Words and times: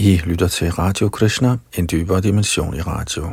I 0.00 0.20
lytter 0.24 0.48
til 0.48 0.72
Radio 0.72 1.08
Krishna, 1.08 1.56
en 1.78 1.86
dybere 1.90 2.20
dimension 2.20 2.74
i 2.74 2.80
radio. 2.80 3.30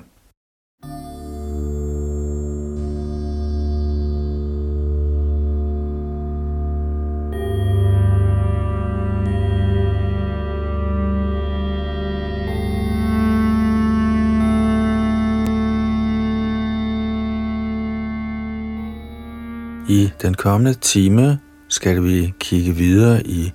I 19.89 20.11
den 20.21 20.33
kommende 20.33 20.73
time 20.73 21.39
skal 21.69 22.03
vi 22.03 22.33
kigge 22.39 22.75
videre 22.75 23.27
i 23.27 23.51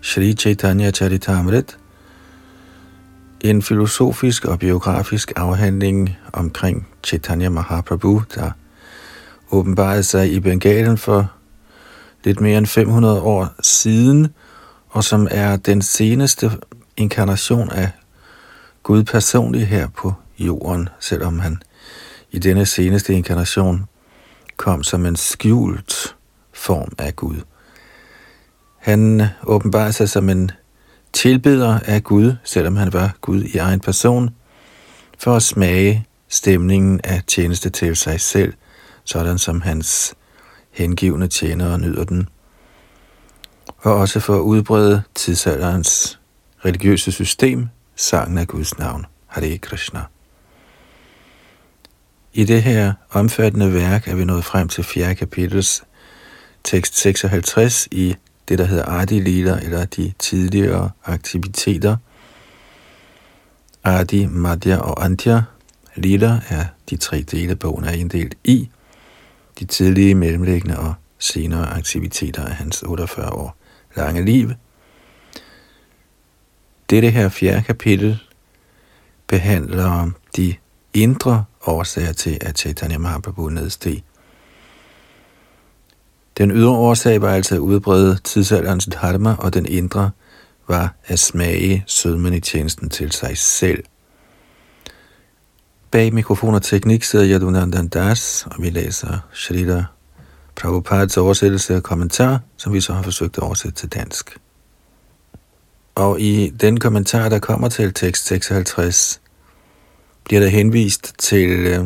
Sri 0.00 0.32
Chaitanya 0.32 0.90
Charitamrit, 0.90 1.78
en 3.50 3.62
filosofisk 3.62 4.44
og 4.44 4.58
biografisk 4.58 5.32
afhandling 5.36 6.16
omkring 6.32 6.88
Chaitanya 7.04 7.48
Mahaprabhu, 7.48 8.22
der 8.34 8.50
åbenbarede 9.50 10.02
sig 10.02 10.32
i 10.32 10.40
Bengalen 10.40 10.98
for 10.98 11.32
lidt 12.24 12.40
mere 12.40 12.58
end 12.58 12.66
500 12.66 13.20
år 13.20 13.54
siden, 13.62 14.28
og 14.88 15.04
som 15.04 15.28
er 15.30 15.56
den 15.56 15.82
seneste 15.82 16.50
inkarnation 16.96 17.70
af 17.70 17.90
Gud 18.82 19.04
personligt 19.04 19.66
her 19.66 19.88
på 19.88 20.14
jorden, 20.38 20.88
selvom 21.00 21.38
han 21.38 21.62
i 22.30 22.38
denne 22.38 22.66
seneste 22.66 23.14
inkarnation 23.14 23.84
kom 24.56 24.82
som 24.82 25.06
en 25.06 25.16
skjult 25.16 26.16
form 26.52 26.92
af 26.98 27.16
Gud. 27.16 27.36
Han 28.78 29.26
åbenbarer 29.44 29.90
sig 29.90 30.08
som 30.08 30.28
en 30.28 30.50
tilbeder 31.12 31.78
af 31.78 32.04
Gud, 32.04 32.36
selvom 32.44 32.76
han 32.76 32.92
var 32.92 33.16
Gud 33.20 33.42
i 33.42 33.56
egen 33.58 33.80
person, 33.80 34.30
for 35.18 35.36
at 35.36 35.42
smage 35.42 36.06
stemningen 36.28 37.00
af 37.04 37.22
tjeneste 37.26 37.70
til 37.70 37.96
sig 37.96 38.20
selv, 38.20 38.52
sådan 39.04 39.38
som 39.38 39.60
hans 39.60 40.14
hengivne 40.70 41.28
tjenere 41.28 41.78
nyder 41.78 42.04
den, 42.04 42.28
og 43.78 43.94
også 43.94 44.20
for 44.20 44.34
at 44.34 44.40
udbrede 44.40 45.02
tidsalderens 45.14 46.20
religiøse 46.64 47.12
system, 47.12 47.68
sangen 47.96 48.38
af 48.38 48.46
Guds 48.46 48.78
navn, 48.78 49.06
Hare 49.26 49.58
Krishna. 49.58 50.00
I 52.32 52.44
det 52.44 52.62
her 52.62 52.92
omfattende 53.10 53.74
værk 53.74 54.08
er 54.08 54.14
vi 54.14 54.24
nået 54.24 54.44
frem 54.44 54.68
til 54.68 54.84
4. 54.84 55.14
kapitels 55.14 55.84
tekst 56.64 56.98
56 56.98 57.88
i 57.90 58.16
det, 58.48 58.58
der 58.58 58.64
hedder 58.64 58.84
Adi 58.84 59.20
Lila, 59.20 59.58
eller 59.62 59.84
de 59.84 60.12
tidligere 60.18 60.90
aktiviteter. 61.04 61.96
Adi, 63.84 64.26
Madhya 64.26 64.76
og 64.76 65.04
Antya 65.04 65.42
Lila 65.96 66.40
er 66.48 66.64
de 66.90 66.96
tre 66.96 67.22
dele, 67.22 67.56
bogen 67.56 67.84
er 67.84 67.92
inddelt 67.92 68.34
i. 68.44 68.70
De 69.58 69.64
tidlige, 69.64 70.14
mellemliggende 70.14 70.78
og 70.78 70.94
senere 71.18 71.66
aktiviteter 71.66 72.44
af 72.44 72.54
hans 72.54 72.82
48 72.82 73.32
år 73.32 73.56
lange 73.96 74.24
liv. 74.24 74.50
Dette 76.90 77.10
her 77.10 77.28
fjerde 77.28 77.62
kapitel 77.62 78.18
behandler 79.26 80.10
de 80.36 80.54
indre 80.94 81.44
årsager 81.66 82.12
til, 82.12 82.38
at 82.40 82.58
Chaitanya 82.58 82.98
Mahaprabhu 82.98 83.48
nedsteg. 83.48 84.02
Den 86.38 86.50
ydre 86.50 86.70
årsag 86.70 87.22
var 87.22 87.34
altså 87.34 87.54
at 87.54 87.58
udbrede 87.58 88.18
tidsalderens 88.24 88.88
dharma, 88.92 89.34
og 89.38 89.54
den 89.54 89.66
indre 89.66 90.10
var 90.68 90.94
at 91.04 91.18
smage 91.18 91.84
sødmen 91.86 92.34
i 92.34 92.40
tjenesten 92.40 92.90
til 92.90 93.12
sig 93.12 93.38
selv. 93.38 93.84
Bag 95.90 96.14
mikrofon 96.14 96.54
og 96.54 96.62
teknik 96.62 97.04
sidder 97.04 97.28
Yadunandan 97.28 97.88
Das, 97.88 98.46
og 98.50 98.62
vi 98.62 98.70
læser 98.70 99.18
Shrita 99.32 99.84
Prabhupads 100.56 101.16
oversættelse 101.16 101.76
og 101.76 101.82
kommentar, 101.82 102.40
som 102.56 102.72
vi 102.72 102.80
så 102.80 102.92
har 102.92 103.02
forsøgt 103.02 103.36
at 103.36 103.42
oversætte 103.42 103.76
til 103.76 103.88
dansk. 103.88 104.38
Og 105.94 106.20
i 106.20 106.48
den 106.48 106.80
kommentar, 106.80 107.28
der 107.28 107.38
kommer 107.38 107.68
til 107.68 107.94
tekst 107.94 108.26
56, 108.26 109.20
bliver 110.24 110.40
der 110.40 110.48
henvist 110.48 111.14
til 111.18 111.48
øh, 111.48 111.84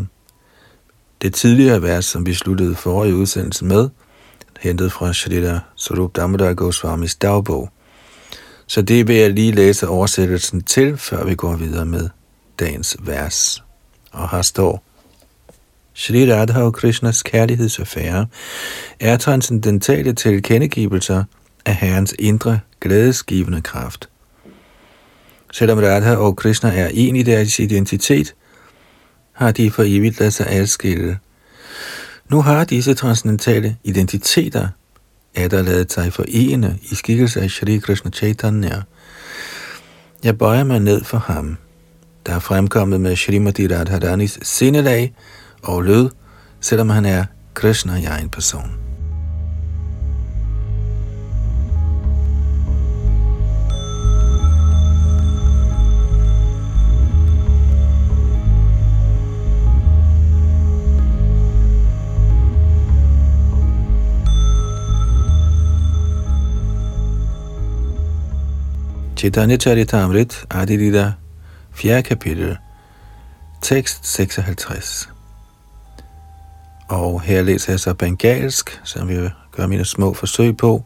det 1.22 1.34
tidligere 1.34 1.82
vers, 1.82 2.04
som 2.04 2.26
vi 2.26 2.34
sluttede 2.34 2.74
forrige 2.74 3.14
udsendelse 3.14 3.64
med, 3.64 3.88
hentet 4.60 4.92
fra 4.92 5.12
Shalita 5.12 5.58
Sarup 5.76 6.16
Damodar 6.16 6.54
Goswamis 6.54 7.14
dagbog. 7.16 7.70
Så 8.66 8.82
det 8.82 9.08
vil 9.08 9.16
jeg 9.16 9.30
lige 9.30 9.52
læse 9.52 9.88
oversættelsen 9.88 10.62
til, 10.62 10.96
før 10.96 11.24
vi 11.24 11.34
går 11.34 11.56
videre 11.56 11.86
med 11.86 12.08
dagens 12.60 12.96
vers. 13.00 13.64
Og 14.12 14.30
her 14.30 14.42
står, 14.42 14.84
Shri 15.94 16.34
Radha 16.34 16.62
og 16.62 16.74
Krishnas 16.74 17.22
kærlighedsaffære 17.22 18.26
er 19.00 19.16
transcendentale 19.16 20.12
tilkendegivelser 20.12 21.24
af 21.64 21.74
Herrens 21.74 22.14
indre 22.18 22.60
glædesgivende 22.80 23.62
kraft. 23.62 24.08
Selvom 25.52 25.78
Radha 25.78 26.14
og 26.14 26.36
Krishna 26.36 26.76
er 26.76 26.90
en 26.94 27.16
i 27.16 27.22
deres 27.22 27.58
identitet, 27.58 28.34
har 29.32 29.52
de 29.52 29.70
for 29.70 29.82
evigt 29.86 30.18
ladet 30.18 30.34
sig 30.34 30.46
adskille. 30.48 31.18
Nu 32.30 32.42
har 32.42 32.64
disse 32.64 32.94
transcendentale 32.94 33.76
identiteter 33.84 34.68
der 35.34 35.62
ladet 35.62 35.92
sig 35.92 36.12
forene 36.12 36.78
i 36.82 36.94
skikkelse 36.94 37.40
af 37.40 37.50
Shri 37.50 37.78
Krishna 37.78 38.10
Chaitanya. 38.10 38.82
Jeg 40.24 40.38
bøjer 40.38 40.64
mig 40.64 40.80
ned 40.80 41.04
for 41.04 41.18
ham, 41.18 41.56
der 42.26 42.34
er 42.34 42.38
fremkommet 42.38 43.00
med 43.00 43.16
Srimati 43.16 43.66
Radharanis 43.66 44.38
sindelag 44.42 45.14
og 45.62 45.82
lød, 45.82 46.10
selvom 46.60 46.88
han 46.88 47.04
er 47.04 47.24
Krishna 47.54 47.96
i 47.96 48.04
egen 48.04 48.28
person. 48.28 48.79
Chaitanya 69.20 69.56
Charitamrit, 69.56 70.46
Adilita, 70.50 71.12
4. 71.72 72.02
kapitel, 72.02 72.56
tekst 73.62 74.06
56. 74.06 75.08
Og 76.88 77.20
her 77.20 77.42
læser 77.42 77.72
jeg 77.72 77.80
så 77.80 77.94
bengalsk, 77.94 78.80
som 78.84 79.08
vi 79.08 79.28
gør 79.52 79.66
mine 79.66 79.84
små 79.84 80.14
forsøg 80.14 80.56
på. 80.56 80.84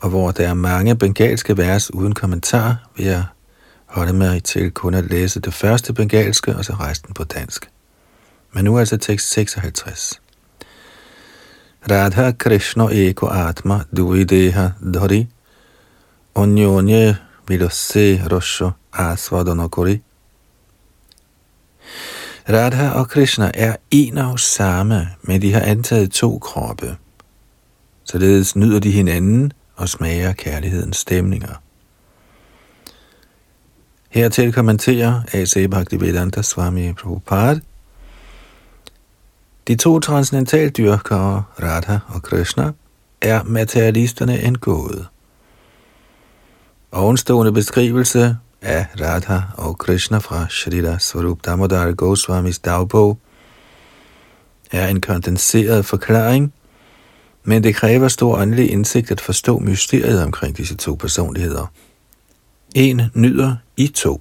Og 0.00 0.08
hvor 0.08 0.30
der 0.30 0.48
er 0.48 0.54
mange 0.54 0.96
bengalske 0.96 1.56
vers 1.56 1.94
uden 1.94 2.14
kommentar, 2.14 2.88
vil 2.96 3.06
jeg 3.06 3.24
holde 3.86 4.12
mig 4.12 4.44
til 4.44 4.70
kun 4.70 4.94
at 4.94 5.04
læse 5.04 5.40
det 5.40 5.54
første 5.54 5.92
bengalske, 5.92 6.56
og 6.56 6.64
så 6.64 6.72
resten 6.72 7.14
på 7.14 7.24
dansk. 7.24 7.70
Men 8.52 8.64
nu 8.64 8.74
er 8.74 8.80
altså 8.80 8.96
tekst 8.96 9.30
56. 9.30 10.20
Radha 11.90 12.32
Krishna 12.32 12.84
Eko 12.90 13.26
Atma 13.26 13.80
Duideha 13.96 14.68
Dhari 14.94 15.28
Onyonya 16.38 17.14
Vilose 17.48 18.22
Rosho 18.32 18.70
Asvadanokori. 18.92 20.02
Radha 22.48 22.90
og 22.90 23.08
Krishna 23.08 23.50
er 23.54 23.76
en 23.90 24.18
og 24.18 24.40
samme, 24.40 25.08
men 25.22 25.42
de 25.42 25.52
har 25.52 25.60
antaget 25.60 26.10
to 26.10 26.38
kroppe. 26.38 26.96
Således 28.04 28.56
nyder 28.56 28.80
de 28.80 28.90
hinanden 28.90 29.52
og 29.76 29.88
smager 29.88 30.32
kærlighedens 30.32 30.96
stemninger. 30.96 31.54
Hertil 34.08 34.52
kommenterer 34.52 35.22
A.C. 35.32 35.70
Bhaktivedanta 35.70 36.42
Swami 36.42 36.92
Prabhupada, 36.92 37.60
de 39.68 39.76
to 39.76 40.00
transcendentaldyrkere, 40.00 41.42
Radha 41.62 41.98
og 42.08 42.22
Krishna, 42.22 42.72
er 43.20 43.42
materialisterne 43.42 44.42
en 44.42 44.58
gåde. 44.58 45.06
Ovenstående 46.92 47.52
beskrivelse 47.52 48.36
af 48.62 48.86
Radha 49.00 49.40
og 49.56 49.78
Krishna 49.78 50.18
fra 50.18 50.46
Shrita 50.48 50.98
Swarup 50.98 51.38
Damodar 51.44 51.92
Goswamis 51.92 52.58
dagbog 52.58 53.18
er 54.70 54.88
en 54.88 55.00
kondenseret 55.00 55.84
forklaring, 55.84 56.52
men 57.44 57.62
det 57.62 57.74
kræver 57.74 58.08
stor 58.08 58.36
åndelig 58.36 58.70
indsigt 58.70 59.10
at 59.10 59.20
forstå 59.20 59.58
mysteriet 59.58 60.22
omkring 60.22 60.56
disse 60.56 60.76
to 60.76 60.94
personligheder. 60.94 61.72
En 62.74 63.02
nyder 63.14 63.56
i 63.76 63.86
to. 63.86 64.20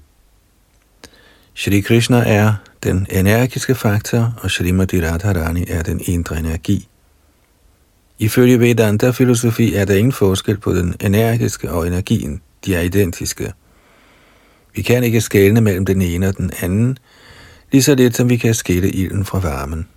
Shri 1.54 1.80
Krishna 1.80 2.24
er 2.25 2.54
den 2.84 3.08
energiske 3.10 3.75
faktor, 3.75 4.34
og 4.42 4.52
Shrimati 4.52 5.02
Radharani 5.08 5.66
er 5.68 5.84
den 5.84 6.02
indre 6.06 6.40
energi. 6.40 6.88
Ifølge 8.19 8.60
Vedanta-filosofi 8.60 9.74
er 9.74 9.86
der 9.86 9.96
ingen 9.96 10.12
forskel 10.12 10.58
på 10.58 10.74
den 10.74 10.96
energiske 11.00 11.72
og 11.72 11.88
energien. 11.88 12.42
De 12.65 12.75
er 12.75 12.81
identiske. 12.81 13.54
Vi 14.75 14.81
kan 14.81 15.04
ikke 15.04 15.21
skelne 15.21 15.62
mellem 15.62 15.86
den 15.86 16.01
ene 16.01 16.27
og 16.27 16.38
den 16.38 16.51
anden, 16.62 16.98
lige 17.71 17.83
så 17.83 17.95
lidt 17.95 18.15
som 18.15 18.30
vi 18.30 18.38
kan 18.38 18.54
skille 18.54 18.92
ilden 18.92 19.25
fra 19.25 19.39
varmen. 19.39 19.88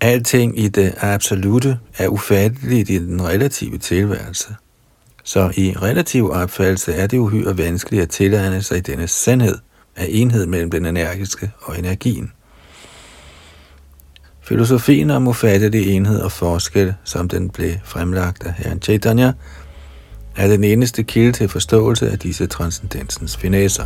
Alting 0.00 0.58
i 0.58 0.68
det 0.68 0.94
absolute 1.00 1.78
er 1.98 2.08
ufatteligt 2.08 2.90
i 2.90 2.98
den 2.98 3.22
relative 3.22 3.78
tilværelse. 3.78 4.54
Så 5.24 5.52
i 5.56 5.74
relativ 5.82 6.30
opfattelse 6.30 6.92
er 6.92 7.06
det 7.06 7.18
uhyre 7.18 7.58
vanskeligt 7.58 8.02
at 8.02 8.10
tilegne 8.10 8.62
sig 8.62 8.86
denne 8.86 9.08
sandhed 9.08 9.58
af 9.96 10.06
enhed 10.08 10.46
mellem 10.46 10.70
den 10.70 10.86
energiske 10.86 11.50
og 11.62 11.78
energien. 11.78 12.32
Filosofien 14.42 15.10
om 15.10 15.28
ufattelig 15.28 15.88
enhed 15.88 16.20
og 16.20 16.32
forskel, 16.32 16.94
som 17.04 17.28
den 17.28 17.50
blev 17.50 17.72
fremlagt 17.84 18.46
af 18.46 18.52
Herren 18.52 18.82
Chaitanya, 18.82 19.32
er 20.36 20.48
den 20.48 20.64
eneste 20.64 21.02
kilde 21.02 21.32
til 21.32 21.48
forståelse 21.48 22.10
af 22.10 22.18
disse 22.18 22.46
transcendensens 22.46 23.36
finesser. 23.36 23.84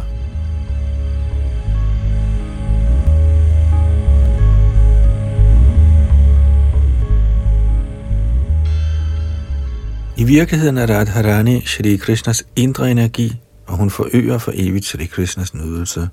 I 10.16 10.24
virkeligheden 10.24 10.78
er 10.78 10.86
Radharani 10.86 11.60
Shri 11.60 11.96
Krishnas 11.96 12.44
indre 12.56 12.90
energi, 12.90 13.32
og 13.66 13.76
hun 13.76 13.90
forøger 13.90 14.38
for 14.38 14.52
evigt 14.54 14.84
Shri 14.84 15.04
Krishnas 15.04 15.54
nydelse. 15.54 16.08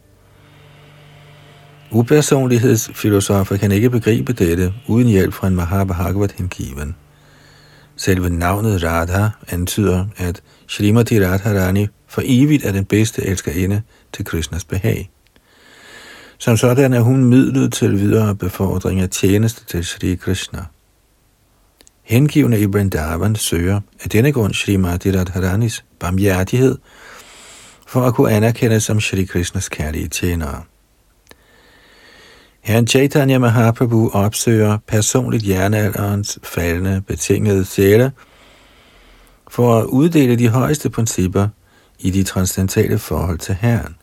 Upersonlighedsfilosofer 1.92 3.58
kan 3.58 3.72
ikke 3.72 3.90
begribe 3.90 4.34
dette 4.34 4.74
uden 4.88 5.08
hjælp 5.08 5.34
fra 5.34 5.48
en 5.48 5.56
Mahabhagavat 5.56 6.32
hengiven. 6.32 6.96
Selve 7.98 8.30
navnet 8.30 8.84
Radha 8.84 9.30
antyder, 9.48 10.06
at 10.18 10.42
Shrimati 10.68 11.26
Radharani 11.26 11.88
for 12.08 12.22
evigt 12.26 12.66
er 12.66 12.72
den 12.72 12.86
bedste 12.86 13.26
elskerinde 13.26 13.82
til 14.14 14.26
Krishnas 14.26 14.64
behag. 14.64 15.10
Som 16.38 16.58
sådan 16.58 16.94
er 16.94 17.00
hun 17.00 17.26
midlet 17.26 17.74
til 17.74 18.00
videre 18.00 18.36
befordring 18.36 19.00
af 19.00 19.10
tjeneste 19.10 19.66
til 19.66 19.86
Sri 19.86 20.16
Krishna. 20.16 20.66
Hengivne 22.04 22.60
i 22.60 22.66
Vrindavan 22.66 23.36
søger 23.36 23.82
af 24.04 24.10
denne 24.10 24.32
grund 24.32 24.54
Srimati 24.54 25.12
Radharanis 25.12 25.86
barmhjertighed 26.00 26.78
for 27.88 28.02
at 28.02 28.14
kunne 28.14 28.32
anerkendes 28.32 28.84
som 28.84 29.02
Sri 29.02 29.24
Krishnas 29.24 29.70
kærlige 29.70 30.08
tjenere. 30.08 30.64
Herren 32.68 32.88
Chaitanya 32.88 33.38
Mahaprabhu 33.38 34.10
opsøger 34.14 34.78
personligt 34.88 35.48
jernalderens 35.48 36.40
faldende 36.44 37.02
betingede 37.08 37.66
sjæle 37.66 38.12
for 39.48 39.80
at 39.80 39.86
uddele 39.86 40.36
de 40.36 40.50
højeste 40.50 40.90
principper 40.90 41.48
i 42.00 42.10
de 42.10 42.24
transcendentale 42.24 42.98
forhold 42.98 43.40
til 43.40 43.56
Herren. 43.56 43.96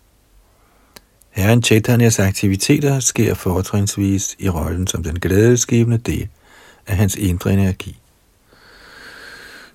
Herren 1.31 1.63
Chaitanyas 1.63 2.19
aktiviteter 2.19 3.01
sker 3.01 3.35
fortrinsvis 3.35 4.37
i 4.39 4.49
rollen 4.49 4.87
som 4.87 5.03
den 5.03 5.19
glædesgivende 5.19 5.99
del 5.99 6.29
af 6.87 6.97
hans 6.97 7.17
indre 7.17 7.53
energi. 7.53 7.99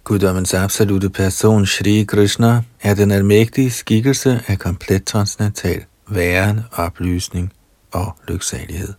Guddommens 0.04 0.54
absolute 0.54 1.10
person, 1.10 1.66
Shri 1.66 2.04
Krishna, 2.08 2.62
er 2.82 2.94
den 2.94 3.12
almægtige 3.12 3.72
skikkelse 3.72 4.44
af 4.48 4.60
komplet 4.60 5.06
transcendental 5.06 5.84
væren, 6.08 6.62
oplysning 6.72 7.54
og 7.92 8.16
lyksalighed. 8.28 8.94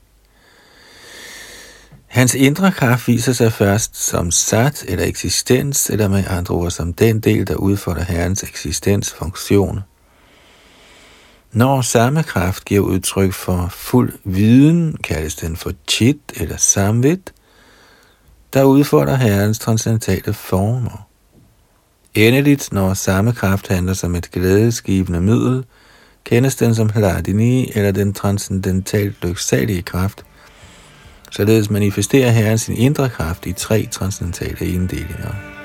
Hans 2.06 2.34
indre 2.34 2.72
kraft 2.72 3.08
viser 3.08 3.32
sig 3.32 3.52
først 3.52 3.96
som 3.96 4.30
sat 4.30 4.84
eller 4.88 5.04
eksistens, 5.04 5.90
eller 5.90 6.08
med 6.08 6.24
andre 6.28 6.54
ord 6.54 6.70
som 6.70 6.92
den 6.92 7.20
del, 7.20 7.46
der 7.46 7.54
udfordrer 7.54 8.04
Herrens 8.04 8.42
eksistensfunktion. 8.42 9.80
Når 11.52 11.80
samme 11.80 12.22
kraft 12.22 12.64
giver 12.64 12.80
udtryk 12.80 13.32
for 13.32 13.68
fuld 13.70 14.12
viden, 14.24 14.96
kaldes 14.96 15.34
den 15.34 15.56
for 15.56 15.72
chit 15.88 16.16
eller 16.36 16.56
samvit, 16.56 17.32
der 18.52 18.62
udfordrer 18.62 19.16
Herrens 19.16 19.58
transcendentale 19.58 20.34
former. 20.34 21.06
Endeligt, 22.14 22.72
når 22.72 22.94
samme 22.94 23.32
kraft 23.32 23.68
handler 23.68 23.94
som 23.94 24.14
et 24.14 24.30
glædesgivende 24.30 25.20
middel, 25.20 25.64
kendes 26.24 26.56
den 26.56 26.74
som 26.74 26.90
Hladini 26.90 27.72
eller 27.74 27.92
den 27.92 28.12
transcendentalt 28.12 29.16
lyksalige 29.22 29.82
kraft. 29.82 30.24
Således 31.30 31.70
manifesterer 31.70 32.30
Herren 32.30 32.58
sin 32.58 32.76
indre 32.76 33.08
kraft 33.08 33.46
i 33.46 33.52
tre 33.52 33.88
transcendentale 33.90 34.66
inddelinger. 34.66 35.59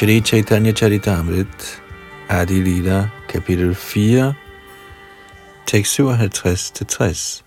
Shri 0.00 0.22
Chaitanya 0.22 0.72
Charitamrit, 0.72 1.78
Adi 2.30 2.62
Lila, 2.62 3.12
kapitel 3.28 3.74
4, 3.74 4.34
tekst 5.66 6.00
57-60. 6.00 7.42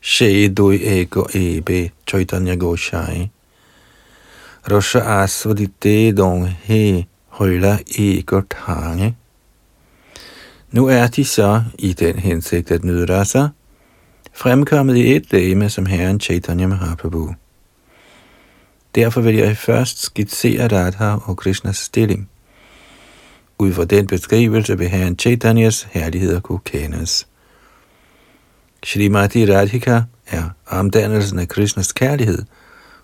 She 0.00 0.48
doi 0.48 0.76
ego 0.76 1.26
ebe 1.34 1.90
Chaitanya 2.06 2.54
Goshai. 2.56 3.30
Rosha 4.68 5.00
asvadite 5.00 6.16
dong 6.16 6.46
he 6.46 7.08
højla 7.30 7.80
ego 7.98 8.40
tange. 8.42 9.16
Nu 10.70 10.86
er 10.86 11.08
de 11.08 11.24
så, 11.24 11.62
i 11.78 11.92
den 11.92 12.18
hensigt 12.18 12.70
at 12.70 12.84
nyde 12.84 13.18
rasa, 13.18 13.48
fremkommet 14.32 14.96
i 14.96 15.16
et 15.16 15.32
læme 15.32 15.70
som 15.70 15.86
Herren 15.86 16.20
Chaitanya 16.20 16.66
Mahaprabhu. 16.66 17.34
Derfor 18.94 19.20
vil 19.20 19.34
jeg 19.34 19.56
først 19.56 20.02
skitsere 20.02 20.68
Radha 20.68 21.16
og 21.24 21.36
Krishnas 21.36 21.76
stilling. 21.76 22.30
Ud 23.58 23.72
fra 23.72 23.84
den 23.84 24.06
beskrivelse 24.06 24.78
vil 24.78 24.88
Herren 24.88 25.18
Chaitanyas 25.18 25.88
herligheder 25.90 26.40
kunne 26.40 26.60
kendes. 26.64 27.26
Srimati 28.84 29.54
Radhika 29.54 30.02
er 30.26 30.50
omdannelsen 30.66 31.38
af 31.38 31.48
Krishnas 31.48 31.92
kærlighed. 31.92 32.42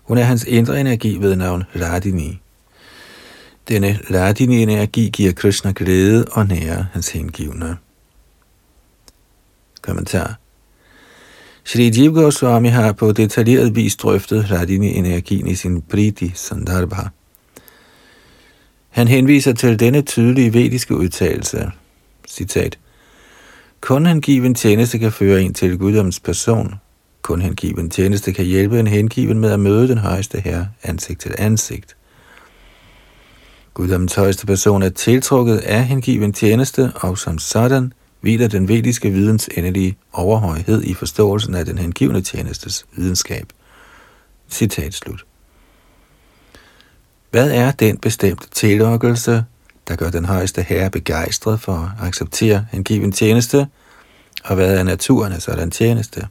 Hun 0.03 0.17
er 0.17 0.23
hans 0.23 0.43
indre 0.43 0.79
energi 0.79 1.17
ved 1.19 1.35
navn 1.35 1.63
Radini. 1.75 2.41
Denne 3.67 3.99
Radini-energi 4.11 5.09
giver 5.09 5.33
Krishna 5.33 5.73
glæde 5.75 6.25
og 6.31 6.47
nærer 6.47 6.85
hans 6.93 7.09
hengivne. 7.09 7.77
Kommentar 9.81 10.39
Shri 11.67 11.91
Jiv 11.95 12.13
Goswami 12.13 12.67
har 12.67 12.93
på 12.93 13.11
detaljeret 13.11 13.75
vis 13.75 13.95
drøftet 13.95 14.51
Radini-energien 14.51 15.47
i 15.47 15.55
sin 15.55 15.81
Priti 15.81 16.31
Sandarbha. 16.35 17.01
Han 18.89 19.07
henviser 19.07 19.53
til 19.53 19.79
denne 19.79 20.01
tydelige 20.01 20.53
vediske 20.53 20.95
udtalelse. 20.95 21.71
Citat. 22.27 22.79
Kun 23.81 24.05
hengiven 24.05 24.55
tjeneste 24.55 24.97
kan 24.97 25.11
føre 25.11 25.41
en 25.41 25.53
til 25.53 25.77
guddoms 25.77 26.19
person. 26.19 26.73
Kun 27.21 27.41
hengiven 27.41 27.89
tjeneste 27.89 28.33
kan 28.33 28.45
hjælpe 28.45 28.79
en 28.79 28.87
hengiven 28.87 29.39
med 29.39 29.51
at 29.51 29.59
møde 29.59 29.87
den 29.87 29.97
højeste 29.97 30.39
herre 30.39 30.67
ansigt 30.83 31.21
til 31.21 31.35
ansigt. 31.37 31.95
Guddoms 33.73 34.15
højeste 34.15 34.45
person 34.45 34.83
er 34.83 34.89
tiltrukket 34.89 35.57
af 35.57 35.85
hengiven 35.85 36.33
tjeneste, 36.33 36.91
og 36.95 37.17
som 37.17 37.37
sådan 37.37 37.93
hviler 38.21 38.47
den 38.47 38.67
vediske 38.67 39.09
videns 39.09 39.49
endelige 39.57 39.97
overhøjhed 40.13 40.83
i 40.83 40.93
forståelsen 40.93 41.55
af 41.55 41.65
den 41.65 41.77
hengivne 41.77 42.21
tjenestes 42.21 42.85
videnskab. 42.95 43.47
Citat 44.49 44.93
slut. 44.93 45.25
Hvad 47.31 47.51
er 47.51 47.71
den 47.71 47.97
bestemte 47.97 48.49
tillokkelse, 48.49 49.43
der 49.87 49.95
gør 49.95 50.09
den 50.09 50.25
højeste 50.25 50.61
herre 50.61 50.89
begejstret 50.89 51.61
for 51.61 51.73
at 51.73 52.07
acceptere 52.07 52.65
en 52.73 52.83
given 52.83 53.11
tjeneste, 53.11 53.67
og 54.43 54.55
hvad 54.55 54.77
er 54.77 54.83
naturen 54.83 55.33
af 55.33 55.41
sådan 55.41 55.71
tjeneste? 55.71 56.27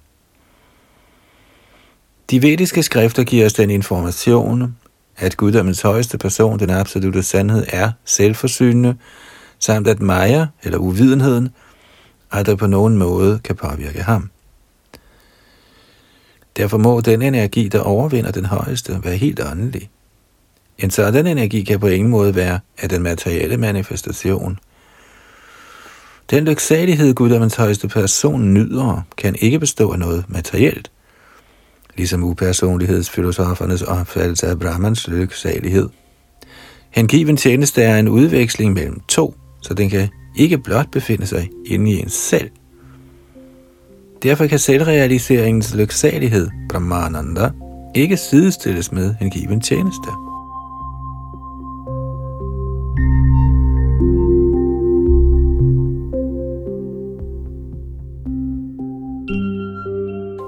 De 2.31 2.43
vediske 2.43 2.83
skrifter 2.83 3.25
giver 3.25 3.47
os 3.47 3.53
den 3.53 3.71
information, 3.71 4.77
at 5.17 5.37
guddommens 5.37 5.83
højeste 5.83 6.19
person, 6.19 6.59
den 6.59 6.71
absolute 6.71 7.23
sandhed, 7.23 7.67
er 7.69 7.93
selvforsynende, 8.05 8.97
samt 9.59 9.89
at 9.89 10.01
Maya, 10.01 10.47
eller 10.63 10.79
uvidenheden, 10.79 11.49
aldrig 12.33 12.59
på 12.59 12.67
nogen 12.67 12.97
måde 12.97 13.41
kan 13.45 13.57
påvirke 13.57 14.03
ham. 14.03 14.31
Derfor 16.57 16.79
må 16.79 17.01
den 17.01 17.23
energi, 17.23 17.69
der 17.69 17.81
overvinder 17.81 18.31
den 18.31 18.45
højeste, 18.45 19.01
være 19.05 19.17
helt 19.17 19.41
åndelig. 19.41 19.91
En 20.79 20.91
sådan 20.91 21.27
energi 21.27 21.63
kan 21.63 21.81
på 21.81 21.87
ingen 21.87 22.11
måde 22.11 22.35
være 22.35 22.61
af 22.79 22.89
den 22.89 23.03
materielle 23.03 23.57
manifestation. 23.57 24.59
Den 26.31 26.45
lyksalighed, 26.45 27.15
Guddommens 27.15 27.55
højeste 27.55 27.89
person 27.89 28.55
nyder, 28.55 29.03
kan 29.17 29.37
ikke 29.41 29.59
bestå 29.59 29.93
af 29.93 29.99
noget 29.99 30.25
materielt. 30.29 30.91
Ligesom 31.97 32.25
upersonlighedsfilosofernes 32.25 33.83
opfattelse 33.83 34.47
af 34.47 34.59
Brahmans 34.59 35.09
lyksalighed. 35.09 35.89
Hengiven 36.91 37.37
tjeneste 37.37 37.83
er 37.83 37.99
en 37.99 38.09
udveksling 38.09 38.73
mellem 38.73 39.01
to, 39.09 39.35
så 39.61 39.75
den 39.75 39.91
kan 39.91 40.09
ikke 40.37 40.59
blot 40.59 40.91
befinde 40.91 41.27
sig 41.27 41.51
inde 41.67 41.91
i 41.91 42.01
en 42.01 42.09
selv. 42.09 42.51
Derfor 44.23 44.47
kan 44.47 44.59
selvrealiseringens 44.59 45.75
lyksalighed, 45.75 46.49
Brahmananda, 46.69 47.51
ikke 47.95 48.17
sidestilles 48.17 48.93
med 48.93 49.15
en 49.21 49.31
given 49.31 49.61
tjeneste. 49.61 50.09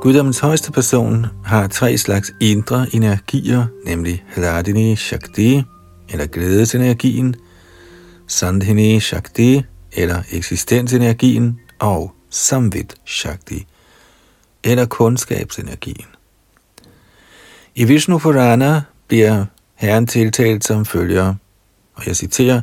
Guddommens 0.03 0.39
højeste 0.39 0.73
person 0.73 1.27
har 1.45 1.67
tre 1.67 1.99
slags 1.99 2.33
indre 2.41 2.87
energier, 2.93 3.67
nemlig 3.87 4.25
Hladini 4.35 4.97
Shakti, 4.97 5.63
eller 6.13 6.27
glædesenergien, 6.27 7.35
Sandhini 8.27 9.01
Shakti, 9.01 9.63
eller 9.93 10.23
eksistensenergien, 10.33 11.61
og 11.79 12.15
Samvit 12.31 12.95
Shakti, 13.07 13.67
eller 14.65 14.87
kundskabsenergien. 14.87 16.07
I 17.75 17.85
Vishnu 17.85 18.19
Purana 18.19 18.83
bliver 19.09 19.45
Herren 19.75 20.07
tiltalt 20.07 20.65
som 20.65 20.85
følger, 20.85 21.35
og 21.95 22.07
jeg 22.07 22.17
citerer, 22.17 22.61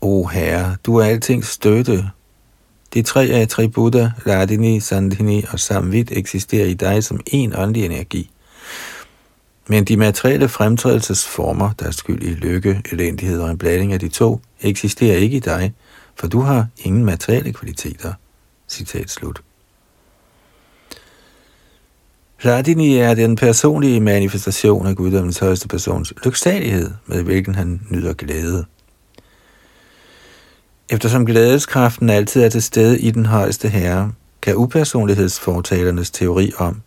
O 0.00 0.26
Herre, 0.26 0.76
du 0.86 0.96
er 0.96 1.04
altings 1.04 1.48
støtte, 1.48 2.10
de 2.94 3.02
tre 3.02 3.24
attributter, 3.24 4.10
Radini, 4.26 4.80
Sandhini 4.80 5.44
og 5.52 5.60
Samvit, 5.60 6.12
eksisterer 6.12 6.66
i 6.66 6.74
dig 6.74 7.04
som 7.04 7.20
en 7.26 7.56
åndelig 7.56 7.84
energi. 7.84 8.30
Men 9.66 9.84
de 9.84 9.96
materielle 9.96 10.48
fremtrædelsesformer, 10.48 11.70
der 11.72 11.86
er 11.86 11.90
skyld 11.90 12.22
i 12.22 12.34
lykke, 12.34 12.82
elendighed 12.92 13.40
og 13.40 13.50
en 13.50 13.58
blanding 13.58 13.92
af 13.92 14.00
de 14.00 14.08
to, 14.08 14.40
eksisterer 14.60 15.16
ikke 15.16 15.36
i 15.36 15.40
dig, 15.40 15.72
for 16.14 16.26
du 16.26 16.40
har 16.40 16.66
ingen 16.78 17.04
materielle 17.04 17.52
kvaliteter. 17.52 18.12
Citat 18.68 19.10
slut. 19.10 19.42
Radini 22.44 22.96
er 22.96 23.14
den 23.14 23.36
personlige 23.36 24.00
manifestation 24.00 24.86
af 24.86 24.96
guddommens 24.96 25.38
højeste 25.38 25.68
persons 25.68 26.12
lyksalighed, 26.24 26.90
med 27.06 27.22
hvilken 27.22 27.54
han 27.54 27.80
nyder 27.90 28.12
glæde. 28.12 28.64
Eftersom 30.88 31.26
glædeskraften 31.26 32.10
altid 32.10 32.42
er 32.42 32.48
til 32.48 32.62
stede 32.62 33.00
i 33.00 33.10
den 33.10 33.26
højeste 33.26 33.68
herre, 33.68 34.12
kan 34.42 34.56
upersonlighedsfortalernes 34.56 36.10
teori 36.10 36.52
om, 36.58 36.82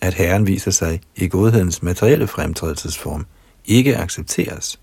at 0.00 0.14
herren 0.14 0.46
viser 0.46 0.70
sig 0.70 1.00
i 1.16 1.28
godhedens 1.28 1.82
materielle 1.82 2.26
fremtrædelsesform, 2.26 3.26
ikke 3.64 3.96
accepteres. 3.96 4.80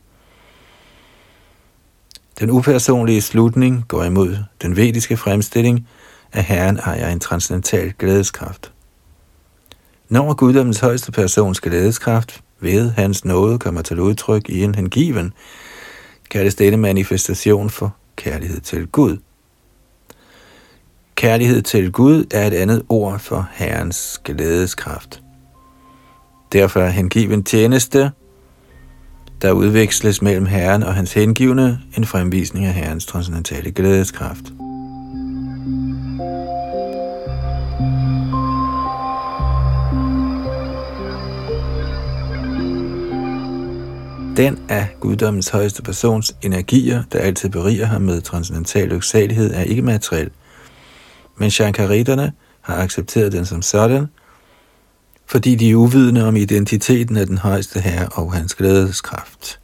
Den 2.39 2.49
upersonlige 2.49 3.21
slutning 3.21 3.85
går 3.87 4.03
imod 4.03 4.37
den 4.61 4.75
vediske 4.75 5.17
fremstilling, 5.17 5.87
at 6.31 6.43
herren 6.43 6.77
ejer 6.77 7.09
en 7.09 7.19
transcendental 7.19 7.93
glædeskraft. 7.99 8.71
Når 10.09 10.33
guddommens 10.33 10.79
højeste 10.79 11.11
persons 11.11 11.61
glædeskraft 11.61 12.41
ved 12.59 12.89
hans 12.89 13.25
nåde 13.25 13.59
kommer 13.59 13.81
til 13.81 13.99
udtryk 13.99 14.49
i 14.49 14.63
en 14.63 14.75
hengiven, 14.75 15.33
kaldes 16.29 16.55
denne 16.55 16.77
manifestation 16.77 17.69
for 17.69 17.95
kærlighed 18.15 18.61
til 18.61 18.87
Gud. 18.87 19.17
Kærlighed 21.15 21.61
til 21.61 21.91
Gud 21.91 22.25
er 22.31 22.47
et 22.47 22.53
andet 22.53 22.83
ord 22.89 23.19
for 23.19 23.49
Herrens 23.51 24.21
glædeskraft. 24.23 25.21
Derfor 26.53 26.79
er 26.79 26.89
hengiven 26.89 27.43
tjeneste, 27.43 28.11
der 29.43 29.51
udveksles 29.51 30.21
mellem 30.21 30.45
Herren 30.45 30.83
og 30.83 30.95
hans 30.95 31.13
hengivne, 31.13 31.79
en 31.97 32.05
fremvisning 32.05 32.65
af 32.65 32.73
Herrens 32.73 33.05
transcendentale 33.05 33.71
glædeskraft. 33.71 34.45
Den 44.38 44.59
af 44.69 44.88
guddommens 45.00 45.50
højeste 45.50 45.81
persons 45.81 46.35
energier, 46.41 47.03
der 47.12 47.19
altid 47.19 47.50
beriger 47.50 47.85
ham 47.85 48.01
med 48.01 48.21
transcendental 48.21 48.89
lyksalighed, 48.89 49.53
er 49.53 49.63
ikke 49.63 49.81
materiel. 49.81 50.29
Men 51.38 51.51
shankariterne 51.51 52.31
har 52.62 52.75
accepteret 52.75 53.31
den 53.31 53.45
som 53.45 53.62
sådan, 53.62 54.07
fordi 55.25 55.56
de 55.56 55.72
er 55.72 55.75
uvidende 55.75 56.27
om 56.27 56.36
identiteten 56.36 57.18
af 57.18 57.27
den 57.27 57.38
højeste 57.38 57.80
herre 57.80 58.08
og 58.08 58.34
hans 58.34 58.56
glædeskraft. 58.56 59.60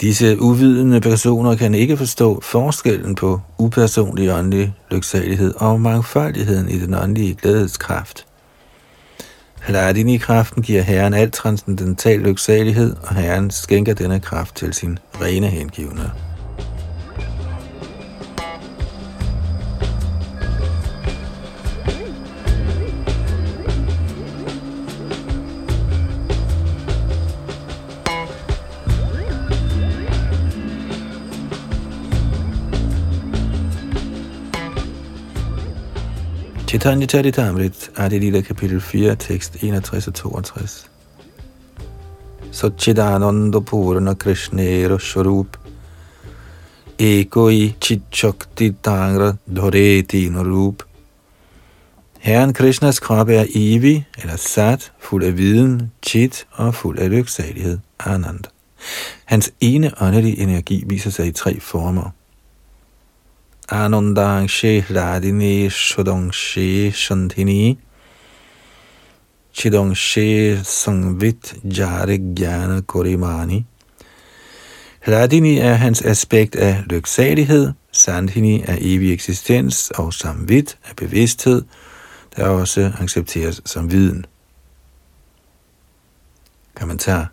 Disse 0.00 0.40
uvidende 0.40 1.00
personer 1.00 1.54
kan 1.54 1.74
ikke 1.74 1.96
forstå 1.96 2.40
forskellen 2.40 3.14
på 3.14 3.40
upersonlig 3.58 4.32
åndelig 4.32 4.74
lyksalighed 4.90 5.54
og 5.56 5.80
mangfoldigheden 5.80 6.68
i 6.68 6.78
den 6.78 6.94
åndelige 6.94 7.34
glædeskraft– 7.34 8.26
Hladini-kraften 9.66 10.62
giver 10.62 10.82
Herren 10.82 11.14
al 11.14 11.30
transcendental 11.30 12.20
lyksalighed, 12.20 12.96
og 13.02 13.14
Herren 13.14 13.50
skænker 13.50 13.94
denne 13.94 14.20
kraft 14.20 14.56
til 14.56 14.74
sin 14.74 14.98
rene 15.20 15.46
hengivne. 15.46 16.10
Chaitanya 36.72 37.06
Charitamrit, 37.06 37.90
Adilita 37.96 38.40
kapitel 38.40 38.80
4, 38.80 39.14
tekst 39.16 39.56
61 39.62 40.08
og 40.08 40.14
62. 40.14 40.90
Satchidananda 42.50 43.60
Purana 43.60 44.14
Krishnera 44.14 44.98
Sharup 44.98 45.58
Eko 46.98 47.48
i 47.48 47.74
Chichakti 47.80 48.72
Tangra 48.82 49.36
Dhoreti 49.46 50.28
Narup 50.28 50.82
Herren 52.18 52.54
Krishnas 52.54 53.00
krop 53.00 53.28
er 53.28 53.44
evig, 53.54 54.06
eller 54.22 54.36
sat, 54.36 54.92
fuld 55.00 55.24
af 55.24 55.36
viden, 55.36 55.92
chit 56.06 56.46
og 56.52 56.74
fuld 56.74 56.98
af 56.98 57.10
lyksalighed, 57.10 57.78
Anand. 58.00 58.44
Hans 59.24 59.52
ene 59.60 60.02
åndelige 60.02 60.38
energi 60.38 60.84
viser 60.86 61.10
sig 61.10 61.26
i 61.26 61.32
tre 61.32 61.60
former– 61.60 62.10
Anandangshe 63.72 64.84
Radini 64.90 65.70
Shodangshe 65.70 66.92
Shantini 66.92 67.78
Chidangshi 69.54 70.62
Sangvit 70.62 71.54
Jare 71.64 72.18
Gyana 72.18 72.82
Korimani. 72.82 73.64
Radini 75.08 75.58
er 75.58 75.74
hans 75.74 76.02
aspekt 76.02 76.56
af 76.56 76.82
lyksalighed, 76.86 77.72
Sandhini 77.92 78.62
er 78.62 78.76
evig 78.80 79.12
eksistens 79.12 79.90
og 79.90 80.14
Samvit 80.14 80.78
er 80.84 80.94
bevidsthed, 80.96 81.64
der 82.36 82.46
også 82.46 82.92
accepteres 83.00 83.62
som 83.64 83.90
viden. 83.90 84.26
Kommentar 86.74 87.31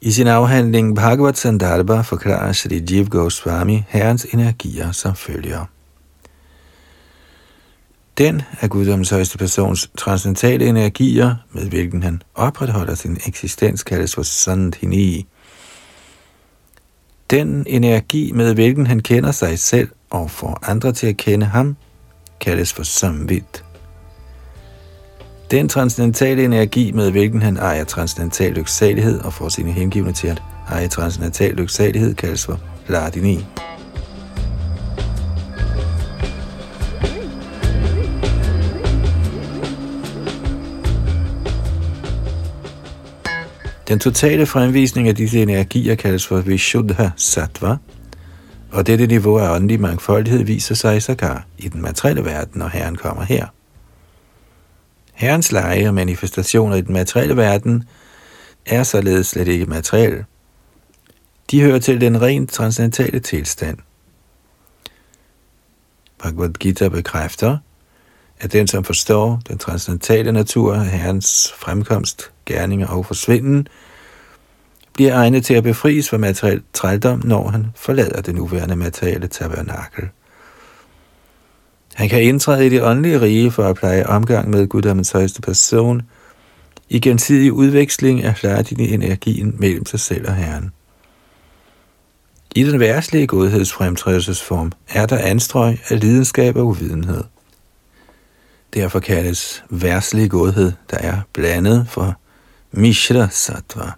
i 0.00 0.10
sin 0.12 0.26
afhandling 0.26 0.94
Bhagavad 0.96 1.34
Sandarbha 1.34 2.00
forklarer 2.00 2.52
Sri 2.52 2.84
Jiv 2.90 3.08
Goswami 3.08 3.84
herrens 3.88 4.26
energier 4.32 4.92
som 4.92 5.14
følger. 5.14 5.64
Den 8.18 8.42
er 8.60 8.68
guddommens 8.68 9.10
højeste 9.10 9.38
persons 9.38 9.90
transcendentale 9.96 10.66
energier, 10.66 11.34
med 11.52 11.68
hvilken 11.68 12.02
han 12.02 12.22
opretholder 12.34 12.94
sin 12.94 13.18
eksistens, 13.26 13.82
kaldes 13.82 14.14
for 14.14 14.22
Sandhini. 14.22 15.26
Den 17.30 17.64
energi, 17.66 18.32
med 18.32 18.54
hvilken 18.54 18.86
han 18.86 19.00
kender 19.00 19.32
sig 19.32 19.58
selv 19.58 19.88
og 20.10 20.30
får 20.30 20.58
andre 20.62 20.92
til 20.92 21.06
at 21.06 21.16
kende 21.16 21.46
ham, 21.46 21.76
kaldes 22.40 22.72
for 22.72 22.82
Samvit. 22.82 23.64
Den 25.50 25.68
transcendentale 25.68 26.44
energi, 26.44 26.92
med 26.92 27.10
hvilken 27.10 27.42
han 27.42 27.56
ejer 27.56 27.84
transcendental 27.84 28.52
lyksalighed 28.52 29.20
og 29.20 29.32
får 29.32 29.48
sine 29.48 29.72
hengivne 29.72 30.12
til 30.12 30.28
at 30.28 30.42
eje 30.68 30.88
transcendental 30.88 31.54
lyksalighed, 31.54 32.14
kaldes 32.14 32.44
for 32.44 32.60
Lardini. 32.88 33.44
Den 43.88 43.98
totale 43.98 44.46
fremvisning 44.46 45.08
af 45.08 45.14
disse 45.14 45.42
energier 45.42 45.94
kaldes 45.94 46.26
for 46.26 46.40
Vishuddha 46.40 47.10
Sattva, 47.16 47.76
og 48.72 48.86
dette 48.86 49.06
niveau 49.06 49.38
af 49.38 49.54
åndelig 49.54 49.80
mangfoldighed 49.80 50.44
viser 50.44 50.74
sig 50.74 50.96
i 50.96 51.00
Sakar 51.00 51.46
i 51.58 51.68
den 51.68 51.82
materielle 51.82 52.24
verden, 52.24 52.58
når 52.58 52.68
Herren 52.68 52.96
kommer 52.96 53.22
her. 53.22 53.46
Herrens 55.18 55.52
lege 55.52 55.88
og 55.88 55.94
manifestationer 55.94 56.76
i 56.76 56.80
den 56.80 56.92
materielle 56.92 57.36
verden 57.36 57.84
er 58.66 58.82
således 58.82 59.26
slet 59.26 59.48
ikke 59.48 59.66
materielle, 59.66 60.24
De 61.50 61.62
hører 61.62 61.78
til 61.78 62.00
den 62.00 62.22
rent 62.22 62.50
transcendentale 62.50 63.20
tilstand. 63.20 63.78
Bhagavad 66.18 66.52
Gita 66.52 66.88
bekræfter, 66.88 67.58
at 68.40 68.52
den, 68.52 68.66
som 68.66 68.84
forstår 68.84 69.40
den 69.48 69.58
transcendentale 69.58 70.32
natur 70.32 70.74
af 70.74 70.86
Herrens 70.86 71.54
fremkomst, 71.56 72.30
gerninger 72.46 72.86
og 72.86 73.06
forsvinden, 73.06 73.68
bliver 74.92 75.14
egnet 75.14 75.44
til 75.44 75.54
at 75.54 75.62
befries 75.62 76.10
fra 76.10 76.18
materiel 76.18 76.62
trældom, 76.72 77.22
når 77.24 77.48
han 77.48 77.66
forlader 77.76 78.20
det 78.20 78.34
nuværende 78.34 78.76
materielle 78.76 79.26
tabernakel. 79.26 80.08
Han 81.98 82.08
kan 82.08 82.22
indtræde 82.22 82.66
i 82.66 82.68
det 82.68 82.82
åndelige 82.82 83.20
rige 83.20 83.50
for 83.50 83.62
at 83.62 83.76
pleje 83.76 84.06
omgang 84.06 84.50
med 84.50 84.66
guddommens 84.66 85.10
højeste 85.10 85.40
person, 85.40 86.02
i 86.88 87.00
gensidig 87.00 87.52
udveksling 87.52 88.22
af 88.22 88.62
i 88.70 88.94
energien 88.94 89.54
mellem 89.58 89.86
sig 89.86 90.00
selv 90.00 90.28
og 90.28 90.34
Herren. 90.34 90.70
I 92.54 92.64
den 92.64 92.80
værtslige 92.80 93.26
godhedsfremtrædelsesform 93.26 94.72
er 94.88 95.06
der 95.06 95.18
anstrøg 95.18 95.78
af 95.88 96.00
lidenskab 96.00 96.56
og 96.56 96.66
uvidenhed. 96.66 97.24
Derfor 98.74 99.00
kaldes 99.00 99.64
værtslig 99.70 100.30
godhed, 100.30 100.72
der 100.90 100.98
er 100.98 101.20
blandet 101.32 101.86
for 101.88 102.20
Mishra 102.72 103.28
Sattva. 103.30 103.90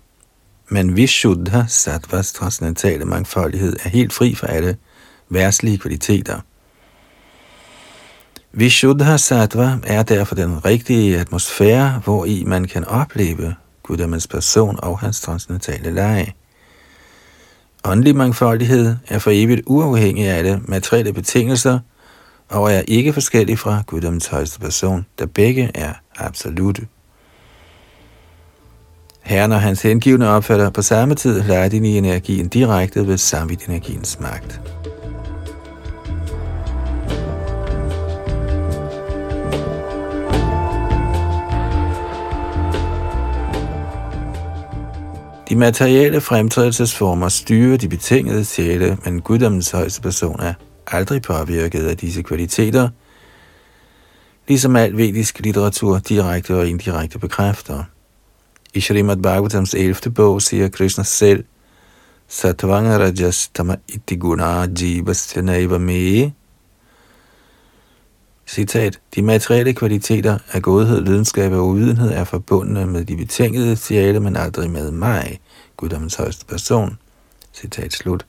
Men 0.69 0.97
Vishuddha 0.97 1.63
Sattvas 1.69 2.33
transcendentale 2.33 3.05
mangfoldighed 3.05 3.77
er 3.85 3.89
helt 3.89 4.13
fri 4.13 4.35
for 4.35 4.47
alle 4.47 4.77
værtslige 5.29 5.79
kvaliteter. 5.79 6.41
Vishuddha 8.53 9.17
Sattva 9.17 9.79
er 9.87 10.03
derfor 10.03 10.35
den 10.35 10.65
rigtige 10.65 11.19
atmosfære, 11.19 12.01
hvor 12.05 12.25
i 12.25 12.45
man 12.47 12.65
kan 12.65 12.85
opleve 12.85 13.55
Guddommens 13.83 14.27
person 14.27 14.79
og 14.83 14.99
hans 14.99 15.21
transcendentale 15.21 15.91
leje. 15.91 16.33
Åndelig 17.85 18.17
mangfoldighed 18.17 18.97
er 19.09 19.19
for 19.19 19.31
evigt 19.35 19.63
uafhængig 19.67 20.29
af 20.29 20.39
alle 20.39 20.61
materielle 20.65 21.13
betingelser, 21.13 21.79
og 22.49 22.73
er 22.73 22.83
ikke 22.89 23.13
forskellig 23.13 23.59
fra 23.59 23.83
Guddommens 23.87 24.27
højeste 24.27 24.61
person, 24.61 25.07
da 25.19 25.27
begge 25.27 25.71
er 25.75 25.93
absolute. 26.17 26.87
Herren 29.23 29.53
og 29.53 29.61
hans 29.61 29.83
hengivne 29.83 30.29
opfatter 30.29 30.71
på 30.71 30.83
samme 30.83 31.15
tid 31.15 31.43
Ladini-energien 31.43 32.49
direkte 32.49 33.07
ved 33.07 33.19
Samvit-energiens 33.19 34.21
magt. 34.21 34.80
De 45.51 45.57
materielle 45.57 46.21
fremtrædelsesformer 46.21 47.29
styrer 47.29 47.77
de 47.77 47.89
betingede 47.89 48.45
sjæle, 48.45 48.99
men 49.05 49.21
guddommens 49.21 49.71
højeste 49.71 50.01
person 50.01 50.41
er 50.41 50.55
aldrig 50.87 51.23
påvirket 51.23 51.87
af 51.87 51.97
disse 51.97 52.23
kvaliteter, 52.23 52.89
ligesom 54.49 54.77
al 54.77 54.97
vedisk 54.97 55.41
litteratur 55.41 55.99
direkte 55.99 56.57
og 56.57 56.69
indirekte 56.69 57.19
bekræfter. 57.19 57.85
I 58.75 58.81
Srimad 58.81 59.17
Bhagavatams 59.17 59.75
11. 59.75 59.95
bog 60.15 60.43
siger 60.43 60.69
Krishna 60.69 61.05
selv, 61.05 61.45
Satvanga 62.29 62.99
rajas 62.99 63.49
tama 63.55 63.77
iti 63.89 64.17
guna 64.17 64.67
jivasya 64.81 65.43
naiva 65.43 65.79
me. 65.79 66.33
Citat, 68.51 69.01
de 69.15 69.23
materielle 69.23 69.75
kvaliteter 69.75 70.39
af 70.53 70.63
godhed, 70.63 71.01
lidenskab 71.01 71.53
og 71.53 71.67
uvidenhed 71.67 72.11
er 72.13 72.25
forbundne 72.25 72.87
med 72.87 73.05
de 73.05 73.17
betingede 73.17 73.77
sjæle, 73.77 74.21
men 74.21 74.37
aldrig 74.37 74.71
med 74.71 74.91
mig, 74.91 75.41
guddommens 75.77 76.15
højeste 76.15 76.47
person. 76.47 76.99
Citat 77.55 77.93
slut. 77.93 78.27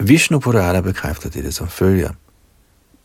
Vishnu 0.00 0.38
Purana 0.38 0.80
bekræfter 0.80 1.30
dette 1.30 1.52
som 1.52 1.68
følger. 1.68 2.10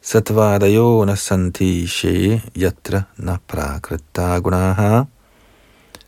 Satvadayona 0.01 1.15
santi 1.15 1.87
she 1.87 2.41
yatra 2.57 3.01
na 3.17 3.37
prakrita 3.47 4.39
gunaha 4.39 5.03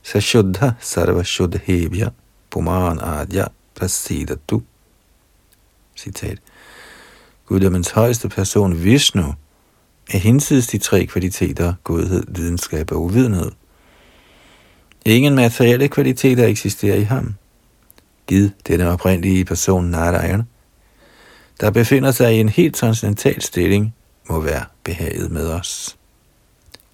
Sashuddha 0.04 0.72
sarva 0.80 1.24
shuddhebhya 1.24 2.10
puman 2.50 3.00
adya 3.00 3.48
prasidatu. 3.76 4.62
Citat. 5.98 6.38
Guddommens 7.52 7.92
højeste 7.92 8.30
person, 8.30 8.84
Vishnu, 8.84 9.34
er 10.14 10.18
hinsides 10.18 10.68
de 10.68 10.78
tre 10.78 11.06
kvaliteter, 11.06 11.74
godhed, 11.84 12.24
videnskab 12.28 12.92
og 12.92 13.02
uvidenhed. 13.02 13.52
Ingen 15.06 15.36
materielle 15.36 15.88
kvaliteter 15.88 16.48
eksisterer 16.48 16.96
i 16.96 17.02
ham. 17.02 17.36
Gid 18.28 18.50
denne 18.68 18.90
oprindelige 18.90 19.46
person 19.46 19.86
Narayan, 19.86 20.44
der 21.62 21.72
befinder 21.72 22.12
sig 22.12 22.36
i 22.36 22.40
en 22.40 22.50
helt 22.50 22.76
transcendental 22.76 23.42
stilling, 23.42 23.96
må 24.30 24.40
være 24.40 24.66
behaget 24.84 25.32
med 25.32 25.48
os. 25.48 25.98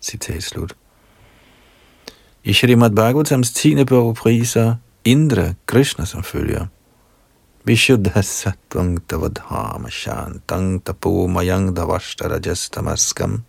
Citat 0.01 0.43
slut. 0.43 0.75
I 2.43 2.53
Srimad 2.53 2.91
Bhagavatams 2.91 3.51
10. 3.51 3.83
bog 3.83 4.15
priser 4.15 4.75
Indra 5.05 5.53
Krishna 5.65 6.05
som 6.05 6.23
følger. 6.23 6.65
Vishuddha 7.67 8.21
sattvang 8.23 8.99
tavadhama 9.08 9.89
shantang 9.89 10.80
Tapu 10.80 11.27
mayang 11.27 11.75
davashtarajastamaskam 11.75 13.43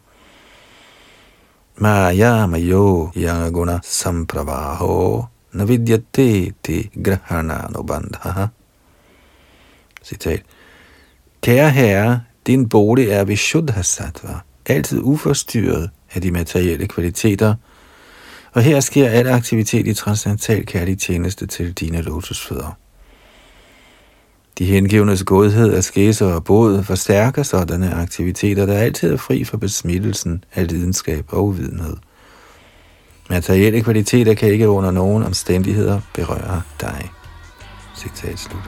maya 1.78 2.46
mayo 2.48 3.12
yaguna 3.14 3.78
sampravaho 3.84 5.28
navidyate 5.54 6.52
ti 6.62 6.90
grahananubandha. 6.96 8.50
Citat. 10.02 10.42
Kære 11.42 11.70
herre, 11.70 12.20
din 12.46 12.68
bolig 12.68 13.08
er 13.08 13.24
Vishuddha 13.24 13.82
sattva, 13.82 14.42
altid 14.66 15.00
uforstyrret 15.02 15.90
af 16.14 16.20
de 16.20 16.30
materielle 16.30 16.88
kvaliteter– 16.88 17.54
og 18.52 18.62
her 18.62 18.80
sker 18.80 19.08
al 19.08 19.26
aktivitet 19.26 19.86
i 19.86 19.94
transcendental 19.94 20.66
kærlig 20.66 20.98
tjeneste 20.98 21.46
til 21.46 21.72
dine 21.72 22.02
lotusfødder. 22.02 22.72
De 24.58 24.64
hengivnes 24.64 25.24
godhed 25.24 25.72
af 25.72 25.84
skæse 25.84 26.26
og 26.26 26.44
båd 26.44 26.82
forstærker 26.82 27.42
sådanne 27.42 27.94
aktiviteter, 27.94 28.66
der 28.66 28.78
altid 28.78 29.12
er 29.12 29.16
fri 29.16 29.44
for 29.44 29.56
besmittelsen 29.56 30.44
af 30.54 30.68
lidenskab 30.68 31.24
og 31.28 31.44
uvidenhed. 31.44 31.96
Materielle 33.30 33.80
kvaliteter 33.80 34.34
kan 34.34 34.48
ikke 34.48 34.68
under 34.68 34.90
nogen 34.90 35.22
omstændigheder 35.22 36.00
berøre 36.14 36.62
dig. 36.80 37.10
Citat 37.96 38.38
slut. 38.38 38.62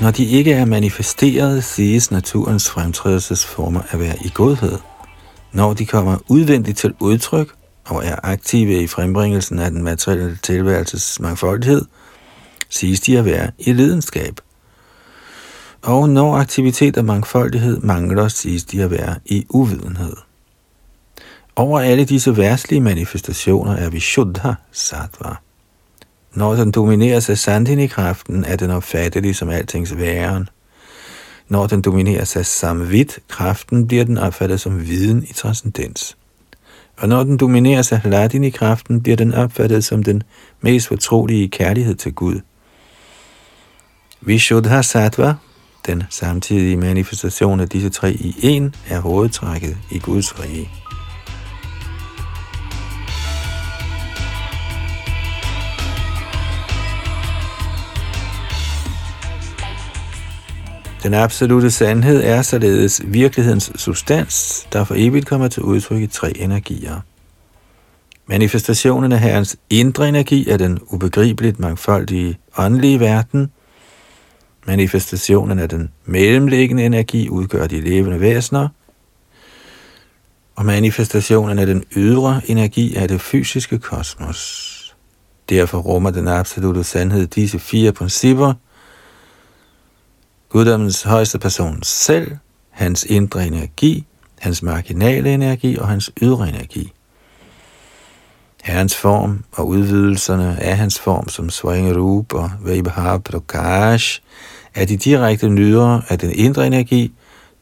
Når 0.00 0.10
de 0.10 0.24
ikke 0.24 0.52
er 0.52 0.64
manifesteret, 0.64 1.64
siges 1.64 2.10
naturens 2.10 2.70
fremtrædelsesformer 2.70 3.80
at 3.90 4.00
være 4.00 4.16
i 4.24 4.30
godhed. 4.34 4.78
Når 5.52 5.74
de 5.74 5.86
kommer 5.86 6.18
udvendigt 6.28 6.78
til 6.78 6.94
udtryk 7.00 7.54
og 7.84 8.04
er 8.04 8.16
aktive 8.22 8.82
i 8.82 8.86
frembringelsen 8.86 9.58
af 9.58 9.70
den 9.70 9.82
materielle 9.82 10.38
tilværelses 10.42 11.20
mangfoldighed, 11.20 11.84
siges 12.68 13.00
de 13.00 13.18
at 13.18 13.24
være 13.24 13.50
i 13.58 13.72
lidenskab. 13.72 14.40
Og 15.82 16.08
når 16.08 16.36
aktivitet 16.36 16.96
og 16.96 17.04
mangfoldighed 17.04 17.80
mangler, 17.80 18.28
siges 18.28 18.64
de 18.64 18.82
at 18.82 18.90
være 18.90 19.14
i 19.24 19.46
uvidenhed. 19.48 20.16
Over 21.56 21.80
alle 21.80 22.04
disse 22.04 22.36
værtslige 22.36 22.80
manifestationer 22.80 23.76
er 23.76 23.90
vi 23.90 24.00
Shuddha 24.00 24.52
Sattva. 24.72 25.34
Når 26.34 26.54
den 26.54 26.70
domineres 26.70 27.30
af 27.30 27.38
Sandini-kraften, 27.38 28.44
er 28.44 28.56
den 28.56 28.70
opfattelig 28.70 29.36
som 29.36 29.48
altings 29.48 29.96
væren. 29.96 30.48
Når 31.48 31.66
den 31.66 31.82
domineres 31.82 32.36
af 32.36 32.46
samvit-kraften, 32.46 33.86
bliver 33.86 34.04
den 34.04 34.18
opfattet 34.18 34.60
som 34.60 34.86
viden 34.86 35.22
i 35.22 35.32
transcendens. 35.32 36.16
Og 36.96 37.08
når 37.08 37.24
den 37.24 37.36
domineres 37.36 37.92
af 37.92 38.00
Hladini-kraften, 38.00 39.02
bliver 39.02 39.16
den 39.16 39.34
opfattet 39.34 39.84
som 39.84 40.02
den 40.02 40.22
mest 40.60 40.88
fortrolige 40.88 41.48
kærlighed 41.48 41.94
til 41.94 42.14
Gud. 42.14 42.40
Vishuddha 44.20 44.82
Sattva, 44.82 45.34
den 45.86 46.02
samtidige 46.10 46.76
manifestation 46.76 47.60
af 47.60 47.68
disse 47.68 47.90
tre 47.90 48.12
i 48.12 48.36
en, 48.42 48.74
er 48.88 49.00
hovedtrækket 49.00 49.76
i 49.90 49.98
Guds 49.98 50.40
rige. 50.40 50.70
Den 61.02 61.14
absolute 61.14 61.70
sandhed 61.70 62.22
er 62.24 62.42
således 62.42 63.02
virkelighedens 63.04 63.72
substans, 63.76 64.66
der 64.72 64.84
for 64.84 64.94
evigt 64.98 65.26
kommer 65.26 65.48
til 65.48 65.62
udtryk 65.62 66.00
i 66.02 66.06
tre 66.06 66.36
energier. 66.36 67.00
Manifestationen 68.26 69.12
af 69.12 69.20
Herrens 69.20 69.56
indre 69.70 70.08
energi 70.08 70.48
er 70.50 70.56
den 70.56 70.78
ubegribeligt 70.86 71.58
mangfoldige 71.58 72.38
åndelige 72.58 73.00
verden. 73.00 73.50
Manifestationen 74.66 75.58
af 75.58 75.68
den 75.68 75.90
mellemliggende 76.04 76.84
energi 76.84 77.28
udgør 77.28 77.66
de 77.66 77.80
levende 77.80 78.20
væsener. 78.20 78.68
og 80.56 80.66
manifestationen 80.66 81.58
af 81.58 81.66
den 81.66 81.84
ydre 81.96 82.40
energi 82.46 82.94
er 82.96 83.06
det 83.06 83.20
fysiske 83.20 83.78
kosmos. 83.78 84.74
Derfor 85.48 85.78
rummer 85.78 86.10
den 86.10 86.28
absolute 86.28 86.84
sandhed 86.84 87.26
disse 87.26 87.58
fire 87.58 87.92
principper. 87.92 88.54
Guddommens 90.48 91.02
højeste 91.02 91.38
person 91.38 91.82
selv, 91.82 92.36
hans 92.70 93.04
indre 93.04 93.46
energi, 93.46 94.06
hans 94.38 94.62
marginale 94.62 95.34
energi 95.34 95.76
og 95.76 95.88
hans 95.88 96.10
ydre 96.22 96.48
energi. 96.48 96.92
Herrens 98.62 98.96
form 98.96 99.44
og 99.52 99.68
udvidelserne 99.68 100.62
af 100.62 100.76
hans 100.76 101.00
form 101.00 101.28
som 101.28 101.50
Swaingarup 101.50 102.34
og 102.34 102.50
Vaibhav 102.60 103.20
Prakash 103.20 104.22
er 104.74 104.84
de 104.84 104.96
direkte 104.96 105.48
nyder 105.48 106.00
af 106.08 106.18
den 106.18 106.32
indre 106.32 106.66
energi, 106.66 107.12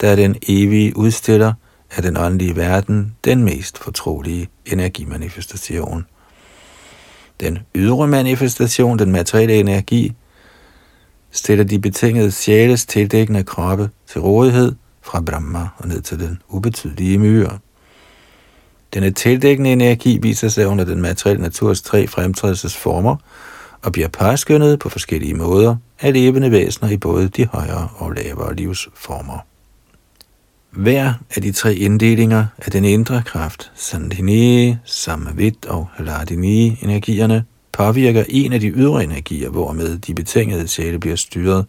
der 0.00 0.08
er 0.08 0.16
den 0.16 0.36
evige 0.48 0.96
udstiller 0.96 1.52
af 1.96 2.02
den 2.02 2.16
åndelige 2.16 2.56
verden, 2.56 3.14
den 3.24 3.44
mest 3.44 3.78
fortrolige 3.78 4.48
energimanifestation. 4.66 6.06
Den 7.40 7.58
ydre 7.74 8.06
manifestation, 8.06 8.98
den 8.98 9.12
materielle 9.12 9.54
energi, 9.54 10.12
stiller 11.36 11.64
de 11.64 11.78
betingede 11.78 12.32
sjæles 12.32 12.86
tildækkende 12.86 13.44
kroppe 13.44 13.90
til 14.06 14.20
rådighed 14.20 14.72
fra 15.02 15.20
Brahma 15.20 15.68
og 15.76 15.88
ned 15.88 16.02
til 16.02 16.20
den 16.20 16.42
ubetydelige 16.48 17.18
myre. 17.18 17.58
Denne 18.94 19.10
tildækkende 19.10 19.72
energi 19.72 20.18
viser 20.22 20.48
sig 20.48 20.66
under 20.66 20.84
den 20.84 21.00
materielle 21.00 21.42
naturs 21.42 21.82
tre 21.82 22.06
fremtrædelsesformer 22.06 23.16
og 23.82 23.92
bliver 23.92 24.08
påskyndet 24.08 24.78
på 24.78 24.88
forskellige 24.88 25.34
måder 25.34 25.76
af 26.00 26.12
levende 26.12 26.50
væsener 26.50 26.90
i 26.90 26.96
både 26.96 27.28
de 27.28 27.46
højere 27.46 27.88
og 27.96 28.12
lavere 28.12 28.54
livsformer. 28.54 29.38
Hver 30.70 31.14
af 31.36 31.42
de 31.42 31.52
tre 31.52 31.74
inddelinger 31.74 32.46
af 32.58 32.70
den 32.70 32.84
indre 32.84 33.22
kraft, 33.26 33.72
Sandhini, 33.74 34.76
Samavit 34.84 35.66
og 35.66 35.88
Ladini 35.98 36.78
energierne, 36.82 37.44
påvirker 37.76 38.24
en 38.28 38.52
af 38.52 38.60
de 38.60 38.68
ydre 38.68 39.04
energier, 39.04 39.50
hvormed 39.50 39.98
de 39.98 40.14
betingede 40.14 40.68
sjæle 40.68 40.98
bliver 40.98 41.16
styret. 41.16 41.66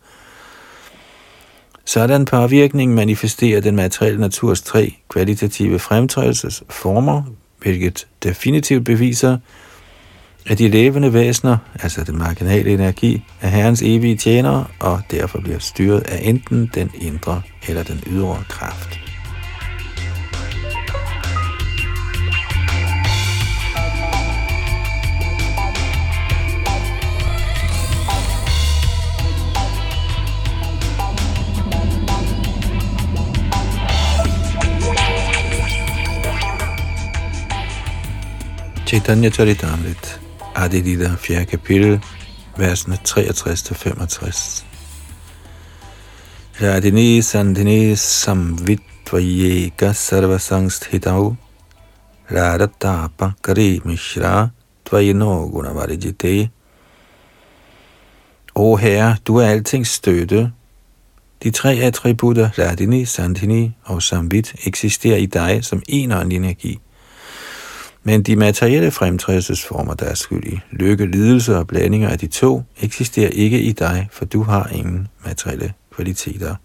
Sådan 1.86 2.26
påvirkning 2.26 2.94
manifesterer 2.94 3.62
den 3.62 3.76
materielle 3.76 4.20
naturs 4.20 4.62
tre 4.62 4.96
kvalitative 5.10 5.80
fremtrædelsesformer, 5.80 7.24
hvilket 7.62 8.08
definitivt 8.24 8.86
beviser, 8.86 9.38
at 10.46 10.60
de 10.60 10.68
levende 10.68 11.14
væsener, 11.14 11.58
altså 11.80 12.04
den 12.04 12.18
marginale 12.18 12.74
energi, 12.74 13.24
er 13.42 13.48
Herrens 13.48 13.82
evige 13.82 14.18
tjenere, 14.18 14.66
og 14.80 15.02
derfor 15.12 15.42
bliver 15.42 15.60
styret 15.60 16.00
af 16.00 16.20
enten 16.24 16.72
den 16.76 16.92
indre 17.02 17.42
eller 17.68 17.84
den 17.84 18.04
ydre 18.08 18.44
kraft. 18.50 19.07
Chaitanya 38.88 39.30
Charitamrit, 39.30 40.20
Adi 40.56 40.82
Lida, 40.82 41.18
4. 41.18 41.46
kapitel, 41.46 42.00
versene 42.58 42.98
63-65. 43.04 44.64
Radini 46.62 47.22
Sandhini 47.22 47.96
Samvitvayeka 47.96 49.94
Sarvasangstitau 49.94 51.36
Radata 52.32 53.10
Pankari 53.18 53.82
Mishra 53.84 54.52
Tvayino 54.86 55.50
Gunavarijite 55.52 56.50
O 58.56 58.78
Herre, 58.78 59.18
du 59.28 59.38
er 59.38 59.48
alting 59.48 59.88
støtte. 59.88 60.52
De 61.44 61.52
tre 61.52 61.70
attributter, 61.70 62.50
Radini, 62.58 63.06
Sandini 63.06 63.72
og 63.84 64.04
Samvit, 64.04 64.56
eksisterer 64.68 65.18
i 65.18 65.26
dig 65.26 65.66
som 65.66 65.82
en 65.88 66.12
åndelig 66.12 66.36
energi. 66.36 66.80
Men 68.08 68.24
de 68.24 68.36
materielle 68.36 68.92
fremtrædelsesformer, 68.92 69.94
der 69.94 70.06
er 70.06 70.14
skyld 70.14 70.44
i 70.44 70.60
lykke, 70.72 71.06
lidelse 71.06 71.58
og 71.58 71.68
blandinger 71.68 72.10
af 72.10 72.20
de 72.20 72.28
to, 72.28 72.64
eksisterer 72.82 73.30
ikke 73.30 73.62
i 73.62 73.72
dig, 73.72 74.10
for 74.12 74.26
du 74.26 74.44
har 74.44 74.68
ingen 74.68 75.08
materielle 75.26 75.74
kvaliteter. 75.92 76.56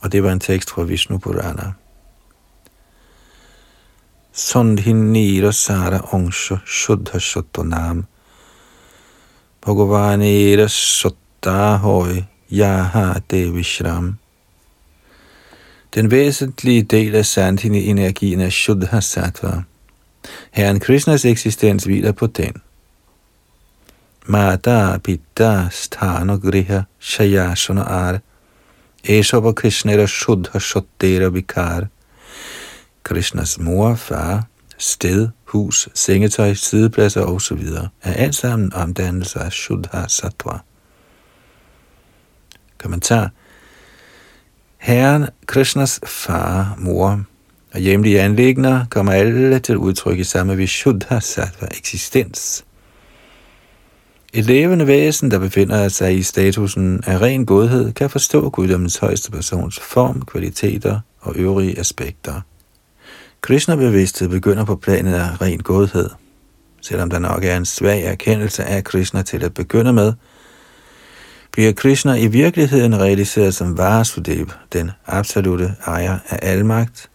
Og 0.00 0.12
det 0.12 0.22
var 0.22 0.32
en 0.32 0.40
tekst 0.40 0.70
fra 0.70 0.82
Vishnu 0.82 1.18
Purana. 1.18 1.72
Sondhinira 4.32 5.52
Sara 5.52 6.14
Ongsha 6.14 6.56
Shuddha 6.66 7.18
Shottonam 7.18 8.04
Bhagavanera 9.66 10.68
Sotta 10.68 11.76
Hoy 11.76 12.22
Yaha 12.52 13.12
Devishram 13.30 14.18
den 15.94 16.10
væsentlige 16.10 16.82
del 16.82 17.14
af 17.14 17.26
Sandhini-energien 17.26 18.40
er 18.40 18.50
Shuddha 18.50 19.00
Sattva. 19.00 19.62
Herren 20.50 20.80
Krishnas 20.80 21.24
eksistens 21.24 21.84
hviler 21.84 22.12
på 22.12 22.26
den. 22.26 22.54
Mata 24.26 24.98
Pitta 24.98 25.68
Sthana 25.70 26.34
Griha 26.34 26.80
Shayasana 27.00 27.82
Ar 27.82 28.18
Eshava 29.04 29.52
Krishnera 29.52 30.06
Shuddha 30.06 30.58
Shottera 30.58 31.28
Vikar 31.28 31.86
Krishnas 33.02 33.58
mor, 33.58 33.94
far, 33.94 34.46
sted, 34.78 35.28
hus, 35.44 35.88
sengetøj, 35.94 36.54
sidepladser 36.54 37.22
osv. 37.22 37.62
er 38.02 38.12
alt 38.12 38.34
sammen 38.34 38.72
omdannelse 38.72 39.40
af 39.40 39.52
Shuddha 39.52 40.08
Sattva. 40.08 40.58
Kommentar 42.78 43.30
Herren 44.84 45.26
Krishnas 45.46 46.00
far, 46.06 46.74
mor 46.78 47.24
og 47.72 47.80
hjemlige 47.80 48.20
anlægner 48.20 48.84
kommer 48.90 49.12
alle 49.12 49.58
til 49.58 49.76
udtryk 49.76 50.18
i 50.18 50.24
samme 50.24 50.56
Vishuddha 50.56 51.20
Sattva 51.20 51.66
eksistens. 51.66 52.64
Et 54.32 54.44
levende 54.44 54.86
væsen, 54.86 55.30
der 55.30 55.38
befinder 55.38 55.88
sig 55.88 56.16
i 56.16 56.22
statusen 56.22 57.02
af 57.06 57.20
ren 57.20 57.46
godhed, 57.46 57.92
kan 57.92 58.10
forstå 58.10 58.50
guddommens 58.50 58.96
højeste 58.96 59.30
persons 59.30 59.80
form, 59.80 60.22
kvaliteter 60.22 61.00
og 61.20 61.36
øvrige 61.36 61.78
aspekter. 61.78 62.40
Krishna-bevidsthed 63.40 64.28
begynder 64.28 64.64
på 64.64 64.76
planet 64.76 65.14
af 65.14 65.40
ren 65.40 65.58
godhed. 65.58 66.10
Selvom 66.80 67.10
der 67.10 67.18
nok 67.18 67.44
er 67.44 67.56
en 67.56 67.64
svag 67.64 68.04
erkendelse 68.04 68.64
af 68.64 68.84
Krishna 68.84 69.22
til 69.22 69.44
at 69.44 69.54
begynde 69.54 69.92
med– 69.92 70.12
bliver 71.54 71.72
Krishna 71.72 72.14
i 72.14 72.26
virkeligheden 72.26 73.00
realiseret 73.00 73.54
som 73.54 73.78
Vasudev, 73.78 74.50
den 74.72 74.90
absolute 75.06 75.74
ejer 75.86 76.18
af 76.28 76.38
al 76.42 76.64
magt, 76.64 77.10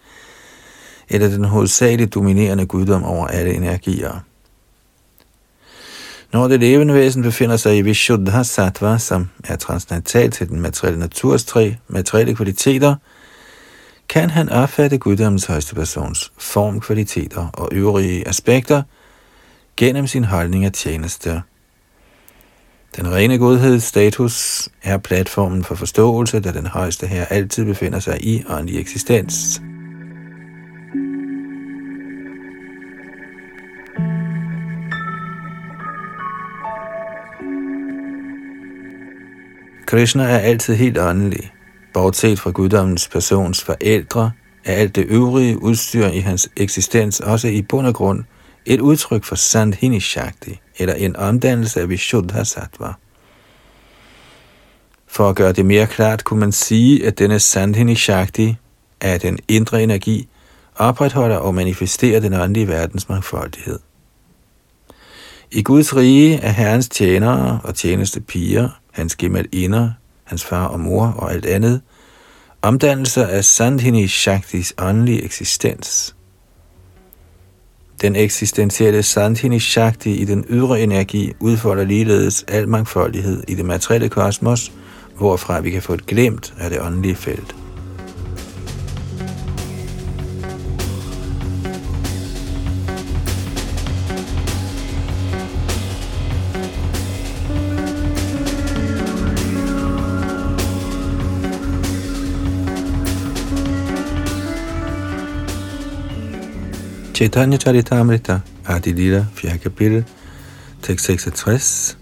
eller 1.09 1.27
den 1.27 1.43
hovedsageligt 1.43 2.13
dominerende 2.13 2.65
guddom 2.65 3.03
over 3.03 3.27
alle 3.27 3.53
energier. 3.53 4.19
Når 6.33 6.47
det 6.47 6.59
levende 6.59 6.93
væsen 6.93 7.21
befinder 7.21 7.57
sig 7.57 7.77
i 7.77 7.81
Vishuddha 7.81 8.43
Sattva, 8.43 8.97
som 8.97 9.29
er 9.43 9.55
transcendental 9.55 10.31
til 10.31 10.49
den 10.49 10.61
materielle 10.61 10.99
naturs 10.99 11.45
tre 11.45 11.75
materielle 11.87 12.35
kvaliteter, 12.35 12.95
kan 14.09 14.29
han 14.29 14.49
opfatte 14.49 14.97
guddommens 14.97 15.45
højste 15.45 15.75
persons 15.75 16.31
formkvaliteter 16.37 17.47
og 17.53 17.69
øvrige 17.71 18.27
aspekter 18.27 18.83
gennem 19.77 20.07
sin 20.07 20.23
holdning 20.23 20.65
af 20.65 20.71
tjeneste. 20.71 21.41
Den 22.95 23.11
rene 23.11 23.37
godheds 23.37 23.83
status 23.83 24.69
er 24.83 24.97
platformen 24.97 25.63
for 25.63 25.75
forståelse, 25.75 26.39
da 26.39 26.51
den 26.51 26.65
højeste 26.65 27.07
her 27.07 27.25
altid 27.25 27.65
befinder 27.65 27.99
sig 27.99 28.25
i 28.25 28.43
åndelig 28.49 28.79
eksistens. 28.79 29.61
Krishna 39.85 40.23
er 40.23 40.37
altid 40.37 40.75
helt 40.75 40.97
åndelig. 40.97 41.51
Bortset 41.93 42.39
fra 42.39 42.51
guddommens 42.51 43.07
persons 43.07 43.63
forældre, 43.63 44.31
er 44.65 44.73
alt 44.73 44.95
det 44.95 45.05
øvrige 45.09 45.61
udstyr 45.63 46.07
i 46.07 46.19
hans 46.19 46.49
eksistens 46.57 47.19
også 47.19 47.47
i 47.47 47.61
bund 47.61 47.87
og 47.87 47.93
grund 47.93 48.23
et 48.65 48.81
udtryk 48.81 49.23
for 49.23 49.35
Sandhini 49.35 49.99
Shakti, 49.99 50.59
eller 50.77 50.93
en 50.93 51.15
omdannelse 51.15 51.81
af 51.81 51.89
Vishuddha 51.89 52.43
Sattva. 52.43 52.93
For 55.07 55.29
at 55.29 55.35
gøre 55.35 55.53
det 55.53 55.65
mere 55.65 55.87
klart, 55.87 56.23
kunne 56.23 56.39
man 56.39 56.51
sige, 56.51 57.05
at 57.05 57.19
denne 57.19 57.39
Sandhini 57.39 57.95
Shakti 57.95 58.55
er 59.01 59.17
den 59.17 59.39
indre 59.47 59.83
energi, 59.83 60.27
opretholder 60.75 61.37
og 61.37 61.55
manifesterer 61.55 62.19
den 62.19 62.33
åndelige 62.33 62.67
verdens 62.67 63.09
mangfoldighed. 63.09 63.79
I 65.51 65.61
Guds 65.61 65.95
rige 65.95 66.35
er 66.35 66.51
Herrens 66.51 66.89
tjenere 66.89 67.59
og 67.63 67.75
tjeneste 67.75 68.21
piger, 68.21 68.69
hans 68.91 69.17
inder, 69.51 69.91
hans 70.23 70.45
far 70.45 70.65
og 70.65 70.79
mor 70.79 71.05
og 71.07 71.33
alt 71.33 71.45
andet, 71.45 71.81
omdannelser 72.61 73.27
af 73.27 73.45
Sandhini 73.45 74.07
Shaktis 74.07 74.73
åndelige 74.77 75.23
eksistens. 75.23 76.15
Den 78.01 78.15
eksistentielle 78.15 79.03
Sandhini 79.03 79.59
Shakti 79.59 80.11
i 80.11 80.25
den 80.25 80.45
ydre 80.49 80.81
energi 80.81 81.33
udfolder 81.39 81.83
ligeledes 81.83 82.45
al 82.47 82.67
mangfoldighed 82.67 83.43
i 83.47 83.55
det 83.55 83.65
materielle 83.65 84.09
kosmos, 84.09 84.71
hvorfra 85.17 85.59
vi 85.59 85.69
kan 85.69 85.81
få 85.81 85.93
et 85.93 86.05
glemt 86.05 86.53
af 86.59 86.69
det 86.69 86.81
åndelige 86.81 87.15
felt. 87.15 87.55
Chaitanya 107.19 107.57
Charitamrita, 107.57 108.41
Adi 108.65 108.93
Lila, 108.93 109.27
4. 109.35 109.57
kapitel, 109.59 110.05
tekst 110.81 111.05
66. 111.05 111.97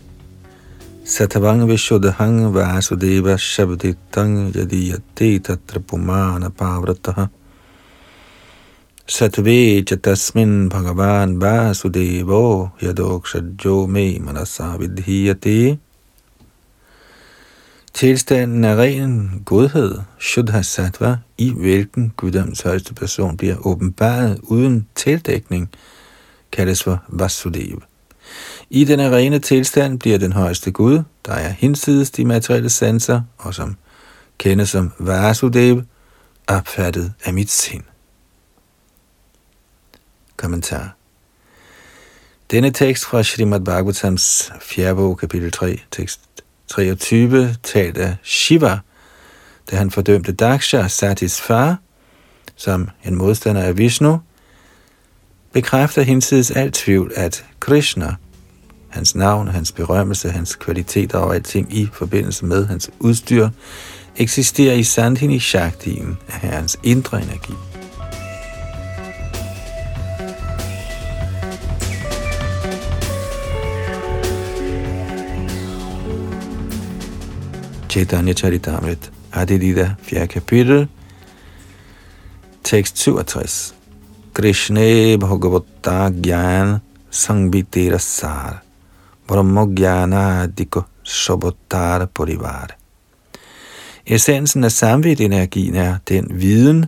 Satavang 1.03 1.65
Vishuddhang 1.65 2.53
Vasudeva 2.53 3.34
Shabditang 3.36 4.51
Yadiyate 4.53 5.39
Tatra 5.39 5.82
Pumana 5.82 6.51
Pavrataha 6.51 7.32
Satve 9.08 9.82
Chatasmin 9.84 10.69
Bhagavan 10.69 11.39
Vasudevo 11.39 12.77
Yadokshajo 12.77 13.89
Me 13.89 14.19
Manasa 14.19 14.77
Vidhiyate 14.77 15.80
Tilstanden 17.97 18.63
er 18.63 18.77
ren 18.77 19.41
godhed, 19.45 19.99
Shuddha 20.19 20.62
Sattva, 20.62 21.17
i 21.38 21.53
hvilken 21.53 22.13
guddoms 22.17 22.62
højeste 22.62 22.93
person 22.93 23.38
bliver 23.38 23.67
åbenbaret 23.67 24.39
uden 24.43 24.88
tildækning, 24.95 25.69
kaldes 26.51 26.83
for 26.83 27.03
Vasudev. 27.07 27.81
I 28.69 28.83
den 28.83 28.99
rene 28.99 29.39
tilstand 29.39 29.99
bliver 29.99 30.17
den 30.17 30.33
højeste 30.33 30.71
Gud, 30.71 31.03
der 31.25 31.33
er 31.33 31.49
hinsides 31.49 32.12
de 32.12 32.25
materielle 32.25 32.69
sanser, 32.69 33.21
og 33.38 33.53
som 33.53 33.75
kendes 34.38 34.69
som 34.69 34.91
Vasudev, 34.99 35.81
opfattet 36.47 37.13
af 37.25 37.33
mit 37.33 37.51
sind. 37.51 37.83
Kommentar 40.36 40.95
Denne 42.51 42.71
tekst 42.71 43.05
fra 43.05 43.23
Srimad 43.23 43.60
Bhagavatams 43.60 44.51
4. 44.62 44.95
bog, 44.95 45.17
kapitel 45.17 45.51
3, 45.51 45.79
tekst 45.91 46.19
23 46.67 47.56
talte 47.63 48.17
Shiva, 48.23 48.80
da 49.71 49.75
han 49.75 49.91
fordømte 49.91 50.32
Daksha, 50.32 50.88
Satis 50.88 51.41
far, 51.41 51.77
som 52.56 52.89
en 53.06 53.15
modstander 53.15 53.62
af 53.62 53.77
Vishnu, 53.77 54.19
bekræfter 55.53 56.01
hinsides 56.01 56.51
alt 56.51 56.73
tvivl, 56.73 57.12
at 57.15 57.45
Krishna, 57.60 58.15
hans 58.89 59.15
navn, 59.15 59.47
hans 59.47 59.71
berømmelse, 59.71 60.30
hans 60.30 60.56
kvaliteter 60.56 61.17
og 61.17 61.36
alting 61.36 61.77
i 61.77 61.89
forbindelse 61.93 62.45
med 62.45 62.65
hans 62.65 62.89
udstyr, 62.99 63.49
eksisterer 64.17 64.73
i 64.73 64.84
Sandhini 64.84 65.39
Shaktien 65.39 66.17
af 66.27 66.39
herrens 66.39 66.80
indre 66.84 67.21
energi. 67.21 67.53
Chaitanya 77.97 78.33
Charitamrit, 78.33 79.12
Adidida, 79.31 79.95
4. 80.03 80.27
kapitel, 80.27 80.88
tekst 82.63 82.97
67. 82.97 83.73
Krishna 84.33 85.17
Bhagavata 85.17 86.10
Gyan 86.21 86.79
Sangbitera 87.10 87.97
Sar 87.97 88.62
Brahma 89.27 89.65
Gyana 89.65 90.43
Adiko 90.43 90.83
Sobotar 91.03 92.05
Parivar 92.05 92.77
Essensen 94.05 94.63
af 94.63 94.71
samvidt-energien 94.71 95.75
er 95.75 95.97
den 96.10 96.39
viden, 96.39 96.86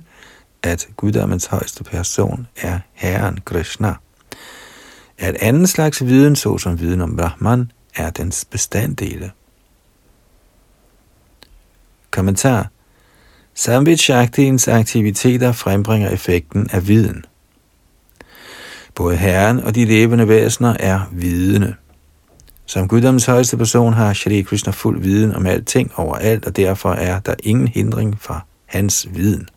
at 0.63 0.88
guddommens 0.98 1.45
højeste 1.45 1.84
person 1.84 2.48
er 2.62 2.80
Herren 2.93 3.39
Krishna. 3.45 3.93
At 5.17 5.36
anden 5.41 5.67
slags 5.67 6.06
viden, 6.06 6.36
såsom 6.36 6.80
viden 6.80 7.02
om 7.02 7.15
Brahman, 7.17 7.72
er 7.95 8.10
dens 8.10 8.45
bestanddele. 8.45 9.32
Kommentar. 12.12 12.67
Samvitshaktiens 13.56 14.67
aktiviteter 14.67 15.52
frembringer 15.52 16.10
effekten 16.10 16.69
af 16.72 16.88
viden. 16.88 17.26
Både 18.95 19.15
Herren 19.15 19.60
og 19.60 19.76
de 19.76 19.86
levende 19.86 20.28
væsener 20.28 20.76
er 20.80 21.00
vidende. 21.12 21.76
Som 22.65 22.88
guddommens 22.88 23.26
højeste 23.26 23.58
person 23.58 23.93
har 23.93 24.13
Shri 24.13 24.41
Krishna 24.41 24.72
fuld 24.72 25.02
viden 25.02 25.36
om 25.36 25.45
alting 25.45 25.91
overalt, 25.95 26.45
og 26.45 26.56
derfor 26.56 26.91
er 26.91 27.19
der 27.19 27.36
ingen 27.43 27.67
hindring 27.67 28.22
fra 28.22 28.45
hans 28.65 29.08
viden. 29.12 29.48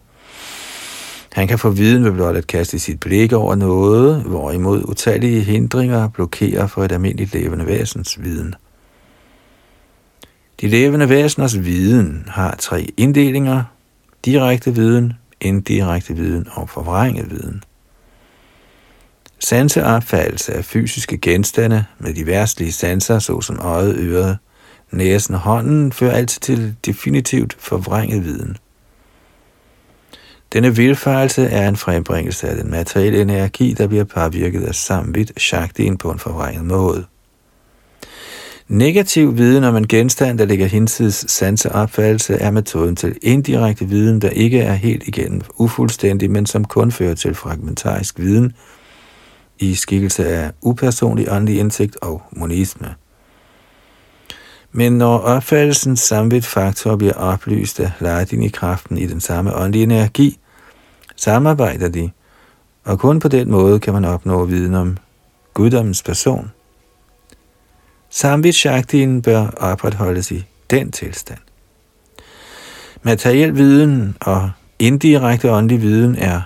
Han 1.32 1.48
kan 1.48 1.58
få 1.58 1.70
viden 1.70 2.04
ved 2.04 2.12
blot 2.12 2.36
at 2.36 2.46
kaste 2.46 2.78
sit 2.78 3.00
blik 3.00 3.32
over 3.32 3.54
noget, 3.54 4.22
hvorimod 4.22 4.82
utallige 4.84 5.40
hindringer 5.40 6.08
blokerer 6.08 6.66
for 6.66 6.84
et 6.84 6.92
almindeligt 6.92 7.34
levende 7.34 7.66
væsens 7.66 8.22
viden. 8.22 8.54
De 10.62 10.68
levende 10.68 11.08
væseners 11.08 11.58
viden 11.58 12.24
har 12.28 12.56
tre 12.56 12.88
inddelinger. 12.96 13.64
Direkte 14.24 14.74
viden, 14.74 15.12
indirekte 15.40 16.14
viden 16.14 16.46
og 16.52 16.68
forvrænget 16.68 17.30
viden. 17.30 17.64
Sanseopfattelse 19.38 20.54
af 20.54 20.64
fysiske 20.64 21.18
genstande 21.18 21.84
med 21.98 22.14
de 22.14 22.26
værstlige 22.26 22.72
sanser, 22.72 23.18
såsom 23.18 23.58
øjet, 23.58 23.96
øret, 23.96 24.38
næsen 24.90 25.34
og 25.34 25.40
hånden, 25.40 25.92
fører 25.92 26.12
altid 26.12 26.40
til 26.40 26.76
definitivt 26.86 27.56
forvrænget 27.58 28.24
viden. 28.24 28.56
Denne 30.52 30.76
vilfarelse 30.76 31.42
er 31.42 31.68
en 31.68 31.76
frembringelse 31.76 32.48
af 32.48 32.56
den 32.56 32.70
materielle 32.70 33.22
energi, 33.22 33.72
der 33.72 33.86
bliver 33.86 34.04
påvirket 34.04 34.62
af 34.62 34.74
samvidt 34.74 35.40
shaktien 35.40 35.98
på 35.98 36.10
en 36.10 36.18
forvrænget 36.18 36.64
måde. 36.64 37.04
Negativ 38.72 39.36
viden 39.36 39.64
om 39.64 39.76
en 39.76 39.88
genstand, 39.88 40.38
der 40.38 40.44
ligger 40.44 40.66
hinsides 40.66 41.24
sanseopfattelse, 41.28 42.34
er 42.34 42.50
metoden 42.50 42.96
til 42.96 43.18
indirekte 43.22 43.84
viden, 43.84 44.20
der 44.20 44.30
ikke 44.30 44.60
er 44.60 44.74
helt 44.74 45.08
igennem 45.08 45.40
ufuldstændig, 45.56 46.30
men 46.30 46.46
som 46.46 46.64
kun 46.64 46.92
fører 46.92 47.14
til 47.14 47.34
fragmentarisk 47.34 48.18
viden 48.18 48.52
i 49.58 49.74
skikkelse 49.74 50.28
af 50.28 50.50
upersonlig 50.62 51.30
åndelig 51.30 51.58
indsigt 51.58 51.96
og 52.00 52.22
monisme. 52.30 52.94
Men 54.72 54.98
når 54.98 55.18
opfattelsens 55.18 56.00
samvidt 56.00 56.46
faktor 56.46 56.96
bliver 56.96 57.14
oplyst 57.14 57.80
af 57.80 58.32
i 58.32 58.48
kraften 58.48 58.98
i 58.98 59.06
den 59.06 59.20
samme 59.20 59.56
åndelige 59.56 59.82
energi, 59.82 60.38
samarbejder 61.16 61.88
de, 61.88 62.10
og 62.84 62.98
kun 62.98 63.20
på 63.20 63.28
den 63.28 63.50
måde 63.50 63.80
kan 63.80 63.92
man 63.92 64.04
opnå 64.04 64.44
viden 64.44 64.74
om 64.74 64.96
guddommens 65.54 66.02
person– 66.02 66.50
Samvit 68.14 68.54
Shaktien 68.54 69.22
bør 69.22 69.46
opretholdes 69.46 70.30
i 70.30 70.44
den 70.70 70.92
tilstand. 70.92 71.38
Materiel 73.02 73.56
viden 73.56 74.16
og 74.20 74.50
indirekte 74.78 75.52
åndelig 75.52 75.82
viden 75.82 76.16
er 76.16 76.40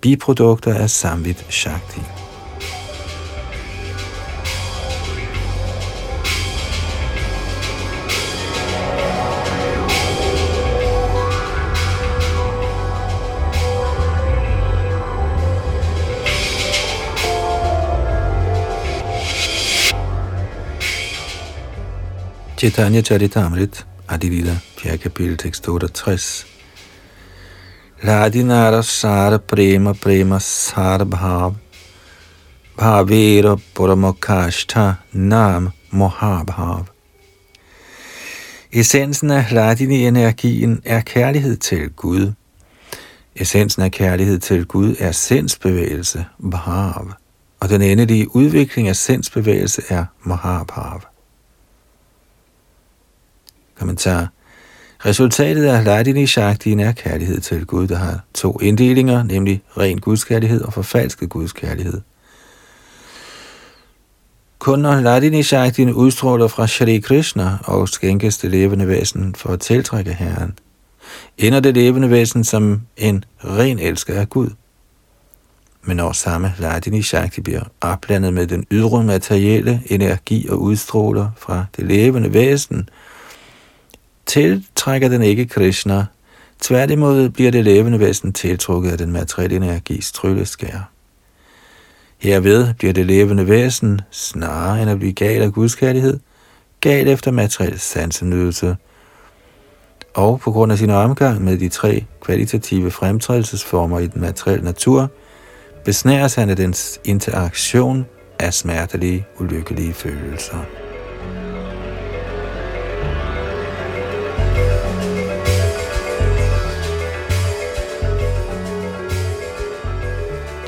biprodukter 0.00 0.74
af 0.74 0.90
Samvit 0.90 1.46
Shakti. 1.48 2.00
Chaitanya 22.62 23.02
Charitamrit, 23.02 23.84
Adilita, 24.08 24.56
4. 24.76 24.96
kapitel, 24.98 25.36
tekst 25.36 25.64
68. 25.64 26.46
Radinara 28.04 28.82
Sara 28.82 29.38
Prema 29.38 29.92
Prema 29.92 30.38
Sara 30.38 31.04
Bhav 31.04 31.56
Bhavera 32.78 33.58
Puramokashta 33.74 34.94
Nam 35.12 35.72
Mohabhav 35.90 36.86
Essensen 38.72 39.30
af 39.30 39.52
Ladini-energien 39.52 40.80
er 40.84 41.00
kærlighed 41.00 41.56
til 41.56 41.90
Gud. 41.90 42.32
Essensen 43.36 43.82
af 43.82 43.90
kærlighed 43.90 44.38
til 44.38 44.66
Gud 44.66 44.96
er 44.98 45.12
sindsbevægelse, 45.12 46.24
Bhav, 46.50 47.12
og 47.60 47.68
den 47.68 47.82
endelige 47.82 48.36
udvikling 48.36 48.88
af 48.88 48.96
sindsbevægelse 48.96 49.82
er 49.88 50.04
Mahabhav. 50.24 51.11
Kommentar. 53.82 54.28
Resultatet 55.06 55.64
af 55.64 55.84
Ladini 55.84 56.26
Shaktien 56.26 56.80
er 56.80 56.92
kærlighed 56.92 57.40
til 57.40 57.66
Gud, 57.66 57.86
der 57.86 57.96
har 57.96 58.20
to 58.34 58.58
inddelinger, 58.60 59.22
nemlig 59.22 59.62
ren 59.78 60.00
gudskærlighed 60.00 60.62
og 60.62 60.72
forfalsket 60.72 61.28
gudskærlighed. 61.28 62.00
Kun 64.58 64.78
når 64.78 65.00
Ladini 65.00 65.42
Shaktien 65.42 65.92
udstråler 65.92 66.48
fra 66.48 66.66
Shri 66.66 66.98
Krishna 66.98 67.56
og 67.64 67.88
skænkes 67.88 68.38
det 68.38 68.50
levende 68.50 68.88
væsen 68.88 69.34
for 69.34 69.48
at 69.48 69.60
tiltrække 69.60 70.12
Herren, 70.12 70.58
ender 71.38 71.60
det 71.60 71.74
levende 71.74 72.10
væsen 72.10 72.44
som 72.44 72.82
en 72.96 73.24
ren 73.44 73.78
elsker 73.78 74.20
af 74.20 74.28
Gud. 74.28 74.50
Men 75.82 75.96
når 75.96 76.12
samme 76.12 76.54
Ladini 76.58 77.02
Shakti 77.02 77.40
bliver 77.40 77.62
opblandet 77.80 78.34
med 78.34 78.46
den 78.46 78.66
ydre 78.70 79.04
materielle 79.04 79.82
energi 79.86 80.48
og 80.48 80.62
udstråler 80.62 81.30
fra 81.36 81.64
det 81.76 81.86
levende 81.86 82.34
væsen, 82.34 82.88
tiltrækker 84.32 85.08
den 85.08 85.22
ikke 85.22 85.46
Krishna. 85.46 86.06
Tværtimod 86.60 87.28
bliver 87.28 87.50
det 87.50 87.64
levende 87.64 88.00
væsen 88.00 88.32
tiltrukket 88.32 88.90
af 88.90 88.98
den 88.98 89.12
materielle 89.12 89.56
energis 89.56 90.12
trylleskær. 90.12 90.90
Herved 92.18 92.74
bliver 92.74 92.92
det 92.92 93.06
levende 93.06 93.48
væsen, 93.48 94.00
snarere 94.10 94.82
end 94.82 94.90
at 94.90 94.98
blive 94.98 95.12
gal 95.12 95.42
af 95.42 95.52
Guds 95.52 95.74
kærlighed, 95.74 96.18
gal 96.80 97.08
efter 97.08 97.30
materiel 97.30 97.78
sansenydelse. 97.80 98.76
Og 100.14 100.40
på 100.40 100.52
grund 100.52 100.72
af 100.72 100.78
sin 100.78 100.90
omgang 100.90 101.44
med 101.44 101.58
de 101.58 101.68
tre 101.68 102.04
kvalitative 102.20 102.90
fremtrædelsesformer 102.90 103.98
i 103.98 104.06
den 104.06 104.20
materielle 104.20 104.64
natur, 104.64 105.10
besnæres 105.84 106.34
han 106.34 106.50
af 106.50 106.56
dens 106.56 107.00
interaktion 107.04 108.06
af 108.38 108.54
smertelige, 108.54 109.26
ulykkelige 109.40 109.92
følelser. 109.92 110.81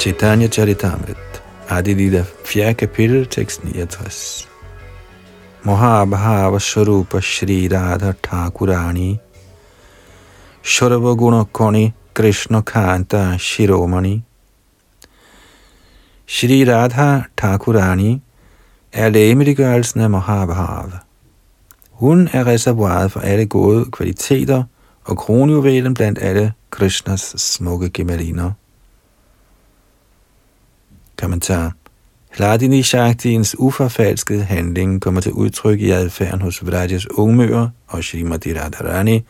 Chaitanya 0.05 0.49
Charitamrit, 0.49 1.41
Adilida, 1.67 2.27
4. 2.45 2.75
kapitel, 2.75 3.25
tekst 3.25 3.65
69. 3.65 4.47
Mohabhava 5.65 6.59
Sharupa 6.59 7.23
Shri 7.23 7.69
Radha 7.69 8.13
Thakurani 8.13 9.19
Sharvaguna 10.63 11.51
Koni 11.51 11.95
Krishna 12.13 12.61
Kanta 12.61 13.39
Shiromani 13.39 14.23
Shri 16.27 16.65
Radha 16.67 17.23
Thakurani 17.35 18.21
er 18.93 19.09
lægemiddelgørelsen 19.09 20.01
af 20.01 20.11
Mahabhava. 20.11 20.99
Hun 21.91 22.29
er 22.33 22.47
reservoiret 22.47 23.13
for 23.13 23.21
alle 23.21 23.47
gode 23.47 23.91
kvaliteter 23.91 24.63
og 25.05 25.17
kronjuvelen 25.17 25.95
blandt 25.95 26.19
alle 26.23 26.53
Krishnas 26.71 27.35
smukke 27.39 27.89
gemaliner. 27.89 28.51
Kommentar. 31.17 31.73
Hladini 32.37 32.83
Shaktiens 32.83 33.57
uforfalskede 33.59 34.45
handling 34.45 35.03
kommer 35.03 35.21
til 35.21 35.33
udtryk 35.33 35.81
i 35.81 35.91
adfærden 35.91 36.41
hos 36.41 36.67
Vrajas 36.67 37.11
ungmøer 37.11 37.69
og 37.87 38.05
Srimati 38.05 38.59
Radharani, 38.59 39.25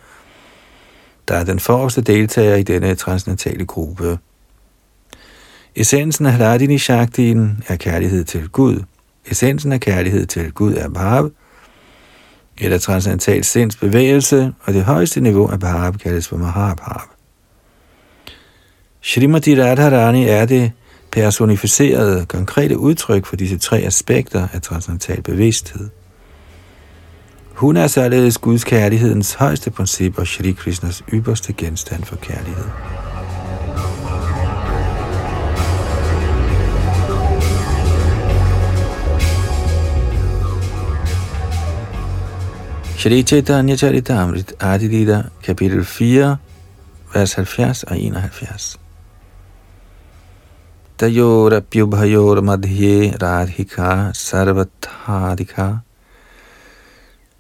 der 1.29 1.35
er 1.35 1.45
den 1.45 1.61
forreste 1.61 2.01
deltager 2.01 2.57
i 2.57 2.63
denne 2.63 2.95
transcendentale 2.95 3.67
gruppe. 3.67 4.19
Essensen 5.77 6.27
af 6.27 6.33
Hladini 6.33 6.79
Shaktien 6.79 7.65
er 7.69 7.77
kærlighed 7.77 8.25
til 8.25 8.49
Gud. 8.49 8.83
Essensen 9.27 9.73
af 9.73 9.81
kærlighed 9.81 10.27
til 10.27 10.53
Gud 10.53 10.75
er 10.75 10.89
Bhav, 10.89 11.31
eller 12.59 12.79
transcendental 12.79 13.45
sinds 13.45 13.77
bevægelse, 13.77 14.53
og 14.61 14.75
det 14.75 14.85
højeste 14.85 15.21
niveau 15.21 15.49
af 15.51 15.61
Bhav 15.61 15.93
kaldes 15.93 16.29
for 16.29 16.37
Mahabhav. 16.37 17.01
Srimati 19.01 19.63
Radharani 19.63 20.29
er 20.29 20.45
det 20.45 20.73
personificerede, 21.15 22.27
konkrete 22.27 22.79
udtryk 22.79 23.27
for 23.27 23.37
disse 23.37 23.59
tre 23.59 23.79
aspekter 23.79 24.49
af 24.53 24.63
transcendental 24.63 25.23
bevidsthed. 25.23 25.89
Hun 27.53 27.77
er 27.77 27.87
således 27.87 28.39
Guds 28.39 28.65
kærlighedens 28.65 29.35
højeste 29.35 29.71
princip 29.71 30.19
og 30.19 30.27
Shri 30.27 30.53
Krishnas 30.53 31.03
ypperste 31.13 31.53
genstand 31.53 32.05
for 32.05 32.17
kærlighed. 32.17 32.65
Shri 42.99 43.23
Chaitanya 43.23 43.77
Charitamrit 43.77 44.55
Adilita, 44.61 45.23
kapitel 45.43 45.85
4, 45.85 46.37
vers 47.15 47.33
70 47.33 47.83
og 47.83 47.99
71. 47.99 48.84
तयोरप्युभयोर 51.02 52.40
मध्ये 52.40 53.12
राधिका 53.22 54.12
सर्वथाधिका 54.16 55.68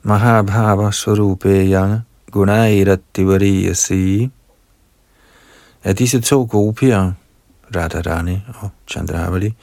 महाभाव 0.06 0.90
स्वरूpe 0.92 1.56
yang 1.70 1.92
gunairattivariyasi 2.32 4.30
af 5.84 5.96
disse 5.96 6.22
to 6.22 6.46
gopier, 6.46 7.12
Radharani 7.76 8.38
og 8.62 8.70
Chandravali, 8.88 9.54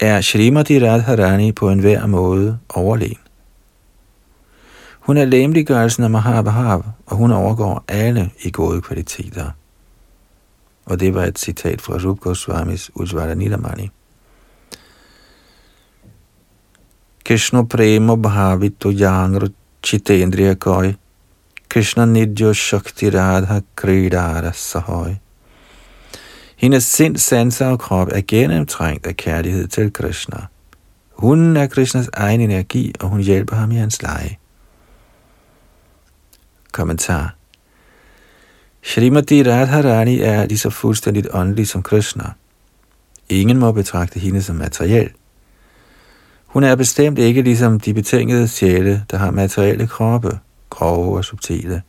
er 0.00 0.20
Shrimati 0.20 0.78
Radharani 0.78 1.52
på 1.52 1.70
enhver 1.70 2.06
måde 2.06 2.58
overlegen. 2.68 3.18
Hun 5.00 5.16
er 5.16 5.24
læmeliggørelsen 5.24 6.04
af 6.04 6.10
Mahabhav, 6.10 6.84
og 7.06 7.16
hun 7.16 7.32
overgår 7.32 7.84
alle 7.88 8.30
i 8.42 8.50
gode 8.50 8.80
kvaliteter. 8.80 9.50
Og 10.85 10.99
det 10.99 11.13
var 11.13 11.23
et 11.23 11.39
citat 11.39 11.81
fra 11.81 11.97
Rup 11.97 12.19
Goswamis 12.19 12.91
Ujvara 12.95 13.33
Nidamani. 13.33 13.89
Krishna 17.25 17.63
prema 17.63 18.15
bhavito 18.15 18.91
yangru 18.91 19.47
chitendriya 19.83 20.53
koi. 20.53 20.95
Krishna 21.69 22.05
nidjo 22.05 22.53
shakti 22.53 23.09
radha 23.09 23.61
kridara 23.75 24.51
sahoy. 24.53 25.15
Hendes 26.55 26.83
sind, 26.83 27.17
sanser 27.17 27.67
og 27.67 27.79
krop 27.79 28.07
er 28.11 28.21
gennemtrængt 28.27 29.07
af 29.07 29.17
kærlighed 29.17 29.67
til 29.67 29.93
Krishna. 29.93 30.37
Hun 31.11 31.57
er 31.57 31.67
Krishnas 31.67 32.09
egen 32.13 32.41
energi, 32.41 32.93
og 32.99 33.09
hun 33.09 33.21
hjælper 33.21 33.55
ham 33.55 33.71
i 33.71 33.75
hans 33.75 34.01
leje. 34.01 34.37
Kommentar 36.71 37.34
Srimati 38.87 39.43
Radharani 39.43 40.21
er 40.21 40.45
lige 40.45 40.57
så 40.57 40.69
fuldstændigt 40.69 41.27
åndelig 41.33 41.67
som 41.67 41.83
Krishna. 41.83 42.23
Ingen 43.29 43.57
må 43.57 43.71
betragte 43.71 44.19
hende 44.19 44.41
som 44.41 44.55
materiel. 44.55 45.09
Hun 46.45 46.63
er 46.63 46.75
bestemt 46.75 47.19
ikke 47.19 47.41
ligesom 47.41 47.79
de 47.79 47.93
betingede 47.93 48.47
sjæle, 48.47 49.05
der 49.11 49.17
har 49.17 49.31
materielle 49.31 49.87
kroppe, 49.87 50.39
grove 50.69 51.17
og 51.17 51.25
subtile, 51.25 51.81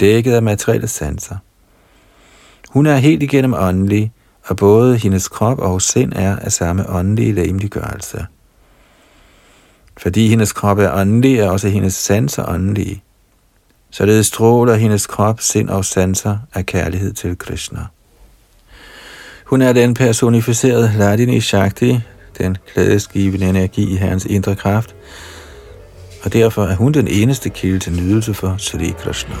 dækket 0.00 0.32
af 0.32 0.42
materielle 0.42 0.88
sanser. 0.88 1.36
Hun 2.68 2.86
er 2.86 2.96
helt 2.96 3.22
igennem 3.22 3.54
åndelig, 3.54 4.12
og 4.44 4.56
både 4.56 4.96
hendes 4.96 5.28
krop 5.28 5.58
og 5.58 5.82
sind 5.82 6.12
er 6.12 6.36
af 6.36 6.52
samme 6.52 6.90
åndelige 6.90 7.32
lægemliggørelse. 7.32 8.26
Fordi 9.96 10.28
hendes 10.28 10.52
krop 10.52 10.78
er 10.78 10.92
åndelig, 11.00 11.38
er 11.38 11.50
også 11.50 11.68
hendes 11.68 11.94
sanser 11.94 12.48
åndelige. 12.48 13.02
Således 13.90 14.26
stråler 14.26 14.74
hendes 14.74 15.06
krop, 15.06 15.40
sind 15.40 15.68
og 15.68 15.84
sanser 15.84 16.38
af 16.54 16.66
kærlighed 16.66 17.12
til 17.12 17.38
Krishna. 17.38 17.80
Hun 19.44 19.62
er 19.62 19.72
den 19.72 19.94
personificerede 19.94 20.92
Ladini 20.98 21.40
Shakti, 21.40 22.00
den 22.38 22.56
glædesgivende 22.74 23.48
energi 23.48 23.92
i 23.92 23.96
hans 23.96 24.24
indre 24.24 24.56
kraft, 24.56 24.94
og 26.22 26.32
derfor 26.32 26.64
er 26.64 26.76
hun 26.76 26.92
den 26.92 27.08
eneste 27.08 27.48
kilde 27.48 27.78
til 27.78 27.92
nydelse 27.92 28.34
for 28.34 28.54
Sri 28.58 28.94
Krishna. 28.98 29.34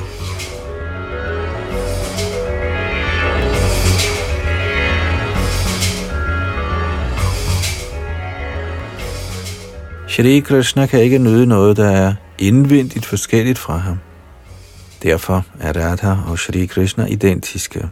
Shri 10.08 10.40
Krishna 10.40 10.86
kan 10.86 11.00
ikke 11.00 11.18
nyde 11.18 11.46
noget, 11.46 11.76
der 11.76 11.90
er 11.90 12.14
indvendigt 12.38 13.06
forskelligt 13.06 13.58
fra 13.58 13.76
ham. 13.76 13.98
Derfor 15.02 15.46
er 15.60 15.72
Radha 15.72 16.30
og 16.30 16.38
Shri 16.38 16.66
Krishna 16.66 17.06
identiske. 17.06 17.88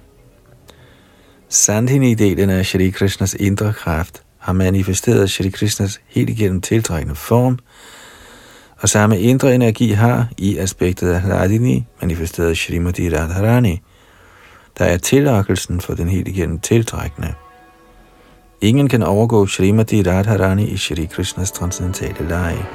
Sandhini-delen 1.48 2.50
af 2.50 2.66
Shri 2.66 2.90
Krishnas 2.90 3.34
indre 3.34 3.72
kraft 3.72 4.22
har 4.38 4.52
manifesteret 4.52 5.30
Shri 5.30 5.48
Krishnas 5.48 6.00
helt 6.06 6.30
igennem 6.30 6.60
tiltrækkende 6.60 7.14
form, 7.14 7.58
og 8.80 8.88
samme 8.88 9.20
indre 9.20 9.54
energi 9.54 9.90
har 9.90 10.28
i 10.36 10.58
aspektet 10.58 11.10
af 11.10 11.22
Radhini 11.24 11.86
manifesteret 12.00 12.58
Shrimati 12.58 13.16
Radharani, 13.16 13.80
der 14.78 14.84
er 14.84 14.96
tillokkelsen 14.96 15.80
for 15.80 15.94
den 15.94 16.08
helt 16.08 16.28
igennem 16.28 16.58
tiltrækkende. 16.58 17.34
Ingen 18.60 18.88
kan 18.88 19.02
overgå 19.02 19.46
Shrimati 19.46 20.02
Radharani 20.02 20.68
i 20.68 20.76
Shri 20.76 21.04
Krishnas 21.04 21.52
transcendentale 21.52 22.28
leje. 22.28 22.66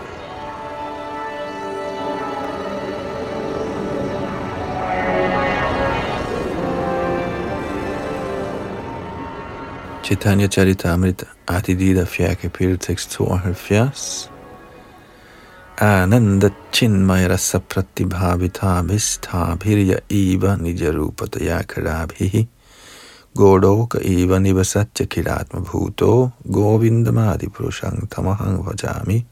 Chaitanya 10.13 10.47
Charitamrita 10.47 11.25
Adidida 11.47 12.05
4. 12.05 12.35
kapitel 12.35 12.77
tekst 12.77 13.17
72 13.17 14.29
Ananda 15.81 16.51
Chinmay 16.71 17.27
Rasa 17.27 17.59
Pratibhavita 17.59 18.83
Vistabhirya 18.85 20.01
Eva 20.09 20.55
Nijarupataya 20.61 21.63
Karabhihi 21.65 22.47
Godoka 23.35 23.99
Eva 24.05 24.37
Nivasatya 24.37 25.07
Kiratma 25.07 25.65
Bhuto 25.65 26.33
Govindamadi 26.47 27.49
Purushang 27.49 28.07
Tamahang 28.07 28.63
Vajami 28.63 29.25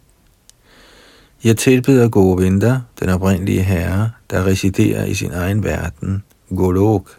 Jeg 1.43 1.57
tilbeder 1.57 2.09
Govinda, 2.09 2.81
den 2.99 3.09
oprindelige 3.09 3.61
herre, 3.61 4.11
der 4.29 4.45
residerer 4.45 5.05
i 5.05 5.13
sin 5.13 5.31
egen 5.31 5.63
verden, 5.63 6.23
Golok, 6.49 7.17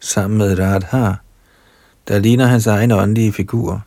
sammen 0.00 0.38
med 0.38 0.58
Radha, 0.58 1.14
der 2.08 2.18
ligner 2.18 2.46
hans 2.46 2.66
egen 2.66 2.92
åndelige 2.92 3.32
figur, 3.32 3.84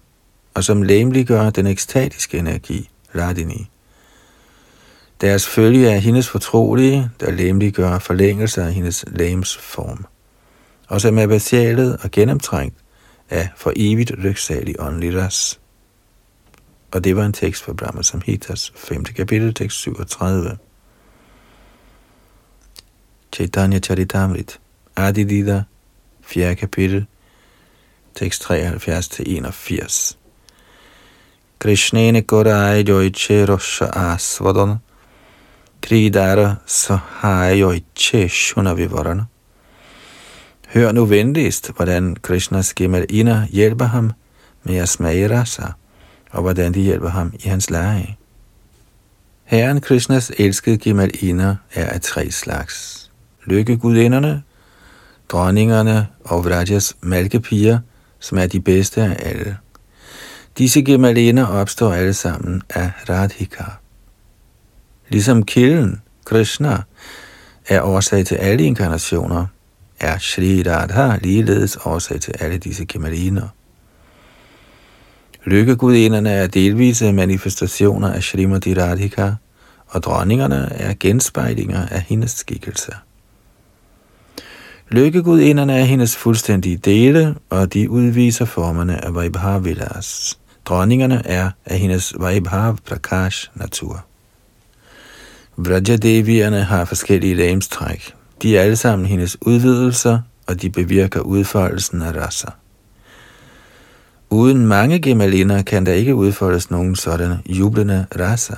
og 0.53 0.63
som 0.63 0.82
læmeliggør 0.82 1.49
den 1.49 1.68
ekstatiske 1.68 2.38
energi, 2.38 2.89
Radini. 3.16 3.70
Deres 5.22 5.47
følge 5.47 5.89
er 5.89 5.97
hendes 5.97 6.30
fortrolige, 6.30 7.09
der 7.20 7.32
læmeliggør 7.32 7.99
forlængelse 7.99 8.63
af 8.63 8.74
hendes 8.74 9.05
læms 9.07 9.57
form, 9.57 10.05
og 10.88 11.01
som 11.01 11.18
er 11.18 11.28
basialet 11.28 11.97
og 12.03 12.11
gennemtrængt 12.11 12.78
af 13.30 13.49
for 13.55 13.74
evigt 13.76 14.11
lyksalig 14.11 14.76
åndelig 14.80 15.18
ras. 15.22 15.59
Og 16.91 17.03
det 17.03 17.16
var 17.16 17.26
en 17.26 17.34
tekst 17.34 17.63
fra 17.63 17.74
Brahma 17.74 18.01
Samhitas 18.01 18.74
5. 18.76 19.03
kapitel, 19.03 19.53
tekst 19.53 19.78
37. 19.78 20.57
Chaitanya 23.34 23.80
Charitamrit, 23.80 24.59
Adidida, 24.95 25.63
4. 26.22 26.55
kapitel, 26.55 27.05
tekst 28.16 28.41
73 28.41 29.07
til 29.07 29.38
81. 29.38 30.18
Krishnene 31.59 32.22
gorai 32.22 32.82
Joiche 32.82 33.45
Rosha 33.45 33.86
asvadon, 33.86 34.76
Kridara 35.82 36.55
Sahaya 36.66 37.55
Joiche 37.55 38.30
Shunavivarana 38.30 39.24
Hør 40.74 40.91
nu 40.91 41.05
venligst, 41.05 41.72
hvordan 41.76 42.16
Krishnas 42.22 42.74
gemaliner 42.74 43.47
hjælper 43.47 43.86
ham 43.86 44.11
med 44.63 44.76
at 44.76 44.89
smage 44.89 45.39
rasa, 45.39 45.66
og 46.32 46.41
hvordan 46.41 46.74
de 46.74 46.82
hjælper 46.82 47.09
ham 47.09 47.34
i 47.34 47.47
hans 47.47 47.70
leje. 47.70 48.16
Herren 49.43 49.82
Krishnas 49.82 50.32
elskede 50.38 50.78
gemaliner 50.78 51.55
er 51.74 51.86
af 51.86 52.01
tre 52.01 52.32
slags. 52.32 53.11
Lykkegudinderne, 53.45 54.43
dronningerne 55.30 56.07
og 56.24 56.45
Vrajas 56.45 56.95
malkepiger– 57.01 57.80
som 58.26 58.38
er 58.38 58.48
de 58.48 58.62
bedste 58.62 59.02
af 59.02 59.30
alle. 59.30 59.58
Disse 60.58 60.82
gemaliner 60.82 61.46
opstår 61.46 61.94
alle 61.94 62.14
sammen 62.14 62.62
af 62.70 62.92
Radhika. 63.10 63.64
Ligesom 65.10 65.44
kilden, 65.44 66.02
Krishna, 66.26 66.82
er 67.68 67.82
årsag 67.82 68.26
til 68.26 68.36
alle 68.36 68.64
inkarnationer, 68.64 69.46
er 70.00 70.18
Shri 70.18 70.64
Radha 70.64 71.18
ligeledes 71.22 71.78
årsag 71.86 72.22
til 72.22 72.34
alle 72.40 72.58
disse 72.58 72.86
gemaliner. 72.86 73.48
Lykkegudinderne 75.44 76.32
er 76.32 76.48
delvise 76.48 77.14
manifestationer 77.14 78.14
af 78.14 78.24
Srimati 78.24 78.74
Radhika, 78.74 79.32
og 79.88 80.04
dronningerne 80.04 80.72
er 80.72 80.94
genspejlinger 81.00 81.88
af 81.88 82.02
hendes 82.02 82.32
skikkelse. 82.32 82.92
Lykkegudinderne 84.90 85.74
er 85.74 85.84
hendes 85.84 86.16
fuldstændige 86.16 86.78
dele, 86.78 87.36
og 87.50 87.74
de 87.74 87.90
udviser 87.90 88.46
formerne 88.46 89.06
af 89.06 89.16
Vaibhavilas. 89.16 90.40
Dronningerne 90.66 91.28
er 91.28 91.50
af 91.66 91.80
hendes 91.80 92.14
Vaibhav 92.20 92.78
Prakash 92.86 93.52
natur. 93.56 94.06
Vrajadevierne 95.58 96.64
har 96.64 96.86
forskellige 96.86 97.36
lægemstræk. 97.36 98.14
De 98.42 98.58
er 98.58 98.62
alle 98.62 98.76
sammen 98.76 99.06
hendes 99.06 99.38
udvidelser, 99.42 100.20
og 100.48 100.62
de 100.62 100.70
bevirker 100.70 101.20
udfoldelsen 101.20 102.02
af 102.02 102.16
rasa. 102.16 102.48
Uden 104.30 104.68
mange 104.68 105.00
gemalinder 105.00 105.62
kan 105.62 105.86
der 105.86 105.94
ikke 105.94 106.16
udfoldes 106.16 106.72
nogen 106.72 106.96
sådan 106.96 107.38
jublende 107.46 108.06
rasa. 108.20 108.56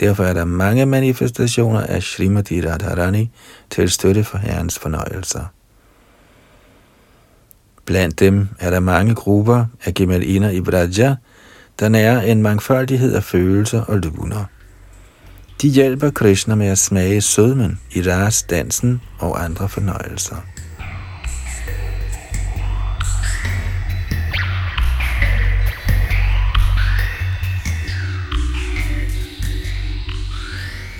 Derfor 0.00 0.24
er 0.24 0.32
der 0.32 0.44
mange 0.44 0.86
manifestationer 0.86 1.80
af 1.80 2.02
Srimati 2.02 2.68
Radharani 2.68 3.30
til 3.70 3.90
støtte 3.90 4.24
for 4.24 4.38
herrens 4.38 4.78
fornøjelser. 4.78 5.44
Blandt 7.84 8.20
dem 8.20 8.48
er 8.58 8.70
der 8.70 8.80
mange 8.80 9.14
grupper 9.14 9.64
af 9.84 9.94
gemaliner 9.94 10.50
i 10.50 10.58
Vraja, 10.58 11.16
der 11.80 11.88
nærer 11.88 12.20
en 12.22 12.42
mangfoldighed 12.42 13.14
af 13.14 13.24
følelser 13.24 13.82
og 13.82 13.98
luner. 13.98 14.44
De 15.62 15.68
hjælper 15.68 16.10
Krishna 16.10 16.54
med 16.54 16.66
at 16.66 16.78
smage 16.78 17.20
sødmen 17.20 17.80
i 17.92 18.02
ras, 18.02 18.42
dansen 18.42 19.00
og 19.18 19.44
andre 19.44 19.68
fornøjelser. 19.68 20.36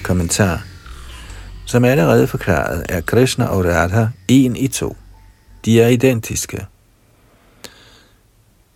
Kommentar 0.06 0.64
Som 1.64 1.84
allerede 1.84 2.26
forklaret, 2.26 2.86
er 2.88 3.00
Krishna 3.00 3.44
og 3.44 3.64
Radha 3.64 4.06
en 4.28 4.56
i 4.56 4.68
to. 4.68 4.96
De 5.64 5.80
er 5.80 5.88
identiske. 5.88 6.66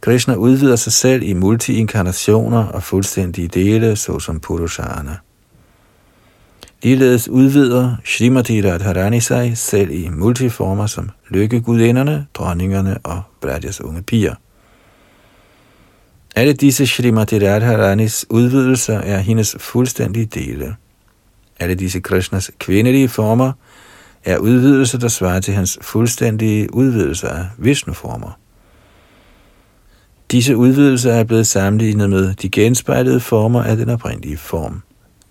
Krishna 0.01 0.35
udvider 0.35 0.77
sig 0.77 0.93
selv 0.93 1.23
i 1.23 1.33
multiinkarnationer 1.33 2.65
og 2.67 2.83
fuldstændige 2.83 3.49
dele, 3.49 3.97
såsom 3.97 4.41
Purushana. 4.41 5.17
Ligeledes 6.83 7.29
udvider 7.29 7.97
Srimati 8.05 8.71
Radharani 8.71 9.21
sig 9.21 9.59
selv 9.59 9.91
i 9.91 10.09
multiformer 10.09 10.87
som 10.87 11.11
lykkegudinderne, 11.29 12.27
dronningerne 12.35 12.99
og 13.05 13.23
Bradjas 13.41 13.81
unge 13.81 14.03
piger. 14.03 14.35
Alle 16.37 16.53
disse 16.53 16.87
Srimati 16.87 17.49
Radharanis 17.49 18.27
udvidelser 18.31 18.99
er 18.99 19.19
hendes 19.19 19.57
fuldstændige 19.59 20.27
dele. 20.27 20.77
Alle 21.61 21.75
disse 21.75 22.01
Krishnas 22.01 22.51
kvindelige 22.59 23.09
former 23.09 23.53
er 24.25 24.39
udvidelser, 24.39 24.99
der 24.99 25.09
svarer 25.09 25.41
til 25.41 25.55
hans 25.55 25.79
fuldstændige 25.83 26.75
udvidelser 26.75 27.29
af 27.29 27.47
Vishnu-former. 27.59 28.39
Disse 30.31 30.57
udvidelser 30.57 31.13
er 31.13 31.25
blevet 31.25 31.47
sammenlignet 31.47 32.11
med 32.11 32.35
de 32.35 32.51
genspejlede 32.51 33.21
former 33.21 33.63
af 33.63 33.77
den 33.77 33.89
oprindelige 33.89 34.37
form. 34.37 34.83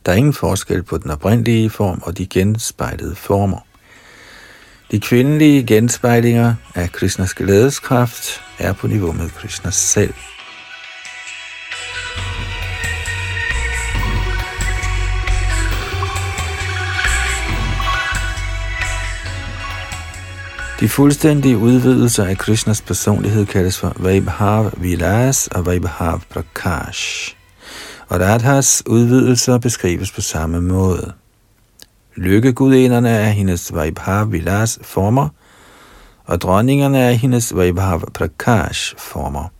Der 0.05 0.11
er 0.11 0.15
ingen 0.15 0.33
forskel 0.33 0.83
på 0.83 0.97
den 0.97 1.11
oprindelige 1.11 1.69
form 1.69 2.01
og 2.03 2.17
de 2.17 2.25
genspejlede 2.25 3.15
former. 3.15 3.65
De 4.91 4.99
kvindelige 4.99 5.63
genspejlinger 5.63 6.55
af 6.75 6.91
Krishnas 6.91 7.33
glædeskraft 7.33 8.41
er 8.59 8.73
på 8.73 8.87
niveau 8.87 9.11
med 9.11 9.29
Krishnas 9.29 9.75
selv. 9.75 10.13
De 20.79 20.89
fuldstændige 20.89 21.57
udvidelser 21.57 22.25
af 22.25 22.37
Krishnas 22.37 22.81
personlighed 22.81 23.45
kaldes 23.45 23.79
for 23.79 23.93
Vaibhav 23.97 24.71
Vilas 24.77 25.47
og 25.47 25.65
Vaibhav 25.65 26.21
Prakash. 26.29 27.35
Og 28.07 28.19
Radhas 28.19 28.83
udvidelser 28.85 29.57
beskrives 29.57 30.11
på 30.11 30.21
samme 30.21 30.61
måde. 30.61 31.13
Lykkegudinderne 32.15 33.09
er 33.09 33.29
hendes 33.29 33.75
Vaibhav 33.75 34.31
Vilas 34.31 34.79
former, 34.81 35.29
og 36.25 36.41
dronningerne 36.41 36.99
er 36.99 37.11
hendes 37.11 37.55
Vaibhav 37.55 38.11
Prakash 38.13 38.95
former. 38.97 39.51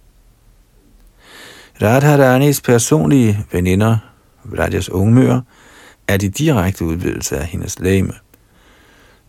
Radharanis 1.82 2.62
personlige 2.62 3.46
veninder, 3.52 3.98
Vrajas 4.44 4.90
ungmør, 4.90 5.42
er 6.08 6.18
de 6.18 6.30
direkte 6.30 6.86
udvidelser 6.86 7.38
af 7.38 7.46
hendes 7.46 7.80
læme 7.80 8.14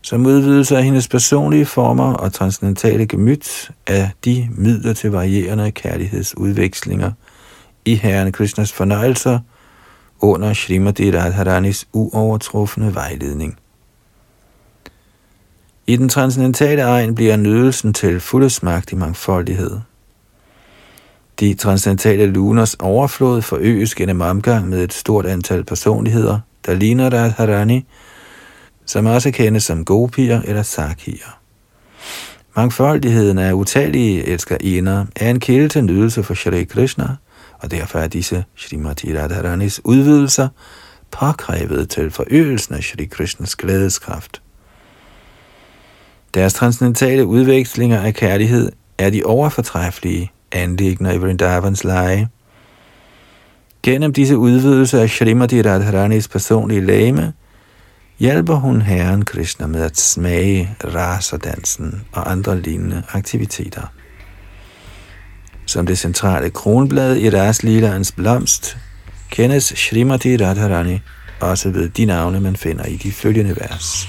som 0.01 0.25
udvidelse 0.25 0.77
af 0.77 0.83
hendes 0.83 1.07
personlige 1.07 1.65
former 1.65 2.13
og 2.13 2.33
transcendentale 2.33 3.07
gemyt 3.07 3.71
af 3.87 4.11
de 4.25 4.49
midler 4.51 4.93
til 4.93 5.11
varierende 5.11 5.71
kærlighedsudvekslinger 5.71 7.11
i 7.85 7.95
Herren 7.95 8.31
Krishnas 8.31 8.71
fornøjelser 8.71 9.39
under 10.19 10.53
Srimati 10.53 11.17
Radharanis 11.17 11.87
uovertruffende 11.93 12.95
vejledning. 12.95 13.57
I 15.87 15.95
den 15.95 16.09
transcendentale 16.09 16.81
egen 16.81 17.15
bliver 17.15 17.37
nydelsen 17.37 17.93
til 17.93 18.19
fulde 18.19 18.49
smagt 18.49 18.91
i 18.91 18.95
mangfoldighed. 18.95 19.79
De 21.39 21.53
transcendentale 21.53 22.25
luners 22.25 22.73
overflod 22.73 23.41
forøges 23.41 23.95
gennem 23.95 24.21
omgang 24.21 24.69
med 24.69 24.83
et 24.83 24.93
stort 24.93 25.25
antal 25.25 25.63
personligheder, 25.63 26.39
der 26.65 26.73
ligner 26.73 27.09
Radharani, 27.09 27.85
som 28.85 29.05
også 29.05 29.31
kendes 29.31 29.63
som 29.63 29.85
gopier 29.85 30.41
eller 30.41 30.63
sakier. 30.63 31.39
Mangfoldigheden 32.55 33.37
af 33.37 33.53
utallige 33.53 34.23
elskerinder 34.23 35.05
er 35.15 35.29
en 35.29 35.39
kilde 35.39 35.69
til 35.69 35.83
nydelse 35.83 36.23
for 36.23 36.33
Shri 36.33 36.63
Krishna, 36.63 37.07
og 37.59 37.71
derfor 37.71 37.99
er 37.99 38.07
disse 38.07 38.43
Srimati 38.55 39.17
Radharanis 39.17 39.81
udvidelser 39.83 40.47
påkrævet 41.11 41.89
til 41.89 42.11
forøgelsen 42.11 42.75
af 42.75 42.83
Shri 42.83 43.05
Krishnas 43.05 43.55
glædeskraft. 43.55 44.41
Deres 46.33 46.53
transcendentale 46.53 47.25
udvekslinger 47.25 48.01
af 48.01 48.13
kærlighed 48.13 48.71
er 48.97 49.09
de 49.09 49.23
overfortræffelige 49.23 50.31
anlægner 50.51 51.11
i 51.11 51.17
Vrindavans 51.17 51.83
leje. 51.83 52.29
Gennem 53.83 54.13
disse 54.13 54.37
udvidelser 54.37 55.01
af 55.01 55.09
Srimati 55.09 55.61
Radharanis 55.61 56.27
personlige 56.27 56.81
læme 56.81 57.33
hjælper 58.21 58.55
hun 58.55 58.81
Herren 58.81 59.25
Krishna 59.25 59.67
med 59.67 59.81
at 59.81 59.97
smage 59.97 60.75
raserdansen 60.83 62.01
og 62.11 62.31
andre 62.31 62.61
lignende 62.61 63.03
aktiviteter. 63.11 63.93
Som 65.65 65.85
det 65.85 65.97
centrale 65.97 66.49
kronblad 66.49 67.17
i 67.17 67.29
Raslilaens 67.29 68.11
blomst, 68.11 68.77
kendes 69.29 69.63
Srimati 69.63 70.37
Radharani 70.37 70.99
også 71.39 71.69
ved 71.69 71.89
de 71.89 72.05
navne, 72.05 72.39
man 72.39 72.55
finder 72.55 72.85
i 72.85 72.95
de 72.95 73.11
følgende 73.11 73.55
vers. 73.55 74.07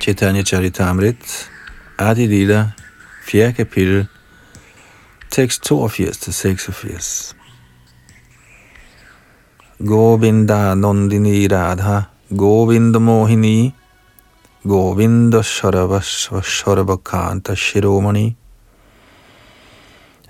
Chaitanya 0.00 0.42
Charitamrit, 0.42 1.50
Adi 1.98 2.26
Lila, 2.26 2.72
4. 3.22 3.52
kapitel, 3.52 4.06
tekst 5.30 5.66
82-86. 5.70 7.34
Govinda 9.78 10.74
Nondini 10.74 11.48
Radha, 11.48 12.02
Govinda 12.30 12.98
Mohini, 12.98 13.72
Govinda 14.64 15.42
Sharavasva 15.42 16.40
Sharavakanta 16.40 17.54
Shiromani. 17.54 18.36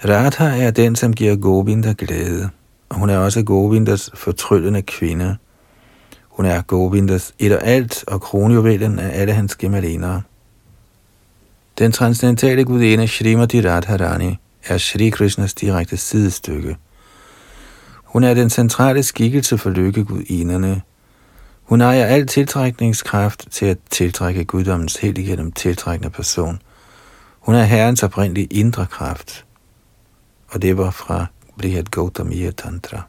Radha 0.05 0.45
er 0.45 0.71
den, 0.71 0.97
som 0.97 1.13
giver 1.13 1.37
Govinda 1.37 1.95
glæde, 1.99 2.51
og 2.89 2.97
hun 2.97 3.11
er 3.11 3.19
også 3.19 3.43
Govindas 3.43 4.11
fortryllende 4.15 4.83
kvinde. 4.83 5.37
Hun 6.37 6.47
er 6.47 6.63
Govindas 6.63 7.35
et 7.39 7.53
og 7.53 7.67
alt 7.67 8.05
og 8.07 8.21
kronjuvelen 8.21 8.99
af 8.99 9.21
alle 9.21 9.33
hans 9.33 9.57
gemaliner. 9.57 10.21
Den 11.79 11.93
transcendentale 11.93 12.65
gudinde 12.65 13.09
Srimati 13.09 13.69
Radharani 13.69 14.37
er 14.67 14.79
Shri 14.79 15.09
Krishnas 15.09 15.55
direkte 15.55 15.97
sidestykke. 15.97 16.77
Hun 18.05 18.25
er 18.25 18.35
den 18.35 18.51
centrale 18.51 19.03
skikkelse 19.03 19.59
for 19.59 19.71
lykkegudinderne. 19.71 20.83
Hun 21.63 21.81
ejer 21.81 22.05
al 22.05 22.27
tiltrækningskraft 22.27 23.47
til 23.51 23.67
at 23.67 23.79
tiltrække 23.91 24.45
guddommens 24.45 24.97
helt 24.97 25.19
igennem 25.19 25.53
tiltrækkende 25.53 26.11
person. 26.11 26.63
Hun 27.41 27.55
er 27.55 27.65
herrens 27.65 28.03
oprindelige 28.03 28.47
indre 28.47 28.87
kraft. 28.87 29.45
Og 30.49 30.63
det 30.63 30.77
var 30.77 30.91
fra 30.91 31.27
Brihad 31.59 31.85
Gautamiya 31.85 32.51
Tantra. 32.51 33.03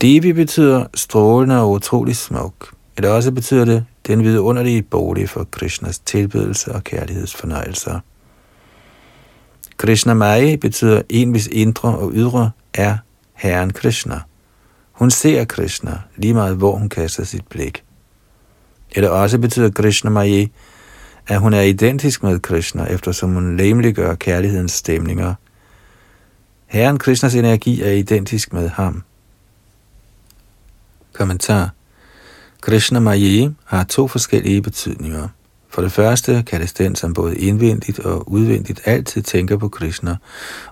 Devi 0.00 0.32
betyder 0.32 0.86
strålende 0.94 1.60
og 1.60 1.70
utrolig 1.70 2.16
smuk. 2.16 2.74
Eller 2.96 3.10
også 3.10 3.32
betyder 3.32 3.64
det 3.64 3.84
den 4.06 4.22
vidunderlige 4.22 4.82
bolig 4.82 5.28
for 5.28 5.44
Krishnas 5.44 5.98
tilbedelse 5.98 6.72
og 6.72 6.84
kærlighedsfornøjelser. 6.84 8.00
Krishna 9.76 10.14
Mai 10.14 10.56
betyder 10.56 11.02
en, 11.08 11.30
hvis 11.30 11.46
indre 11.46 11.96
og 11.96 12.10
ydre 12.14 12.50
er 12.74 12.96
Herren 13.34 13.72
Krishna. 13.72 14.20
Hun 14.92 15.10
ser 15.10 15.44
Krishna 15.44 15.98
lige 16.16 16.34
meget, 16.34 16.56
hvor 16.56 16.76
hun 16.76 16.88
kaster 16.88 17.24
sit 17.24 17.46
blik. 17.46 17.84
Eller 18.92 19.08
også 19.08 19.38
betyder 19.38 19.70
Krishna 19.70 20.10
Mai, 20.10 20.52
at 21.26 21.40
hun 21.40 21.54
er 21.54 21.60
identisk 21.60 22.22
med 22.22 22.38
Krishna, 22.38 22.84
eftersom 22.84 23.32
hun 23.32 23.56
lemliggør 23.56 24.14
kærlighedens 24.14 24.72
stemninger. 24.72 25.34
Herren 26.66 26.98
Krishnas 26.98 27.34
energi 27.34 27.82
er 27.82 27.90
identisk 27.90 28.52
med 28.52 28.68
ham. 28.68 29.02
Kommentar 31.16 31.70
Krishna 32.60 33.00
Maye 33.00 33.54
har 33.64 33.84
to 33.84 34.08
forskellige 34.08 34.62
betydninger. 34.62 35.28
For 35.70 35.82
det 35.82 35.92
første 35.92 36.42
kan 36.46 36.60
det 36.60 36.78
den, 36.78 36.94
som 36.96 37.14
både 37.14 37.36
indvendigt 37.36 37.98
og 37.98 38.32
udvendigt 38.32 38.80
altid 38.84 39.22
tænker 39.22 39.56
på 39.56 39.68
Krishna, 39.68 40.16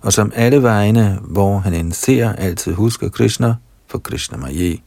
og 0.00 0.12
som 0.12 0.32
alle 0.34 0.62
vegne, 0.62 1.18
hvor 1.22 1.58
han 1.58 1.74
end 1.74 1.92
ser, 1.92 2.32
altid 2.32 2.72
husker 2.72 3.08
Krishna 3.08 3.54
for 3.88 3.98
Krishna 3.98 4.38
Maye. 4.38 4.78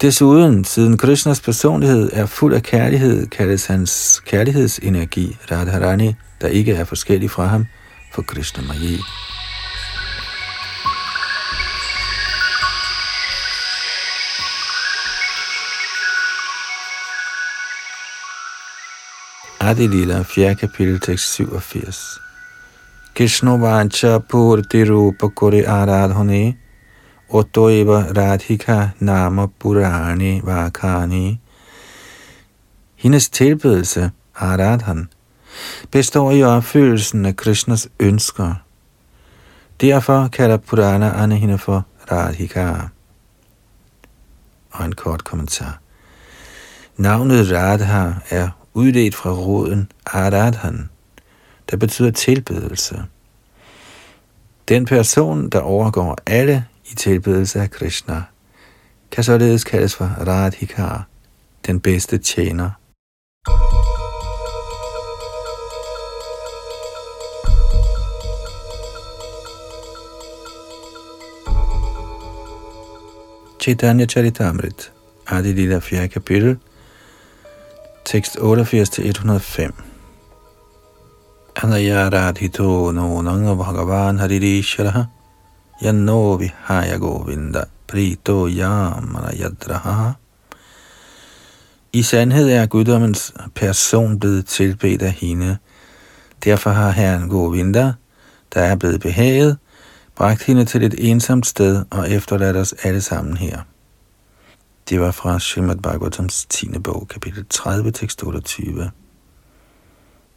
Desuden, 0.00 0.64
siden 0.64 0.96
Krishnas 0.96 1.40
personlighed 1.40 2.10
er 2.12 2.26
fuld 2.26 2.54
af 2.54 2.62
kærlighed, 2.62 3.26
kaldes 3.26 3.66
hans 3.66 4.22
kærlighedsenergi 4.26 5.36
Radharani, 5.50 6.14
der 6.40 6.48
ikke 6.48 6.72
er 6.72 6.84
forskellig 6.84 7.30
fra 7.30 7.46
ham, 7.46 7.66
for 8.12 8.22
Krishna 8.22 8.62
Maye. 19.70 19.76
Adi 19.76 19.88
Lila, 19.88 20.24
4. 20.24 20.54
kapitel, 20.54 20.98
tekst 20.98 21.32
87. 21.34 22.18
Krishna 23.14 23.56
vancha 23.56 24.18
purti 24.18 24.84
rupa 24.84 25.28
kore 25.28 25.62
aradhane, 25.62 26.56
eva 27.32 28.06
radhika 28.12 28.92
nama 29.00 29.48
purani 29.48 30.42
vakani. 30.42 31.38
Hendes 32.96 33.28
tilbedelse, 33.28 34.10
Aradhan, 34.34 35.08
består 35.90 36.32
i 36.32 36.42
opfyldelsen 36.42 37.26
af 37.26 37.36
Krishnas 37.36 37.88
ønsker. 38.00 38.54
Derfor 39.80 40.28
kalder 40.28 40.56
Purana 40.56 41.34
hende 41.34 41.58
for 41.58 41.84
Radhika. 42.10 42.74
Og 44.70 44.84
en 44.84 44.92
kort 44.92 45.24
kommentar. 45.24 45.78
Navnet 46.96 47.52
Radha 47.52 48.12
er 48.30 48.59
udledt 48.74 49.14
fra 49.14 49.30
roden 49.30 49.92
Aradhan, 50.06 50.90
der 51.70 51.76
betyder 51.76 52.10
tilbedelse. 52.10 53.02
Den 54.68 54.84
person, 54.84 55.48
der 55.48 55.60
overgår 55.60 56.18
alle 56.26 56.64
i 56.92 56.94
tilbedelse 56.94 57.60
af 57.60 57.70
Krishna, 57.70 58.22
kan 59.10 59.24
således 59.24 59.64
kaldes 59.64 59.94
for 59.94 60.04
Radhika, 60.04 60.86
den 61.66 61.80
bedste 61.80 62.18
tjener. 62.18 62.70
Chaitanya 73.60 74.06
Charitamrit, 74.06 74.92
Adi 75.26 75.52
Lila 75.52 75.78
4. 75.78 76.08
kapitel, 76.08 76.58
tekst 78.04 78.36
88-105. 78.36 79.72
Anayaradhito 81.56 82.92
no 82.92 83.22
nanga 83.22 83.54
bhagavan 83.54 84.18
haririsharaha 84.18 85.04
yanno 85.82 86.36
vihaya 86.36 86.98
govinda 86.98 87.64
prito 87.86 88.48
yamana 88.48 89.32
yadraha. 89.32 90.14
I 91.92 92.02
sandhed 92.02 92.50
er 92.50 92.66
guddommens 92.66 93.32
person 93.54 94.18
blevet 94.18 94.46
tilbedt 94.46 95.02
af 95.02 95.12
hende. 95.12 95.56
Derfor 96.44 96.70
har 96.70 96.90
herren 96.90 97.28
Govinda, 97.28 97.92
der 98.54 98.60
er 98.60 98.76
blevet 98.76 99.00
behaget, 99.00 99.58
bragt 100.16 100.42
hende 100.42 100.64
til 100.64 100.82
et 100.82 100.94
ensomt 100.98 101.46
sted 101.46 101.84
og 101.90 102.10
efterladt 102.10 102.56
os 102.56 102.74
alle 102.82 103.00
sammen 103.00 103.36
her. 103.36 103.60
Det 104.90 105.00
var 105.00 105.10
fra 105.10 105.38
Srimad 105.38 105.76
Bhagavatams 105.76 106.46
10. 106.46 106.68
bog, 106.84 107.08
kapitel 107.08 107.44
30, 107.50 107.92
tekst 107.92 108.22
28. 108.22 108.90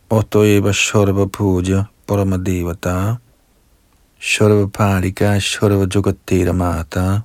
Otto 0.10 0.44
eva 0.44 0.72
shorva 0.72 1.26
puja 1.26 1.84
parama 2.08 2.38
devata 2.38 3.16
shorva 4.20 4.68
parika 4.68 5.40
shorva 5.40 5.88
Jogatera 5.96 6.52
mata 6.52 7.22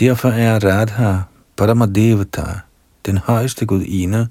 Derfor 0.00 0.28
er 0.28 0.64
Radha 0.64 1.22
Paramadevata, 1.56 2.60
den 3.06 3.18
højeste 3.18 3.66
gudinde, 3.66 4.28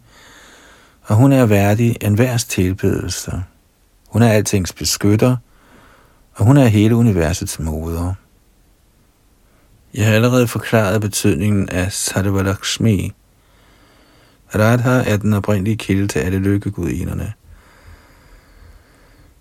og 1.03 1.15
hun 1.15 1.31
er 1.31 1.45
værdig 1.45 1.97
en 2.01 2.17
værs 2.17 2.43
tilbedelse. 2.45 3.43
Hun 4.07 4.21
er 4.21 4.29
altings 4.29 4.73
beskytter, 4.73 5.37
og 6.33 6.45
hun 6.45 6.57
er 6.57 6.65
hele 6.65 6.95
universets 6.95 7.59
moder. 7.59 8.13
Jeg 9.93 10.05
har 10.05 10.13
allerede 10.13 10.47
forklaret 10.47 11.01
betydningen 11.01 11.69
af 11.69 11.91
Sarvalakshmi. 11.91 13.11
Radha 14.55 15.11
er 15.11 15.17
den 15.17 15.33
oprindelige 15.33 15.77
kilde 15.77 16.07
til 16.07 16.19
alle 16.19 16.39
lykkegudinderne. 16.39 17.33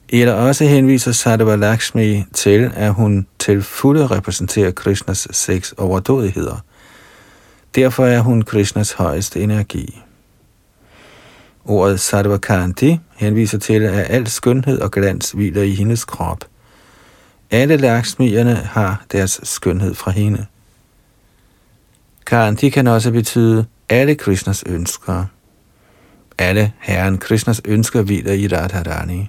Eller 0.09 0.33
også 0.33 0.65
henviser 0.65 1.13
Sadhava 1.13 1.57
Lakshmi 1.57 2.25
til, 2.33 2.73
at 2.75 2.95
hun 2.95 3.27
til 3.39 3.63
fulde 3.63 4.07
repræsenterer 4.07 4.71
Krishnas 4.71 5.29
seks 5.31 5.73
overdådigheder. 5.73 6.65
Derfor 7.75 8.07
er 8.07 8.21
hun 8.21 8.43
Krishnas 8.43 8.93
højeste 8.93 9.41
energi. 9.41 10.01
Ordet 11.65 12.01
Sadhava 12.01 12.37
Kanti 12.37 12.99
henviser 13.17 13.59
til, 13.59 13.83
at 13.83 14.07
al 14.11 14.27
skønhed 14.27 14.81
og 14.81 14.91
glans 14.91 15.31
hviler 15.31 15.63
i 15.63 15.75
hendes 15.75 16.05
krop. 16.05 16.45
Alle 17.53 17.77
laksmierne 17.77 18.55
har 18.55 19.05
deres 19.13 19.41
skønhed 19.43 19.95
fra 19.95 20.11
hende. 20.11 20.47
Kanti 22.27 22.69
kan 22.69 22.87
også 22.87 23.11
betyde 23.11 23.67
alle 23.89 24.15
Krishnas 24.15 24.65
ønsker. 24.67 25.25
Alle 26.39 26.73
herren 26.79 27.19
Krishnas 27.19 27.61
ønsker 27.65 28.03
hviler 28.03 28.33
i 28.33 28.49
Radharani. 28.49 29.29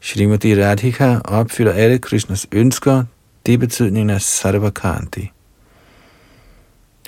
Srimati 0.00 0.64
Radhika 0.64 1.18
opfylder 1.24 1.72
alle 1.72 1.98
Krishnas 1.98 2.46
ønsker, 2.52 3.04
det 3.46 3.54
er 3.54 3.58
betydningen 3.58 4.10
af 4.10 4.22
Sarvakanti. 4.22 5.30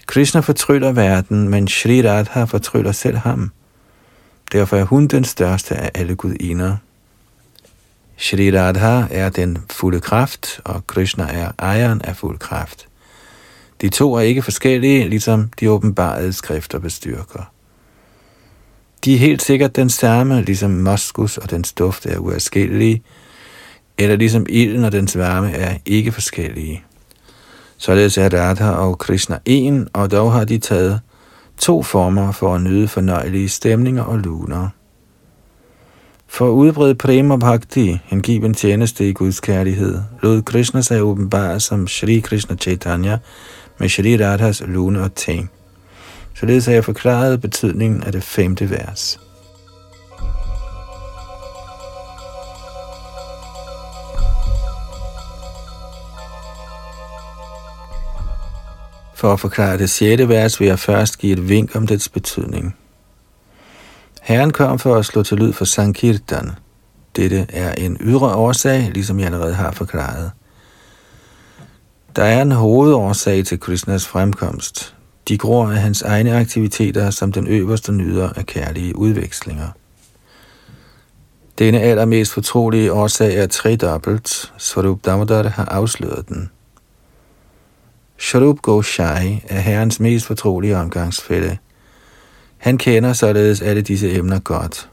Krishna 0.07 0.41
fortryller 0.41 0.93
verden, 0.93 1.49
men 1.49 1.68
Shri 1.68 2.09
Radha 2.09 2.45
fortryller 2.45 2.93
selv 2.93 3.16
ham. 3.16 3.51
Derfor 4.53 4.76
er 4.76 4.85
hun 4.85 5.07
den 5.07 5.24
største 5.24 5.74
af 5.76 5.91
alle 5.95 6.14
gudinder. 6.14 6.76
Shri 8.22 8.58
Radha 8.58 9.04
er 9.10 9.28
den 9.28 9.58
fulde 9.70 10.00
kraft, 10.00 10.60
og 10.64 10.86
Krishna 10.86 11.24
er 11.24 11.52
ejeren 11.58 12.02
af 12.02 12.16
fuld 12.16 12.38
kraft. 12.38 12.88
De 13.80 13.88
to 13.88 14.14
er 14.14 14.20
ikke 14.20 14.42
forskellige, 14.42 15.08
ligesom 15.08 15.50
de 15.60 15.70
åbenbarede 15.70 16.32
skrifter 16.32 16.78
bestyrker. 16.78 17.52
De 19.04 19.14
er 19.14 19.18
helt 19.18 19.42
sikkert 19.42 19.76
den 19.76 19.90
samme, 19.90 20.42
ligesom 20.42 20.70
moskus 20.70 21.38
og 21.38 21.50
dens 21.50 21.72
duft 21.72 22.06
er 22.06 22.18
uadskillelige, 22.18 23.02
eller 23.98 24.16
ligesom 24.16 24.46
ilden 24.48 24.84
og 24.84 24.92
dens 24.92 25.18
varme 25.18 25.52
er 25.52 25.78
ikke 25.86 26.12
forskellige. 26.12 26.84
Således 27.76 28.18
er 28.18 28.28
Radha 28.28 28.70
og 28.70 28.98
Krishna 28.98 29.38
en, 29.44 29.88
og 29.92 30.10
dog 30.10 30.32
har 30.32 30.44
de 30.44 30.58
taget 30.58 31.00
to 31.58 31.82
former 31.82 32.32
for 32.32 32.54
at 32.54 32.60
nyde 32.60 32.88
fornøjelige 32.88 33.48
stemninger 33.48 34.02
og 34.02 34.18
luner. 34.18 34.68
For 36.33 36.47
at 36.49 36.53
udbrede 36.53 36.95
prema 36.95 37.37
bhakti, 37.37 37.99
hengiven 38.05 38.55
tjeneste 38.55 39.09
i 39.09 39.12
Guds 39.12 39.41
kærlighed, 39.41 39.99
lod 40.22 40.43
Krishna 40.43 40.80
sig 40.80 41.03
åbenbare 41.03 41.61
som 41.61 41.89
Shri 41.89 42.20
Krishna 42.20 42.57
Chaitanya 42.57 43.18
med 43.78 43.89
Shri 43.89 44.24
Radhas 44.24 44.62
lune 44.66 45.03
og 45.03 45.14
ting. 45.14 45.51
Således 46.35 46.66
har 46.66 46.72
jeg 46.72 46.85
forklaret 46.85 47.41
betydningen 47.41 48.03
af 48.03 48.12
det 48.12 48.22
femte 48.22 48.70
vers. 48.70 49.20
For 59.14 59.33
at 59.33 59.41
forklare 59.41 59.78
det 59.78 59.91
sjette 59.91 60.28
vers 60.28 60.61
vil 60.61 60.68
jeg 60.68 60.78
først 60.78 61.18
give 61.18 61.33
et 61.33 61.49
vink 61.49 61.76
om 61.76 61.87
dets 61.87 62.09
betydning. 62.09 62.76
Herren 64.22 64.50
kom 64.50 64.78
for 64.78 64.96
at 64.96 65.04
slå 65.04 65.22
til 65.22 65.38
lyd 65.38 65.52
for 65.52 65.64
Sankirtan. 65.64 66.50
Dette 67.16 67.46
er 67.48 67.72
en 67.72 67.96
ydre 68.00 68.34
årsag, 68.34 68.90
ligesom 68.94 69.18
jeg 69.18 69.26
allerede 69.26 69.54
har 69.54 69.70
forklaret. 69.70 70.30
Der 72.16 72.24
er 72.24 72.42
en 72.42 72.52
hovedårsag 72.52 73.44
til 73.44 73.60
Krishnas 73.60 74.06
fremkomst. 74.06 74.94
De 75.28 75.38
gror 75.38 75.66
af 75.66 75.76
hans 75.76 76.02
egne 76.02 76.36
aktiviteter 76.36 77.10
som 77.10 77.32
den 77.32 77.46
øverste 77.46 77.92
nyder 77.92 78.30
af 78.36 78.46
kærlige 78.46 78.96
udvekslinger. 78.96 79.68
Denne 81.58 81.80
allermest 81.80 82.32
fortrolige 82.32 82.92
årsag 82.92 83.36
er 83.36 83.46
tredobbelt. 83.46 84.52
Svarup 84.58 85.04
Damodar 85.04 85.48
har 85.48 85.64
afsløret 85.64 86.28
den. 86.28 86.50
Sharup 88.18 88.62
Goshai 88.62 89.44
er 89.48 89.60
herrens 89.60 90.00
mest 90.00 90.26
fortrolige 90.26 90.76
omgangsfælde. 90.76 91.58
Han 92.62 92.78
kender 92.78 93.12
således 93.12 93.62
alle 93.62 93.82
disse 93.82 94.14
emner 94.14 94.38
godt. 94.38 94.88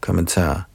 Kommentar 0.00 0.68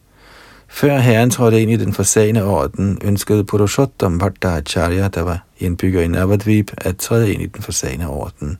før 0.68 0.98
herren 0.98 1.30
trådte 1.30 1.62
ind 1.62 1.72
i 1.72 1.76
den 1.76 1.94
forsagende 1.94 2.44
orden, 2.44 2.98
ønskede 3.04 3.44
Purushottam 3.44 4.20
Bhattacharya, 4.20 5.08
der 5.08 5.22
var 5.22 5.46
indbygger 5.60 6.02
i 6.02 6.08
Navadvip, 6.08 6.72
at 6.78 6.98
træde 6.98 7.34
ind 7.34 7.42
i 7.42 7.46
den 7.46 7.62
forsagende 7.62 8.08
orden. 8.08 8.58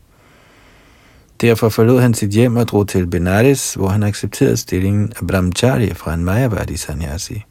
Derfor 1.42 1.70
forlod 1.70 2.02
han 2.02 2.14
sit 2.14 2.30
hjem 2.30 2.56
og 2.56 2.68
drog 2.68 2.88
til 2.88 3.08
Benares, 3.08 3.74
hvor 3.74 3.88
han 3.88 4.04
accepterede 4.04 4.58
stillingen 4.58 5.14
af 5.22 5.28
brahmacharya 5.28 5.94
fra 5.94 6.14
en 6.14 6.26
Mayavadi 6.26 6.78
sannyasi. 6.78 7.44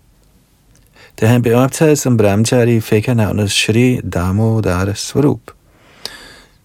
Da 1.21 1.27
han 1.27 1.43
blev 1.43 1.57
optaget 1.57 1.99
som 1.99 2.17
brahmachari, 2.17 2.81
fik 2.81 3.07
han 3.07 3.17
navnet 3.17 3.51
Shri 3.51 4.01
Damodar 4.01 4.93
Swarup. 4.93 5.41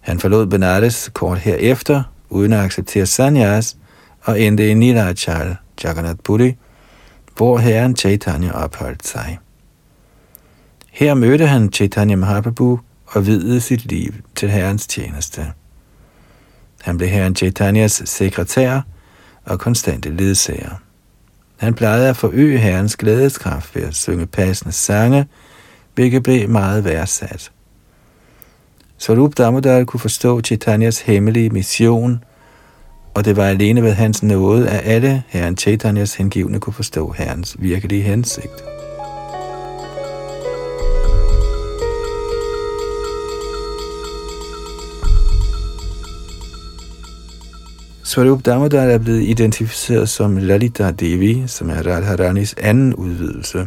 Han 0.08 0.18
forlod 0.18 0.46
Benares 0.46 1.10
kort 1.14 1.38
herefter, 1.38 2.02
uden 2.28 2.52
at 2.52 2.58
acceptere 2.58 3.06
sanyas, 3.06 3.76
og 4.20 4.40
endte 4.40 4.70
i 4.70 4.74
Nilachal, 4.74 5.56
Jagannath 5.84 6.18
Puri, 6.24 6.56
hvor 7.36 7.58
herren 7.58 7.96
Chaitanya 7.96 8.52
opholdt 8.52 9.06
sig. 9.06 9.38
Her 10.90 11.14
mødte 11.14 11.46
han 11.46 11.72
Chaitanya 11.72 12.16
Mahaprabhu 12.16 12.80
og 13.06 13.26
videde 13.26 13.60
sit 13.60 13.84
liv 13.86 14.12
til 14.34 14.50
herrens 14.50 14.86
tjeneste. 14.86 15.46
Han 16.80 16.96
blev 16.96 17.08
herren 17.08 17.36
Chaitanyas 17.36 18.02
sekretær 18.04 18.80
og 19.44 19.58
konstante 19.58 20.10
ledsager. 20.10 20.82
Han 21.56 21.74
plejede 21.74 22.08
at 22.08 22.16
forøge 22.16 22.58
herrens 22.58 22.96
glædeskraft 22.96 23.76
ved 23.76 23.82
at 23.82 23.94
synge 23.94 24.26
passende 24.26 24.72
sange, 24.72 25.26
hvilket 25.94 26.22
blev 26.22 26.48
meget 26.48 26.84
værdsat. 26.84 27.50
Swarup 28.98 29.38
Damodar 29.38 29.84
kunne 29.84 30.00
forstå 30.00 30.40
Chaitanyas 30.40 31.00
hemmelige 31.00 31.50
mission 31.50 32.20
og 33.18 33.24
det 33.24 33.36
var 33.36 33.44
alene 33.44 33.82
ved 33.82 33.92
hans 33.92 34.22
nåde, 34.22 34.68
at 34.68 34.80
alle 34.84 35.22
herren 35.26 35.56
Chaitanyas 35.56 36.14
hengivne 36.14 36.60
kunne 36.60 36.72
forstå 36.72 37.10
herrens 37.10 37.56
virkelige 37.58 38.02
hensigt. 38.02 38.64
Swarup 48.04 48.46
Damodar 48.46 48.82
er 48.82 48.98
blevet 48.98 49.22
identificeret 49.22 50.08
som 50.08 50.36
Lalita 50.36 50.90
Devi, 50.90 51.42
som 51.46 51.70
er 51.70 51.86
Radharanis 51.86 52.54
anden 52.58 52.94
udvidelse. 52.94 53.66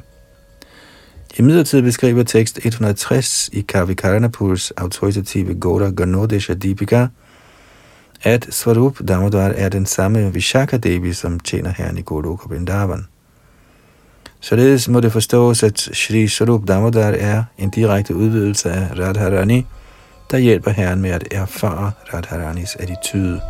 I 1.42 1.44
midlertid 1.44 1.82
beskriver 1.82 2.24
tekst 2.24 2.60
160 2.64 3.50
i 3.54 3.62
Kavi 3.62 3.94
Karnapurs 3.94 4.72
autoritative 4.72 5.54
Gora 5.60 5.90
Ganodesha 5.90 6.54
Deepika– 6.54 7.08
at 8.24 8.48
Svarup 8.52 9.00
Damodar 9.08 9.52
er 9.56 9.70
den 9.70 9.86
samme 9.86 10.34
Vishaka 10.34 10.78
Devi, 10.78 11.14
som 11.14 11.40
tjener 11.40 11.74
herren 11.78 11.98
i 11.98 12.02
Goloka 12.02 12.48
Vrindavan. 12.48 13.08
Således 14.40 14.88
må 14.88 15.00
det 15.00 15.12
forstås, 15.12 15.64
at 15.64 15.80
Shri 15.80 16.28
Svarup 16.28 16.68
Damodar 16.68 17.12
er 17.12 17.44
en 17.58 17.70
direkte 17.70 18.16
udvidelse 18.16 18.72
af 18.72 19.00
Radharani, 19.00 19.66
der 20.32 20.38
hjælper 20.38 20.72
herren 20.72 21.02
med 21.02 21.10
at 21.10 21.28
erfare 21.32 21.92
Radharanis 22.14 22.76
attitude. 22.76 23.42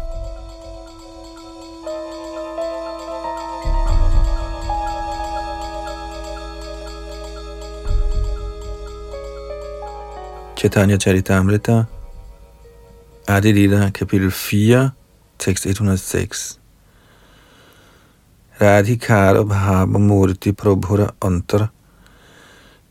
Chaitanya 10.62 10.98
Charitamrita 10.98 11.88
Adi 13.28 13.52
Lila, 13.52 13.90
kapitel 13.90 14.30
4, 14.30 14.92
tekst 15.40 15.66
106. 15.66 16.60
Radhikara 18.60 19.44
bhava 19.44 19.98
murti 19.98 20.52
prabhura 20.52 21.10
antar. 21.20 21.72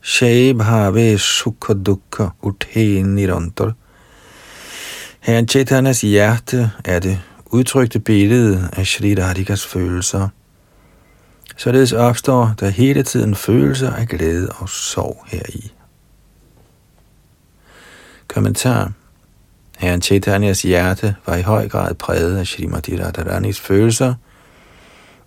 Shai 0.01 0.53
bhave 0.53 1.17
sukha 1.17 1.73
dukha 1.73 2.33
uthe 2.43 3.03
nirantar. 3.03 3.73
Herren 5.21 5.47
Chaitanyas 5.47 6.01
hjerte 6.01 6.71
er 6.83 6.99
det 6.99 7.19
udtrykte 7.45 7.99
billede 7.99 8.69
af 8.73 8.87
Shri 8.87 9.15
Radhikas 9.15 9.65
følelser. 9.65 10.27
Således 11.57 11.93
opstår 11.93 12.53
der 12.59 12.69
hele 12.69 13.03
tiden 13.03 13.35
følelser 13.35 13.93
af 13.93 14.07
glæde 14.07 14.49
og 14.49 14.69
sorg 14.69 15.25
heri. 15.27 15.71
Kommentar 18.33 18.91
Herren 19.77 20.01
Chaitanyas 20.01 20.61
hjerte 20.61 21.15
var 21.25 21.35
i 21.35 21.41
høj 21.41 21.67
grad 21.67 21.95
præget 21.95 22.37
af 22.37 22.47
Srimati 22.47 23.03
Radharanis 23.03 23.59
følelser, 23.59 24.13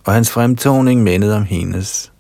og 0.04 0.12
hans 0.12 0.30
fremtoning 0.30 1.02
mindede 1.02 1.36
om 1.36 1.44
hendes. 1.44 2.12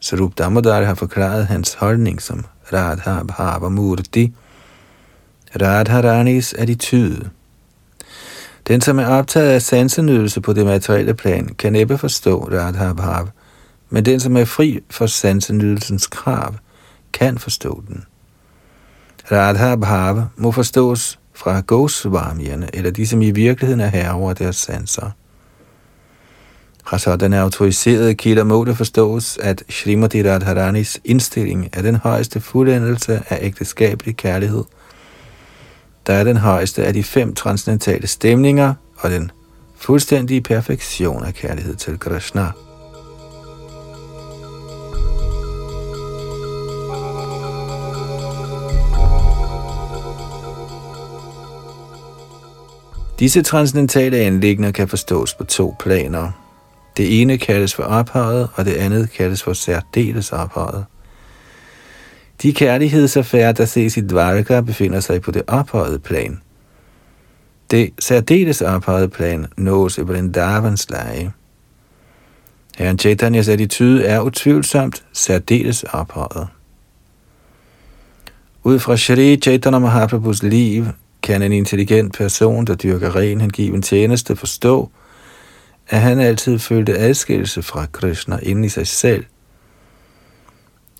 Sarup 0.00 0.38
Damodar 0.38 0.82
har 0.82 0.94
forklaret 0.94 1.46
hans 1.46 1.74
holdning 1.74 2.22
som 2.22 2.44
Radha 2.72 3.22
Bhava 3.22 3.68
Murti, 3.68 4.32
Radharanis 5.62 6.52
attitude. 6.52 7.30
Den, 8.66 8.80
som 8.80 8.98
er 8.98 9.06
optaget 9.06 9.50
af 9.50 9.62
sansenydelse 9.62 10.40
på 10.40 10.52
det 10.52 10.66
materielle 10.66 11.14
plan, 11.14 11.46
kan 11.58 11.72
næppe 11.72 11.98
forstå 11.98 12.48
Radha 12.52 12.92
Bhava, 12.92 13.30
men 13.90 14.04
den, 14.04 14.20
som 14.20 14.36
er 14.36 14.44
fri 14.44 14.80
for 14.90 15.06
sansenydelsens 15.06 16.06
krav, 16.06 16.54
kan 17.12 17.38
forstå 17.38 17.82
den. 17.88 18.04
Radha 19.32 19.76
Bhava 19.76 20.24
må 20.36 20.52
forstås 20.52 21.18
fra 21.34 21.60
Goswamierne, 21.60 22.68
eller 22.72 22.90
de, 22.90 23.06
som 23.06 23.22
i 23.22 23.30
virkeligheden 23.30 23.80
er 23.80 23.86
herre 23.86 24.12
over 24.12 24.32
deres 24.32 24.56
sanser. 24.56 25.10
Fra 26.86 26.98
sådanne 26.98 27.40
autoriserede 27.40 28.14
kilder 28.14 28.44
må 28.44 28.64
det 28.64 28.76
forstås, 28.76 29.38
at 29.42 29.62
Srimati 29.70 30.30
Radharanis 30.30 31.00
indstilling 31.04 31.68
er 31.72 31.82
den 31.82 31.96
højeste 31.96 32.40
fuldendelse 32.40 33.22
af 33.28 33.38
ægteskabelig 33.42 34.16
kærlighed, 34.16 34.64
der 36.06 36.12
er 36.14 36.24
den 36.24 36.36
højeste 36.36 36.84
af 36.84 36.94
de 36.94 37.02
fem 37.02 37.34
transcendentale 37.34 38.06
stemninger 38.06 38.74
og 38.98 39.10
den 39.10 39.30
fuldstændige 39.76 40.40
perfektion 40.40 41.24
af 41.24 41.34
kærlighed 41.34 41.74
til 41.74 41.98
Krishna. 41.98 42.52
Disse 53.18 53.42
transcendentale 53.42 54.16
anlægner 54.16 54.70
kan 54.70 54.88
forstås 54.88 55.34
på 55.34 55.44
to 55.44 55.74
planer. 55.80 56.30
Det 56.96 57.20
ene 57.20 57.38
kaldes 57.38 57.74
for 57.74 57.82
ophavet, 57.82 58.48
og 58.54 58.64
det 58.64 58.74
andet 58.74 59.10
kaldes 59.10 59.42
for 59.42 59.52
særdeles 59.52 60.32
ophavet. 60.32 60.84
De 62.42 62.52
kærlighedsaffærer, 62.52 63.52
der 63.52 63.64
ses 63.64 63.96
i 63.96 64.00
Dvarka, 64.00 64.60
befinder 64.60 65.00
sig 65.00 65.22
på 65.22 65.30
det 65.30 65.42
ophøjede 65.46 65.98
plan. 65.98 66.40
Det 67.70 67.90
særdeles 67.98 68.62
ophøjede 68.62 69.08
plan 69.08 69.46
nås 69.56 69.98
i 69.98 70.00
Vrindavans 70.00 70.90
leje. 70.90 71.32
Herren 72.76 72.98
Chaitanyas 72.98 73.48
attitude 73.48 74.04
er 74.04 74.20
utvivlsomt 74.20 75.04
særdeles 75.12 75.82
ophøjet. 75.82 76.48
Ud 78.62 78.78
fra 78.78 78.96
Shri 78.96 79.36
Chaitanya 79.36 79.78
Mahaprabhus 79.78 80.42
liv 80.42 80.86
kan 81.28 81.42
en 81.42 81.52
intelligent 81.52 82.14
person, 82.14 82.64
der 82.64 82.74
dyrker 82.74 83.16
ren 83.16 83.40
hengiven 83.40 83.82
tjeneste, 83.82 84.36
forstå, 84.36 84.90
at 85.88 86.00
han 86.00 86.20
altid 86.20 86.58
følte 86.58 86.98
adskillelse 86.98 87.62
fra 87.62 87.86
Krishna 87.92 88.38
inden 88.42 88.64
i 88.64 88.68
sig 88.68 88.86
selv. 88.86 89.24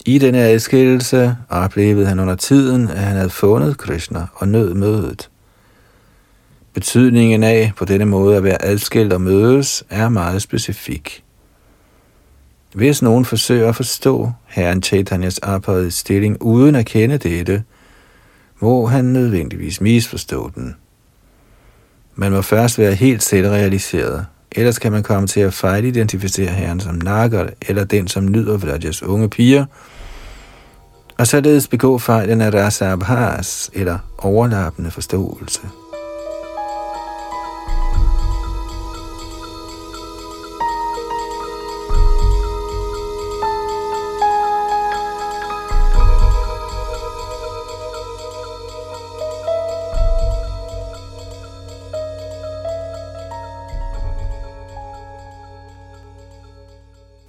I 0.06 0.18
denne 0.18 0.38
adskillelse 0.38 1.36
oplevede 1.48 2.06
han 2.06 2.20
under 2.20 2.34
tiden, 2.34 2.88
at 2.88 2.98
han 2.98 3.16
havde 3.16 3.30
fundet 3.30 3.78
Krishna 3.78 4.26
og 4.34 4.48
nød 4.48 4.74
mødet. 4.74 5.30
Betydningen 6.74 7.42
af 7.42 7.72
på 7.76 7.84
denne 7.84 8.04
måde 8.04 8.36
at 8.36 8.44
være 8.44 8.64
adskilt 8.64 9.12
og 9.12 9.20
mødes 9.20 9.84
er 9.90 10.08
meget 10.08 10.42
specifik. 10.42 11.24
Hvis 12.74 13.02
nogen 13.02 13.24
forsøger 13.24 13.68
at 13.68 13.76
forstå 13.76 14.32
Herren 14.46 14.82
Chaitanyas 14.82 15.38
ophøjede 15.38 15.90
stilling 15.90 16.42
uden 16.42 16.74
at 16.74 16.86
kende 16.86 17.18
dette, 17.18 17.62
må 18.60 18.86
han 18.86 19.04
nødvendigvis 19.04 19.80
misforstå 19.80 20.50
den. 20.54 20.76
Man 22.14 22.32
må 22.32 22.42
først 22.42 22.78
være 22.78 22.94
helt 22.94 23.22
selvrealiseret, 23.22 24.26
ellers 24.52 24.78
kan 24.78 24.92
man 24.92 25.02
komme 25.02 25.28
til 25.28 25.40
at 25.40 25.54
fejlidentificere 25.54 26.48
herren 26.48 26.80
som 26.80 26.94
nakker, 26.94 27.46
eller 27.68 27.84
den, 27.84 28.08
som 28.08 28.30
nyder 28.30 28.56
Vrajas 28.56 29.02
unge 29.02 29.28
piger, 29.28 29.64
og 31.18 31.26
således 31.26 31.68
begå 31.68 31.98
fejlen 31.98 32.40
af 32.40 32.54
rasa 32.54 32.92
abhas, 32.92 33.70
eller 33.74 33.98
overlappende 34.18 34.90
forståelse. 34.90 35.60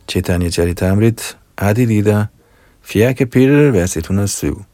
Chaitanya 0.10 0.50
Charitamrit, 0.50 1.38
Adi 1.56 1.86
Lida, 1.86 2.30
4. 2.82 3.14
kapitel, 3.14 3.72
vers 3.72 3.96
107. 3.96 4.66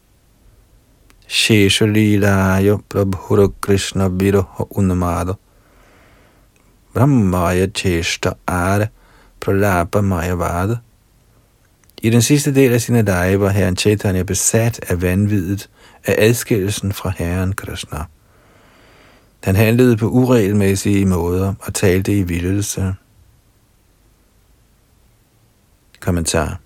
Shesha 1.28 1.84
Lilayo 1.84 2.82
Prabhura 2.88 3.52
Krishna 3.60 4.08
Viroha 4.08 4.66
Unamado 4.70 5.36
Brahmaya 6.94 7.66
Cheshta 7.66 8.34
Are 8.48 8.88
Pralapa 9.38 10.00
Mayavad 10.00 10.78
I 12.02 12.10
den 12.10 12.22
sidste 12.22 12.54
del 12.54 12.72
af 12.72 12.80
sine 12.80 13.02
dage 13.02 13.40
var 13.40 13.48
herren 13.48 13.76
Chaitanya 13.76 14.22
besat 14.22 14.80
af 14.90 15.02
vanvidet 15.02 15.68
af 16.04 16.14
adskillelsen 16.18 16.92
fra 16.92 17.12
herren 17.16 17.52
Krishna. 17.52 18.04
Han 19.44 19.56
handlede 19.56 19.96
på 19.96 20.08
uregelmæssige 20.08 21.06
måder 21.06 21.54
og 21.60 21.74
talte 21.74 22.18
i 22.18 22.22
vildelse. 22.22 22.94
Kommentar. 26.06 26.60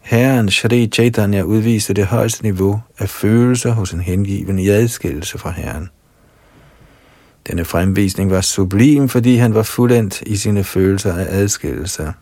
Herren 0.00 0.50
Shri 0.50 0.86
Chaitanya 0.86 1.42
udviste 1.42 1.94
det 1.94 2.06
højeste 2.06 2.42
niveau 2.42 2.80
af 2.98 3.08
følelser 3.08 3.70
hos 3.70 3.92
en 3.92 4.00
hengiven 4.00 4.58
i 4.58 4.68
adskillelse 4.68 5.38
fra 5.38 5.50
Herren. 5.50 5.88
Denne 7.46 7.64
fremvisning 7.64 8.30
var 8.30 8.40
sublim, 8.40 9.08
fordi 9.08 9.36
han 9.36 9.54
var 9.54 9.62
fuldendt 9.62 10.20
i 10.20 10.36
sine 10.36 10.64
følelser 10.64 11.14
af 11.14 11.26
adskillelse. 11.28 12.12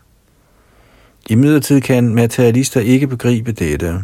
I 1.29 1.35
midlertid 1.35 1.81
kan 1.81 2.15
materialister 2.15 2.81
ikke 2.81 3.07
begribe 3.07 3.51
dette. 3.51 4.03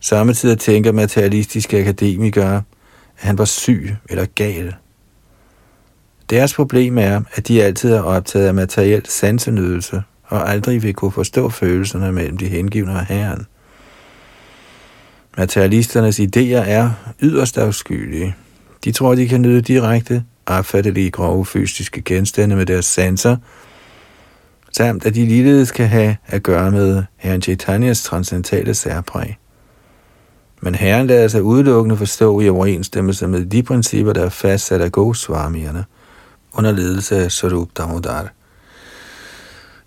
Samtidig 0.00 0.58
tænker 0.58 0.92
materialistiske 0.92 1.80
akademikere, 1.80 2.56
at 2.56 2.62
han 3.14 3.38
var 3.38 3.44
syg 3.44 3.94
eller 4.10 4.26
gal. 4.34 4.74
Deres 6.30 6.54
problem 6.54 6.98
er, 6.98 7.20
at 7.34 7.48
de 7.48 7.62
altid 7.62 7.92
er 7.92 8.02
optaget 8.02 8.46
af 8.46 8.54
materiel 8.54 9.06
sansenydelse 9.06 10.02
og 10.24 10.50
aldrig 10.50 10.82
vil 10.82 10.94
kunne 10.94 11.12
forstå 11.12 11.48
følelserne 11.48 12.12
mellem 12.12 12.36
de 12.36 12.48
hengivne 12.48 12.92
og 12.92 13.06
Herren. 13.06 13.46
Materialisternes 15.38 16.20
idéer 16.20 16.70
er 16.70 16.90
yderst 17.22 17.58
afskyelige. 17.58 18.36
De 18.84 18.92
tror, 18.92 19.14
de 19.14 19.28
kan 19.28 19.42
nyde 19.42 19.62
direkte 19.62 20.24
opfattelige 20.46 21.10
grove 21.10 21.46
fysiske 21.46 22.02
genstande 22.02 22.56
med 22.56 22.66
deres 22.66 22.84
sanser, 22.84 23.36
samt 24.72 25.06
at 25.06 25.14
de 25.14 25.26
ligeledes 25.26 25.72
kan 25.72 25.88
have 25.88 26.16
at 26.26 26.42
gøre 26.42 26.70
med 26.70 27.02
Herren 27.16 27.42
Chaitanyas 27.42 28.02
transcendentale 28.02 28.74
særpræg. 28.74 29.38
Men 30.60 30.74
Herren 30.74 31.06
lader 31.06 31.28
sig 31.28 31.42
udelukkende 31.42 31.96
forstå 31.96 32.40
i 32.40 32.48
overensstemmelse 32.48 33.26
med 33.26 33.46
de 33.46 33.62
principper, 33.62 34.12
der 34.12 34.24
er 34.24 34.28
fastsat 34.28 34.80
af 34.80 34.92
Goswamierne 34.92 35.84
under 36.52 36.72
ledelse 36.72 37.16
af 37.16 37.32
Sarup 37.32 37.68
Damodar. 37.76 38.32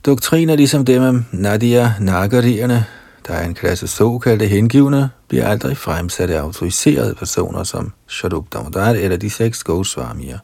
Doktriner 0.06 0.56
ligesom 0.56 0.86
dem 0.86 1.04
om 1.04 1.26
Nadia 1.32 1.94
Nagarierne, 2.00 2.86
der 3.28 3.34
er 3.34 3.46
en 3.46 3.54
klasse 3.54 3.88
såkaldte 3.88 4.48
hengivne, 4.48 5.10
bliver 5.28 5.48
aldrig 5.48 5.78
fremsat 5.78 6.30
af 6.30 6.40
autoriserede 6.42 7.16
personer 7.16 7.64
som 7.64 7.92
Sharup 8.08 8.46
Damodar 8.54 8.90
eller 8.90 9.18
de 9.18 9.30
seks 9.30 9.64
Goswamier. 9.64 10.40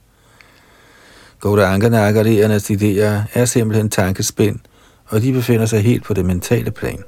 Gauranga 1.41 1.89
Nagariernes 1.89 2.71
idéer 2.71 3.39
er 3.39 3.45
simpelthen 3.45 3.89
tankespind, 3.89 4.59
og 5.05 5.21
de 5.21 5.33
befinder 5.33 5.65
sig 5.65 5.81
helt 5.81 6.03
på 6.03 6.13
det 6.13 6.25
mentale 6.25 6.71
plan. 6.71 7.03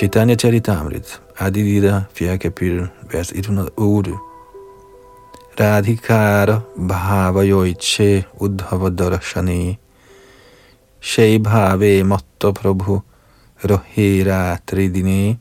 Chaitanya 0.00 0.34
Charitamrit, 0.34 1.20
Adilita, 1.38 2.06
4. 2.14 2.38
kapitel, 2.38 2.88
vers 3.12 3.32
108. 3.32 4.18
Radhikara 5.60 6.62
bhava 6.74 7.44
yoiche 7.44 8.24
udhava 8.40 8.88
darashane 8.88 9.76
Shai 11.00 11.38
bhave 11.38 12.02
matta 12.02 12.50
prabhu 12.50 13.02
rohera 13.62 14.58
tridine 14.66 15.38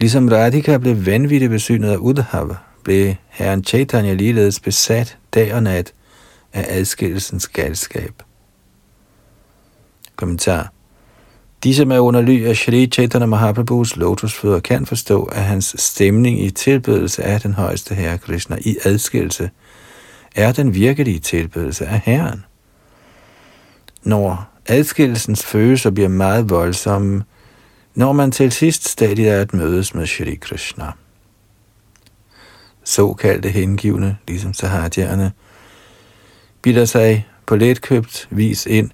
Ligesom 0.00 0.28
Radhika 0.28 0.78
blev 0.78 1.06
vanvittigt 1.06 1.50
besynet 1.50 1.90
af 1.90 1.96
Udhava, 1.96 2.56
blev 2.84 3.14
herren 3.28 3.64
Chaitanya 3.64 4.14
ligeledes 4.14 4.60
besat 4.60 5.18
dag 5.34 5.54
og 5.54 5.62
nat 5.62 5.92
af 6.52 6.66
adskillelsens 6.78 7.48
galskab. 7.48 8.22
Kommentar 10.16 10.72
de, 11.64 11.74
som 11.74 11.92
er 11.92 11.98
under 11.98 12.20
ly 12.20 12.44
af 12.44 12.56
Shri 12.56 12.86
Chaitanya 12.86 13.26
Mahaprabhus 13.26 13.96
lotusfødder, 13.96 14.60
kan 14.60 14.86
forstå, 14.86 15.22
at 15.24 15.42
hans 15.42 15.74
stemning 15.78 16.44
i 16.44 16.50
tilbedelse 16.50 17.22
af 17.22 17.40
den 17.40 17.54
højeste 17.54 17.94
herre 17.94 18.18
Krishna 18.18 18.56
i 18.60 18.76
adskillelse 18.84 19.50
er 20.34 20.52
den 20.52 20.74
virkelige 20.74 21.18
tilbedelse 21.18 21.86
af 21.86 22.00
Herren. 22.04 22.44
Når 24.02 24.50
adskillelsens 24.66 25.44
følelser 25.44 25.90
bliver 25.90 26.08
meget 26.08 26.50
voldsomme, 26.50 27.24
når 27.94 28.12
man 28.12 28.30
til 28.30 28.52
sidst 28.52 28.88
stadig 28.88 29.26
er 29.26 29.40
at 29.40 29.54
mødes 29.54 29.94
med 29.94 30.06
Shri 30.06 30.34
Krishna. 30.34 30.92
Såkaldte 32.84 33.48
hengivne, 33.48 34.16
ligesom 34.28 34.54
sahajerne, 34.54 35.32
bilder 36.62 36.84
sig 36.84 37.26
på 37.46 37.56
letkøbt 37.56 38.28
vis 38.30 38.66
ind, 38.66 38.90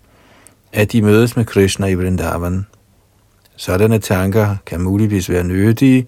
at 0.77 0.93
de 0.93 1.03
mødes 1.03 1.37
med 1.37 1.45
Krishna 1.45 1.87
i 1.87 1.95
Vrindavan. 1.95 2.67
Sådanne 3.57 3.99
tanker 3.99 4.57
kan 4.67 4.81
muligvis 4.81 5.31
være 5.31 5.45
nyttige, 5.45 6.07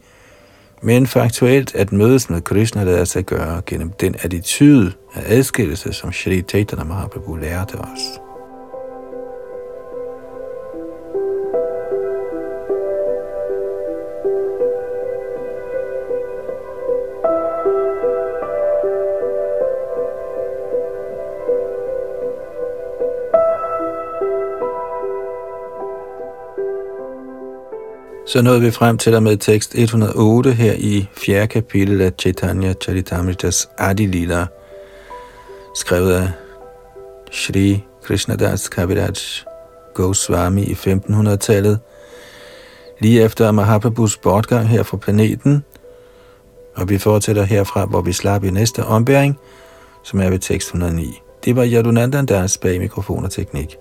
men 0.83 1.07
faktuelt 1.07 1.75
at 1.75 1.93
mødes 1.93 2.31
med 2.31 2.41
Krishna 2.41 2.85
lader 2.85 3.05
sig 3.05 3.25
gøre 3.25 3.63
gennem 3.67 3.91
den 4.01 4.15
attitude 4.23 4.93
af 5.15 5.23
adskillelse, 5.27 5.93
som 5.93 6.13
Shri 6.13 6.43
Chaitanya 6.43 6.85
Mahaprabhu 6.85 7.37
lærte 7.37 7.75
os. 7.75 8.28
Så 28.29 28.43
nåede 28.43 28.61
vi 28.61 28.71
frem 28.71 28.99
til 28.99 29.15
og 29.15 29.23
med 29.23 29.37
tekst 29.37 29.75
108 29.75 30.53
her 30.53 30.75
i 30.79 31.09
4. 31.17 31.47
kapitel 31.47 32.01
af 32.01 32.13
Chaitanya 32.19 32.75
Charitamritas 32.83 33.69
Adi 33.79 34.07
Lila, 34.07 34.47
skrevet 35.75 36.13
af 36.13 36.29
Shri 37.33 37.85
Krishnadas 38.03 38.69
Kaviraj 38.69 39.11
Goswami 39.95 40.63
i 40.63 40.73
1500-tallet, 40.73 41.79
lige 43.01 43.23
efter 43.23 43.51
Mahaprabhus 43.51 44.17
bortgang 44.17 44.69
her 44.69 44.83
fra 44.83 44.97
planeten, 44.97 45.65
og 46.77 46.89
vi 46.89 46.99
fortsætter 46.99 47.43
herfra, 47.43 47.85
hvor 47.85 48.01
vi 48.01 48.13
slap 48.13 48.45
i 48.45 48.51
næste 48.51 48.85
ombæring, 48.85 49.39
som 50.05 50.21
er 50.21 50.31
ved 50.31 50.39
tekst 50.39 50.69
109. 50.69 51.21
Det 51.45 51.57
var 51.57 51.67
Yadunandan, 51.67 52.27
deres 52.27 52.59
bag 52.59 52.81
mikrofon 52.81 53.25
og 53.25 53.31
teknik. 53.31 53.77